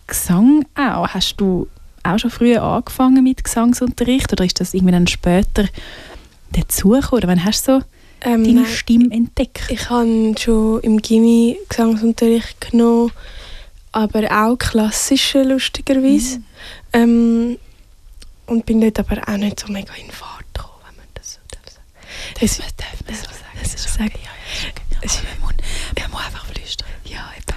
Gesang 0.08 0.66
auch. 0.76 1.08
Hast 1.08 1.36
du 1.38 1.68
auch 2.06 2.20
schon 2.20 2.32
früher 2.32 2.64
angefangen 2.64 3.24
mit 3.24 3.44
Gesangsunterricht 3.44 4.32
oder 4.32 4.46
ist 4.46 4.60
das 4.60 4.74
irgendwie 4.74 4.94
dann 4.94 5.08
später 5.08 5.68
dazugekommen? 6.52 7.24
Oder 7.24 7.28
wann 7.28 7.44
hast 7.44 7.68
du 7.68 7.80
so 7.80 7.86
ähm, 8.22 8.44
deine 8.44 8.66
Stimme 8.66 9.14
entdeckt? 9.14 9.70
Ich 9.70 9.90
habe 9.90 10.36
schon 10.40 10.80
im 10.82 11.02
Gimmi 11.02 11.58
Gesangsunterricht 11.70 12.72
genommen, 12.72 13.12
aber 13.92 14.24
auch 14.32 14.58
klassische 14.58 15.44
lustigerweise. 15.44 16.40
Mhm. 16.40 16.44
Ähm, 16.94 17.58
und 18.48 18.66
bin 18.66 18.80
dort 18.82 19.00
aber 19.00 19.22
auch 19.28 19.38
nicht 19.38 19.60
so 19.60 19.72
mega 19.72 19.94
in 19.96 20.12
Fahrt 20.12 20.46
gekommen, 20.54 20.74
wenn 20.88 20.96
man 20.98 21.06
das 21.16 21.34
so 21.34 21.40
darf 21.50 21.74
sagen. 21.74 21.88
Das, 22.40 22.58
das 22.58 22.76
darf 22.76 23.06
man 23.06 23.16
so 23.16 23.24
sagen. 23.24 23.60
Das 23.62 23.74
ist 23.74 23.94
sagen. 23.94 24.12
Ja, 24.24 24.30
ja, 24.92 25.02
ist 25.02 25.18
okay. 25.18 25.28
man, 25.40 25.42
muss, 25.42 25.66
man 26.00 26.12
muss 26.12 26.26
einfach 26.26 26.46
flüstern. 26.46 26.88
Ja, 27.06 27.32
eben. 27.38 27.56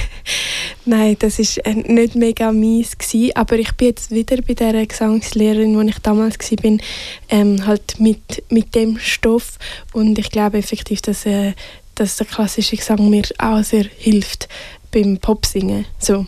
Nein, 0.84 1.16
das 1.20 1.38
war 1.38 1.66
äh, 1.66 1.74
nicht 1.74 2.16
mega 2.16 2.50
mies 2.50 2.98
gewesen, 2.98 3.36
aber 3.36 3.56
ich 3.56 3.72
bin 3.72 3.88
jetzt 3.88 4.10
wieder 4.10 4.38
bei 4.42 4.54
der 4.54 4.84
Gesangslehrerin, 4.84 5.76
wo 5.76 5.80
ich 5.82 5.98
damals 6.00 6.38
war, 6.38 6.78
ähm, 7.28 7.66
halt 7.66 8.00
mit, 8.00 8.42
mit 8.50 8.74
dem 8.74 8.98
Stoff 8.98 9.58
und 9.92 10.18
ich 10.18 10.30
glaube 10.30 10.58
effektiv, 10.58 11.00
dass, 11.00 11.24
äh, 11.24 11.52
dass 11.94 12.16
der 12.16 12.26
klassische 12.26 12.76
Gesang 12.76 13.08
mir 13.10 13.22
auch 13.38 13.62
sehr 13.62 13.84
hilft 13.96 14.48
beim 14.90 15.18
Popsingen. 15.18 15.86
So. 15.98 16.26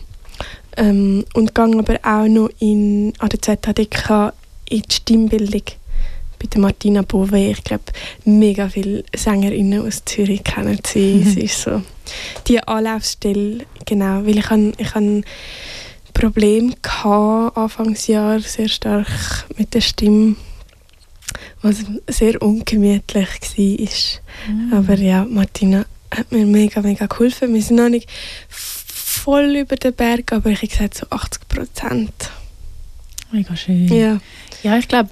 Ähm, 0.77 1.25
und 1.33 1.53
gehe 1.53 1.77
aber 1.77 1.99
auch 2.03 2.27
noch 2.27 2.49
in, 2.59 3.13
an 3.19 3.29
der 3.29 3.41
ZHDK 3.41 4.33
in 4.69 4.81
die 4.81 4.95
Stimmbildung 4.95 5.63
bei 6.39 6.47
der 6.47 6.61
Martina 6.61 7.01
Bove. 7.01 7.51
Ich 7.51 7.63
glaube, 7.63 7.83
mega 8.23 8.69
viele 8.69 9.03
Sängerinnen 9.13 9.85
aus 9.85 10.03
Zürich 10.05 10.43
kennen 10.43 10.79
sie. 10.85 11.23
Sie 11.23 11.41
ist 11.45 11.61
so 11.61 11.81
die 12.47 12.59
Anlaufstelle, 12.61 13.65
genau, 13.85 14.25
weil 14.25 14.37
ich, 14.37 14.49
han, 14.49 14.73
ich 14.77 14.93
han 14.93 15.23
Problem 16.13 16.73
hatte, 16.87 17.57
Anfangsjahr 17.57 18.39
sehr 18.39 18.69
stark 18.69 19.45
mit 19.57 19.73
der 19.73 19.81
Stimme, 19.81 20.35
was 21.61 21.83
sehr 22.07 22.41
ungemütlich 22.41 23.27
war. 23.41 24.53
Mhm. 24.53 24.73
Aber 24.73 24.95
ja, 24.95 25.25
Martina 25.25 25.85
hat 26.15 26.31
mir 26.31 26.45
mega, 26.45 26.81
mega 26.81 27.05
geholfen. 27.05 27.53
Wir 27.53 27.61
sind 27.61 27.77
noch 27.77 27.89
nicht 27.89 28.09
voll 28.49 29.57
über 29.57 29.75
den 29.75 29.93
Berg, 29.93 30.31
aber 30.31 30.51
ich 30.51 30.59
habe 30.59 30.67
gesagt 30.67 30.95
so 30.95 31.07
80 31.09 31.47
Prozent. 31.49 32.31
Mega 33.31 33.55
schön. 33.55 33.87
Ja, 33.87 34.19
ja 34.63 34.77
ich 34.77 34.87
glaube, 34.87 35.09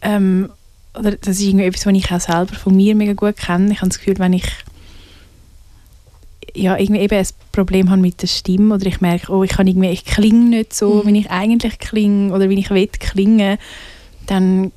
ähm, 0.00 0.50
das 0.92 1.38
ist 1.38 1.42
irgendwie 1.42 1.66
etwas, 1.66 1.86
was 1.86 1.94
ich 1.94 2.10
auch 2.10 2.20
selber 2.20 2.54
von 2.54 2.74
mir 2.74 2.94
mega 2.94 3.12
gut 3.12 3.36
kenne. 3.36 3.72
Ich 3.72 3.78
habe 3.78 3.88
das 3.88 3.98
Gefühl, 3.98 4.18
wenn 4.18 4.32
ich 4.32 4.46
ja, 6.54 6.76
irgendwie 6.78 7.02
eben 7.02 7.18
ein 7.18 7.26
Problem 7.50 7.90
habe 7.90 8.00
mit 8.00 8.20
der 8.22 8.26
Stimme 8.26 8.74
oder 8.74 8.86
ich 8.86 9.00
merke, 9.00 9.32
oh, 9.32 9.42
ich, 9.42 9.50
kann 9.50 9.66
irgendwie, 9.66 9.90
ich 9.90 10.04
klinge 10.04 10.50
nicht 10.50 10.74
so, 10.74 11.02
mhm. 11.02 11.08
wie 11.08 11.18
ich 11.20 11.30
eigentlich 11.30 11.78
klinge 11.78 12.32
oder 12.32 12.48
wie 12.48 12.58
ich 12.58 12.70
will 12.70 12.88
klingen, 12.88 13.58
dann 14.26 14.72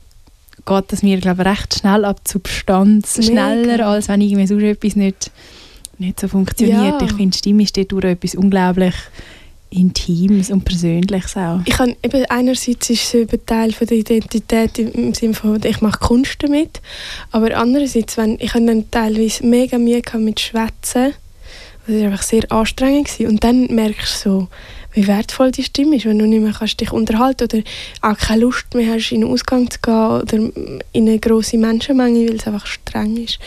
geht 0.65 0.86
das 0.88 1.03
mir, 1.03 1.19
glaube 1.19 1.43
ich, 1.43 1.47
recht 1.47 1.80
schnell 1.80 2.05
ab 2.05 2.21
Substanz. 2.28 3.17
Mega. 3.17 3.30
Schneller, 3.30 3.88
als 3.88 4.07
wenn 4.07 4.21
irgendwie 4.21 4.47
so 4.47 4.57
etwas 4.57 4.95
nicht, 4.95 5.32
nicht 5.97 6.19
so 6.19 6.28
funktioniert. 6.28 7.01
Ja. 7.01 7.01
Ich 7.01 7.13
finde, 7.13 7.38
Stimme 7.38 7.63
ist 7.63 7.78
dort 7.78 8.03
etwas 8.03 8.36
unglaublich 8.36 8.95
Intimes 9.69 10.51
und 10.51 10.63
Persönliches 10.63 11.36
auch. 11.36 11.59
Ich 11.65 11.73
kann, 11.73 11.95
eben 12.01 12.26
einerseits 12.30 12.89
ist 12.89 13.03
es 13.03 13.13
eben 13.13 13.45
Teil 13.45 13.73
von 13.73 13.88
der 13.88 13.97
Identität 13.97 14.80
im 14.80 15.13
Sinne 15.13 15.34
von, 15.34 15.61
ich 15.63 15.82
mache 15.82 15.99
Kunst 15.99 16.38
damit, 16.39 16.82
aber 17.32 17.57
andererseits, 17.57 18.15
wenn, 18.17 18.38
ich 18.39 18.53
habe 18.53 18.65
dann 18.65 18.89
teilweise 18.89 19.45
mega 19.45 19.78
Mühe 19.78 20.01
mit 20.17 20.39
Schwätzen, 20.39 21.13
das 21.88 21.95
war 21.95 22.05
einfach 22.05 22.23
sehr 22.23 22.51
anstrengend 22.51 23.07
gewesen. 23.07 23.27
und 23.27 23.43
dann 23.43 23.67
merkst 23.67 24.25
du 24.25 24.29
so, 24.29 24.47
wie 24.93 25.07
wertvoll 25.07 25.51
die 25.51 25.63
Stimme 25.63 25.97
ist, 25.97 26.05
wenn 26.05 26.19
du 26.19 26.25
nicht 26.25 26.41
mehr 26.41 26.53
kannst 26.53 26.79
dich 26.79 26.91
unterhalten 26.91 27.43
oder 27.43 27.63
auch 28.01 28.17
keine 28.17 28.41
Lust 28.41 28.73
mehr 28.73 28.93
hast, 28.93 29.11
in 29.11 29.21
den 29.21 29.29
Ausgang 29.29 29.69
zu 29.69 29.79
gehen 29.79 29.93
oder 29.93 30.38
in 30.93 31.09
eine 31.09 31.19
grosse 31.19 31.57
Menschenmenge, 31.57 32.27
weil 32.29 32.38
es 32.38 32.47
einfach 32.47 32.65
streng 32.65 33.17
ist. 33.17 33.39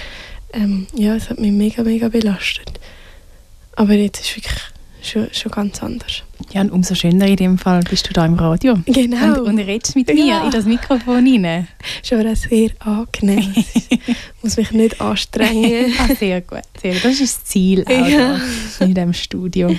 Ähm, 0.53 0.86
ja, 0.95 1.16
es 1.16 1.30
hat 1.30 1.41
mich 1.41 1.53
mega, 1.53 1.82
mega 1.82 2.09
belastet. 2.09 2.78
Aber 3.76 3.95
jetzt 3.95 4.20
ist 4.20 4.36
wirklich 4.36 4.61
schon, 5.03 5.28
schon 5.32 5.53
ganz 5.53 5.82
anders. 5.82 6.22
Ja, 6.53 6.61
und 6.62 6.70
umso 6.70 6.94
schöner 6.94 7.26
in 7.26 7.36
dem 7.36 7.59
Fall 7.59 7.82
bist 7.88 8.09
du 8.09 8.12
da 8.12 8.24
im 8.24 8.34
Radio. 8.34 8.78
Genau. 8.86 9.40
Und, 9.40 9.49
und 9.49 9.59
redest 9.59 9.96
mit 9.96 10.09
mir 10.09 10.24
ja. 10.24 10.44
in 10.44 10.51
das 10.51 10.64
Mikrofon 10.64 11.26
rein. 11.26 11.68
Schon 12.03 12.34
sehr 12.34 12.70
angenehm. 12.80 13.53
ich 13.57 14.01
muss 14.42 14.57
mich 14.57 14.70
nicht 14.70 15.01
anstrengen. 15.01 15.92
ah, 15.99 16.14
sehr 16.14 16.40
gut. 16.40 16.62
Sehr. 16.80 16.94
Das 16.94 17.20
ist 17.20 17.20
das 17.20 17.44
Ziel 17.44 17.84
auch 17.86 18.09
ja. 18.09 18.40
in 18.80 18.94
diesem 18.94 19.12
Studio. 19.12 19.74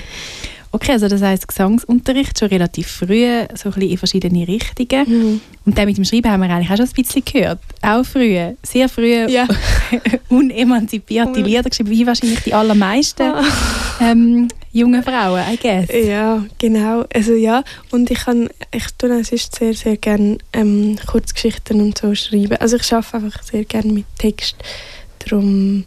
Okay, 0.72 0.92
also 0.92 1.08
das 1.08 1.20
heißt 1.20 1.48
Gesangsunterricht 1.48 2.38
schon 2.38 2.48
relativ 2.48 2.86
früh, 2.86 3.26
so 3.54 3.70
ein 3.70 3.74
bisschen 3.74 3.90
in 3.90 3.98
verschiedene 3.98 4.46
Richtungen. 4.46 5.04
Mhm. 5.08 5.40
Und 5.66 5.76
dann 5.76 5.86
mit 5.86 5.96
dem 5.96 6.04
Schreiben 6.04 6.30
haben 6.30 6.42
wir 6.42 6.50
eigentlich 6.50 6.70
auch 6.70 6.76
schon 6.76 6.86
ein 6.86 6.92
bisschen 6.92 7.24
gehört. 7.24 7.58
Auch 7.82 8.04
früh, 8.04 8.38
sehr 8.62 8.88
früh 8.88 9.26
ja. 9.28 9.48
unemanzipierte 10.28 11.40
Lieder 11.40 11.68
geschrieben, 11.68 11.90
wie 11.90 12.06
wahrscheinlich 12.06 12.40
die 12.40 12.54
allermeisten 12.54 13.22
ah. 13.22 13.44
ähm, 14.00 14.46
jungen 14.72 15.02
Frauen, 15.02 15.42
I 15.52 15.56
guess. 15.56 15.88
Ja, 16.06 16.44
genau. 16.58 17.04
Also 17.12 17.34
ja, 17.34 17.64
und 17.90 18.08
ich 18.10 18.20
kann, 18.20 18.48
ich 18.72 18.86
tue 18.96 19.10
es 19.18 19.32
ist 19.32 19.56
sehr, 19.56 19.74
sehr 19.74 19.96
gerne 19.96 20.38
ähm, 20.52 20.96
Kurzgeschichten 21.04 21.80
und 21.80 21.98
so 21.98 22.14
schreiben. 22.14 22.56
Also 22.58 22.76
ich 22.76 22.92
arbeite 22.92 23.16
einfach 23.16 23.42
sehr 23.42 23.64
gerne 23.64 23.92
mit 23.92 24.06
Text. 24.18 24.54
Darum 25.18 25.84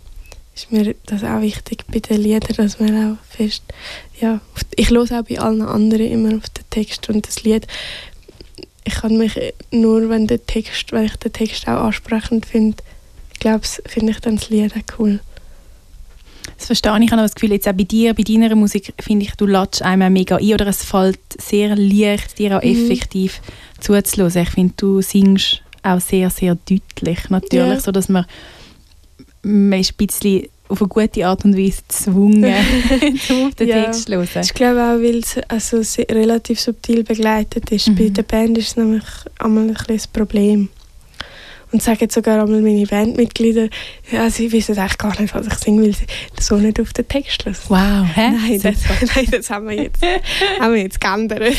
ist 0.55 0.71
mir 0.71 0.95
das 1.05 1.23
auch 1.23 1.41
wichtig 1.41 1.83
bei 1.91 1.99
den 1.99 2.21
Liedern, 2.21 2.55
dass 2.55 2.79
man 2.79 3.13
auch 3.13 3.35
fest, 3.35 3.63
ja, 4.19 4.39
ich 4.75 4.89
höre 4.89 5.03
auch 5.03 5.23
bei 5.23 5.39
allen 5.39 5.61
anderen 5.61 6.07
immer 6.07 6.35
auf 6.37 6.49
den 6.49 6.69
Text 6.69 7.09
und 7.09 7.27
das 7.27 7.43
Lied, 7.43 7.67
ich 8.85 8.95
kann 8.95 9.17
mich 9.17 9.39
nur, 9.71 10.09
wenn 10.09 10.27
der 10.27 10.45
Text, 10.45 10.91
wenn 10.91 11.05
ich 11.05 11.15
den 11.15 11.33
Text 11.33 11.67
auch 11.67 11.85
ansprechend 11.85 12.45
finde, 12.45 12.77
glaube 13.39 13.65
finde 13.85 14.11
ich 14.11 14.19
dann 14.19 14.35
das 14.35 14.49
Lied 14.49 14.73
auch 14.73 14.99
cool. 14.99 15.19
Das 16.57 16.67
verstehe 16.67 16.95
ich. 16.97 17.05
Ich 17.05 17.11
habe 17.11 17.21
das 17.21 17.35
Gefühl, 17.35 17.53
jetzt 17.53 17.67
auch 17.67 17.73
bei 17.73 17.83
dir, 17.83 18.13
bei 18.13 18.23
deiner 18.23 18.55
Musik, 18.55 18.93
finde 18.99 19.25
ich, 19.25 19.35
du 19.35 19.45
latsch 19.45 19.81
einmal 19.81 20.09
mega 20.09 20.37
ein 20.37 20.53
oder 20.53 20.67
es 20.67 20.83
fällt 20.83 21.19
sehr 21.37 21.75
leicht, 21.75 22.37
dir 22.37 22.57
auch 22.57 22.63
mhm. 22.63 22.69
effektiv 22.69 23.41
zuzulassen. 23.79 24.43
Ich 24.43 24.49
finde, 24.49 24.73
du 24.77 25.01
singst 25.01 25.61
auch 25.81 25.99
sehr, 25.99 26.29
sehr 26.29 26.55
deutlich, 26.55 27.29
natürlich, 27.29 27.65
yeah. 27.65 27.79
so 27.79 27.91
dass 27.91 28.07
man 28.07 28.25
man 29.43 29.79
ist 29.79 29.93
ein 29.93 30.07
bisschen 30.07 30.47
auf 30.69 30.81
eine 30.81 30.87
gute 30.87 31.25
Art 31.27 31.45
und 31.45 31.57
Weise 31.57 31.81
gezwungen, 31.87 32.45
auf 33.45 33.55
den 33.55 33.67
ja, 33.67 33.83
Text 33.85 34.07
zu 34.07 34.13
hören. 34.13 34.27
Ich 34.41 34.53
glaube 34.53 34.81
auch, 34.81 35.01
weil 35.01 35.19
es 35.19 35.37
also 35.47 35.81
relativ 36.09 36.59
subtil 36.59 37.03
begleitet 37.03 37.69
ist. 37.71 37.89
Mhm. 37.89 37.95
Bei 37.95 38.09
der 38.09 38.23
Band 38.23 38.57
ist 38.57 38.69
es 38.69 38.77
nämlich 38.77 39.03
einmal 39.39 39.69
ein 39.69 39.77
das 39.87 40.07
Problem. 40.07 40.69
Und 41.71 41.81
sagen 41.81 42.07
sogar 42.09 42.43
einmal 42.43 42.61
meine 42.61 42.85
Bandmitglieder, 42.85 43.67
ja, 44.11 44.29
sie 44.29 44.51
wissen 44.51 44.77
eigentlich 44.77 44.97
gar 44.99 45.19
nicht, 45.19 45.33
was 45.33 45.47
ich 45.47 45.55
singe, 45.55 45.83
weil 45.83 45.93
sie 45.93 46.05
so 46.39 46.55
nicht 46.57 46.79
auf 46.79 46.93
den 46.93 47.07
Text 47.07 47.45
hören. 47.45 47.57
Wow, 47.67 48.05
hä? 48.15 48.29
Nein, 48.29 48.61
das, 48.61 48.75
nein, 49.15 49.27
das 49.31 49.49
haben 49.49 49.67
wir 49.67 49.75
jetzt, 49.75 50.03
haben 50.59 50.73
wir 50.75 50.81
jetzt 50.83 51.01
geändert. 51.01 51.55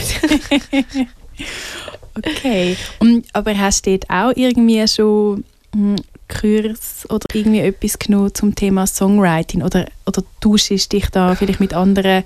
okay, 2.16 2.76
und, 3.00 3.26
aber 3.32 3.58
hast 3.58 3.86
du 3.86 3.90
dort 3.90 4.08
auch 4.08 4.32
irgendwie 4.36 4.86
schon 4.86 5.42
hm, 5.74 5.96
Kurs 6.28 7.06
oder 7.10 7.26
irgendwie 7.32 7.60
etwas 7.60 7.98
genommen 7.98 8.34
zum 8.34 8.54
Thema 8.54 8.86
Songwriting 8.86 9.62
oder, 9.62 9.86
oder 10.06 10.22
tauschst 10.40 10.92
dich 10.92 11.06
da 11.10 11.34
vielleicht 11.34 11.60
mit 11.60 11.74
anderen 11.74 12.24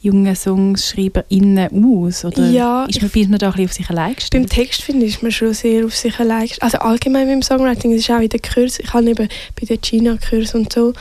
jungen 0.00 0.34
SongschreiberInnen 0.34 1.68
aus? 1.84 2.24
Oder 2.24 2.48
ja, 2.50 2.84
ist 2.84 3.02
man, 3.02 3.10
ich, 3.12 3.28
man 3.28 3.38
da 3.38 3.46
ein 3.48 3.52
bisschen 3.52 3.66
auf 3.66 3.72
sich 3.72 3.90
allein 3.90 4.14
gestellt? 4.14 4.42
Beim 4.42 4.48
Text 4.48 4.82
finde 4.82 5.06
ich, 5.06 5.14
ist 5.14 5.22
man 5.22 5.32
schon 5.32 5.54
sehr 5.54 5.84
auf 5.84 5.96
sich 5.96 6.18
allein 6.18 6.42
gestellt. 6.42 6.62
Also 6.62 6.78
allgemein 6.78 7.26
beim 7.26 7.42
Songwriting, 7.42 7.92
das 7.92 8.00
ist 8.00 8.10
auch 8.10 8.20
in 8.20 8.28
den 8.28 8.42
Kurs, 8.42 8.78
ich 8.78 8.92
habe 8.92 9.08
eben 9.08 9.28
bei 9.60 9.66
den 9.66 9.80
China-Kurs 9.80 10.54
und 10.54 10.72
so, 10.72 10.92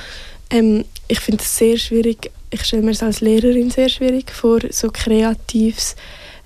ähm, 0.49 0.85
ich 1.07 1.19
finde 1.19 1.43
es 1.43 1.57
sehr 1.57 1.77
schwierig, 1.77 2.31
ich 2.49 2.63
stelle 2.63 2.83
mir 2.83 2.91
es 2.91 3.03
als 3.03 3.21
Lehrerin 3.21 3.69
sehr 3.69 3.89
schwierig 3.89 4.31
vor, 4.31 4.59
so 4.69 4.89
kreatives 4.91 5.95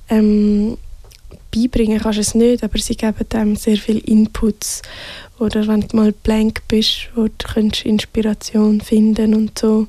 ähm, 0.09 0.77
beibringen 1.51 1.99
kannst 1.99 2.17
du 2.17 2.21
es 2.21 2.35
nicht, 2.35 2.63
aber 2.63 2.77
sie 2.79 2.95
geben 2.95 3.25
einem 3.33 3.55
sehr 3.55 3.77
viele 3.77 3.99
Inputs 3.99 4.81
oder 5.39 5.67
wenn 5.67 5.81
du 5.81 5.95
mal 5.95 6.11
blank 6.11 6.61
bist, 6.67 7.09
wo 7.15 7.23
du 7.23 7.33
kannst 7.37 7.85
Inspiration 7.85 8.81
finden 8.81 9.35
und 9.35 9.57
so. 9.57 9.87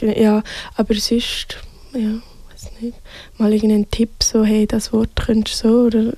Ja, 0.00 0.42
aber 0.76 0.94
sonst, 0.94 1.58
ja, 1.92 2.20
weiß 2.50 2.70
nicht, 2.80 2.96
mal 3.38 3.52
irgendeinen 3.52 3.90
Tipp, 3.90 4.22
so, 4.22 4.44
hey, 4.44 4.66
das 4.66 4.92
Wort 4.92 5.10
könntest 5.16 5.64
du 5.64 5.68
so, 5.68 5.86
oder, 5.86 6.12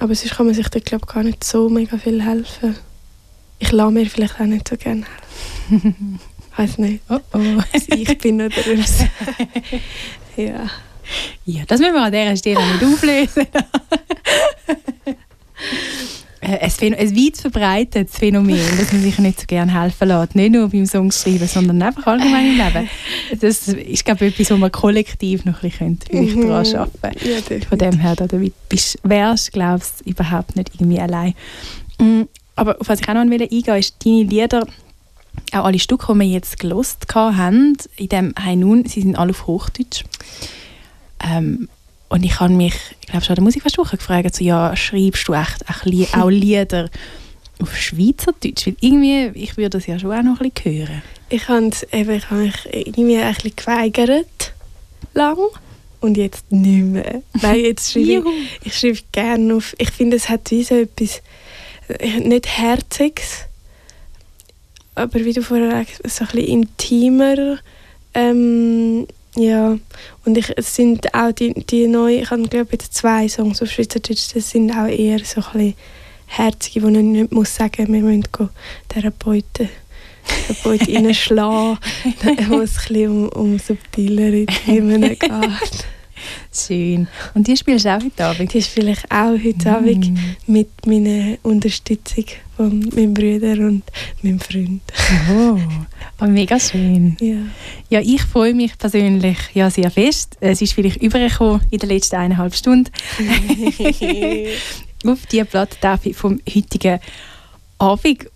aber 0.00 0.14
sonst 0.14 0.36
kann 0.36 0.46
man 0.46 0.54
sich 0.54 0.68
da, 0.68 0.80
glaube 0.80 1.06
gar 1.06 1.22
nicht 1.22 1.44
so 1.44 1.68
mega 1.68 1.98
viel 1.98 2.22
helfen. 2.24 2.76
Ich 3.58 3.70
lasse 3.70 3.92
mir 3.92 4.06
vielleicht 4.06 4.40
auch 4.40 4.46
nicht 4.46 4.66
so 4.66 4.76
gerne 4.76 5.04
helfen. 5.70 6.18
weiß 6.56 6.78
nicht. 6.78 7.02
Oh 7.08 7.20
oh. 7.32 7.62
ich 7.94 8.18
bin 8.18 8.40
oder 8.40 8.52
ja. 10.36 10.70
Ja, 11.44 11.62
das 11.66 11.80
müssen 11.80 11.94
wir 11.94 12.02
an 12.02 12.12
dieser 12.12 12.36
Stelle 12.36 12.60
nicht 12.72 12.84
auflösen. 12.84 13.46
äh, 16.42 16.58
ein, 16.58 17.16
weit 17.16 17.36
verbreitetes 17.36 18.18
Phänomen, 18.18 18.58
dass 18.78 18.92
man 18.92 19.02
sich 19.02 19.18
nicht 19.18 19.40
so 19.40 19.46
gerne 19.46 19.80
helfen 19.80 20.08
lässt. 20.08 20.34
Nicht 20.34 20.52
nur 20.52 20.68
beim 20.68 20.86
Songschreiben, 20.86 21.46
sondern 21.46 21.82
einfach 21.82 22.06
allgemein 22.06 22.46
im 22.46 22.58
Leben. 22.58 22.90
Das 23.40 23.68
ist, 23.68 24.04
glaube 24.04 24.26
ich, 24.26 24.34
etwas, 24.34 24.50
wo 24.50 24.56
man 24.56 24.72
kollektiv 24.72 25.44
noch 25.44 25.62
ein 25.62 25.70
bisschen 25.70 25.98
vielleicht 26.10 26.36
mhm. 26.36 26.48
daran 26.48 26.76
arbeiten 26.76 27.18
könnte. 27.20 27.54
Ja, 27.54 27.66
Von 27.68 27.78
dem 27.78 27.98
her, 27.98 28.16
da 28.16 28.26
bist, 28.68 28.98
wärst 29.04 29.52
glaubst 29.52 30.00
du, 30.00 30.10
überhaupt 30.10 30.56
nicht 30.56 30.70
irgendwie 30.74 31.00
allein. 31.00 31.34
Mm, 31.98 32.22
aber 32.56 32.80
auf 32.80 32.88
was 32.88 33.00
ich 33.00 33.08
auch 33.08 33.14
noch 33.14 33.20
eingehen 33.20 33.50
will, 33.50 33.78
ist 33.78 34.04
deine 34.04 34.22
Lieder, 34.24 34.66
auch 35.52 35.64
alle 35.64 35.78
Stücke, 35.78 36.12
die 36.12 36.18
wir 36.18 36.26
jetzt 36.26 36.58
gelost 36.58 37.06
haben, 37.14 37.76
in 37.96 38.08
dem 38.08 38.34
«Hey 38.38 38.56
nun», 38.56 38.84
sie 38.84 39.02
sind 39.02 39.16
alle 39.16 39.30
auf 39.30 39.46
Hochdeutsch. 39.46 40.04
Ähm, 41.22 41.68
und 42.08 42.24
ich 42.24 42.40
habe 42.40 42.52
mich, 42.52 42.74
ich 43.00 43.06
glaube 43.06 43.24
schon 43.24 43.32
an 43.32 43.36
der 43.36 43.44
Musikfestwoche 43.44 43.96
gefragt, 43.96 44.34
so, 44.34 44.44
ja, 44.44 44.76
schreibst 44.76 45.26
du 45.28 45.32
echt 45.32 45.64
auch 45.68 46.30
Lieder 46.30 46.90
auf 47.60 47.76
Schweizerdeutsch? 47.76 48.66
Weil 48.66 48.76
irgendwie, 48.80 49.30
ich 49.38 49.56
würde 49.56 49.70
das 49.70 49.86
ja 49.86 49.98
schon 49.98 50.12
auch 50.12 50.22
noch 50.22 50.40
ein 50.40 50.50
bisschen 50.50 50.86
hören. 50.86 51.02
Ich 51.30 51.48
habe 51.48 51.70
ich 51.90 52.30
habe 52.30 52.42
mich 52.42 52.68
irgendwie 52.70 53.16
ein 53.16 53.34
bisschen 53.34 53.56
geweigert, 53.56 54.52
lang. 55.14 55.38
Und 56.00 56.16
jetzt 56.16 56.50
nicht 56.50 56.84
mehr. 56.84 57.22
Nein, 57.40 57.60
jetzt 57.60 57.92
schreibe 57.92 58.28
ich, 58.28 58.66
ich 58.66 58.78
schreibe 58.78 58.98
gerne 59.12 59.54
auf, 59.54 59.74
ich 59.78 59.90
finde, 59.90 60.16
es 60.16 60.28
hat 60.28 60.50
wie 60.50 60.64
so 60.64 60.74
etwas, 60.74 61.22
äh, 61.88 62.18
nicht 62.18 62.46
Herziges, 62.58 63.46
aber 64.96 65.24
wie 65.24 65.32
du 65.32 65.42
vorher 65.42 65.84
gesagt 65.84 66.00
hast, 66.04 66.16
so 66.16 66.24
ein 66.24 66.30
bisschen 66.32 66.62
intimer, 66.62 67.58
ähm, 68.14 69.06
ja, 69.36 69.78
und 70.24 70.36
ich, 70.36 70.52
es 70.56 70.74
sind 70.74 71.14
auch 71.14 71.32
die, 71.32 71.54
die 71.54 71.86
neuen, 71.86 72.22
ich 72.22 72.30
habe 72.30 72.42
glaube 72.48 72.68
ich 72.72 72.90
zwei 72.90 73.28
Songs 73.28 73.62
auf 73.62 73.70
Schweizerdeutsch, 73.70 74.34
das 74.34 74.50
sind 74.50 74.70
auch 74.72 74.86
eher 74.86 75.20
so 75.20 75.40
ein 75.40 75.52
bisschen 75.52 75.74
herzige, 76.26 76.82
wo 76.82 76.88
ich 76.88 76.96
nicht 76.96 77.32
muss 77.32 77.54
sagen, 77.54 77.92
wir 77.92 78.02
müssen 78.02 78.24
Therapeuten 78.88 79.68
Therapeut 80.46 80.88
reinschlagen, 80.88 81.78
wo 82.48 82.60
es 82.60 82.78
ein 82.78 82.88
bisschen 82.88 83.08
um, 83.08 83.28
um 83.30 83.58
subtilere 83.58 84.46
Themen 84.46 85.02
geht. 85.18 85.86
Schön. 86.54 87.08
Und 87.34 87.46
die 87.46 87.56
spielst 87.56 87.86
du 87.86 87.96
auch 87.96 88.02
heute 88.02 88.24
Abend? 88.24 88.52
Die 88.52 88.60
spiele 88.60 88.92
ich 88.92 89.10
auch 89.10 89.32
heute 89.32 89.68
mm. 89.70 89.74
Abend 89.74 90.18
mit 90.46 90.68
meiner 90.86 91.38
Unterstützung 91.42 92.26
von 92.56 92.80
meinem 92.94 93.14
Bruder 93.14 93.52
und 93.66 93.82
meinem 94.22 94.38
Freund. 94.38 94.82
Oh, 95.30 95.58
oh 96.20 96.24
mega 96.26 96.60
schön. 96.60 97.16
Ja. 97.20 97.36
ja, 97.88 98.00
ich 98.00 98.22
freue 98.22 98.52
mich 98.52 98.76
persönlich 98.76 99.38
ja, 99.54 99.70
sehr 99.70 99.90
fest. 99.90 100.36
Es 100.40 100.60
ist 100.60 100.74
vielleicht 100.74 101.02
übergekommen 101.02 101.62
in 101.70 101.78
den 101.78 101.88
letzten 101.88 102.16
eineinhalb 102.16 102.54
Stunden. 102.54 102.90
auf 105.06 105.26
die 105.26 105.44
Platte 105.44 105.98
vom 106.14 106.40
heutigen 106.54 107.00
Abend. 107.78 108.26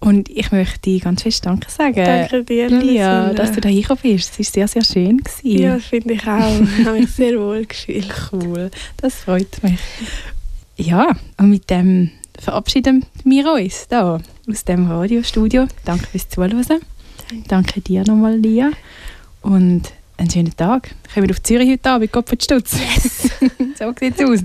Und 0.00 0.30
ich 0.30 0.50
möchte 0.50 0.80
dir 0.80 1.00
ganz 1.00 1.22
fest 1.22 1.44
Danke 1.44 1.70
sagen. 1.70 1.94
Danke 1.94 2.42
dir, 2.42 2.70
Lia, 2.70 3.34
dass 3.34 3.52
du 3.52 3.60
da 3.60 3.68
hingekommen 3.68 4.02
bist. 4.02 4.32
Es 4.32 4.38
war 4.38 4.66
sehr, 4.66 4.68
sehr 4.68 4.84
schön. 4.84 5.18
Gewesen. 5.18 5.62
Ja, 5.62 5.78
finde 5.78 6.14
ich 6.14 6.26
auch. 6.26 6.60
Ich 6.78 6.86
habe 6.86 7.00
mich 7.00 7.10
sehr 7.10 7.38
wohl 7.38 7.66
gefühlt. 7.66 8.08
Cool, 8.32 8.70
das 8.96 9.16
freut 9.16 9.62
mich. 9.62 9.78
Ja, 10.76 11.14
und 11.36 11.50
mit 11.50 11.68
dem 11.68 12.10
verabschieden 12.38 13.04
wir 13.24 13.52
uns 13.52 13.86
da 13.88 14.20
aus 14.48 14.64
dem 14.64 14.90
Radiostudio. 14.90 15.66
Danke 15.84 16.06
fürs 16.06 16.28
Zuhören. 16.30 16.64
Danke, 17.48 17.80
dir 17.82 18.02
nochmal, 18.06 18.38
Lia. 18.38 18.70
Und 19.42 19.92
einen 20.16 20.30
schönen 20.30 20.56
Tag. 20.56 20.94
Kommen 21.12 21.28
wir 21.28 21.34
auf 21.34 21.42
Zürich 21.42 21.70
heute 21.70 21.90
Abend, 21.90 22.12
Kopf 22.12 22.32
und 22.32 22.42
Stutz. 22.42 22.78
Yes. 22.78 23.30
so 23.78 23.92
sieht 23.98 24.18
es 24.18 24.24
aus. 24.26 24.40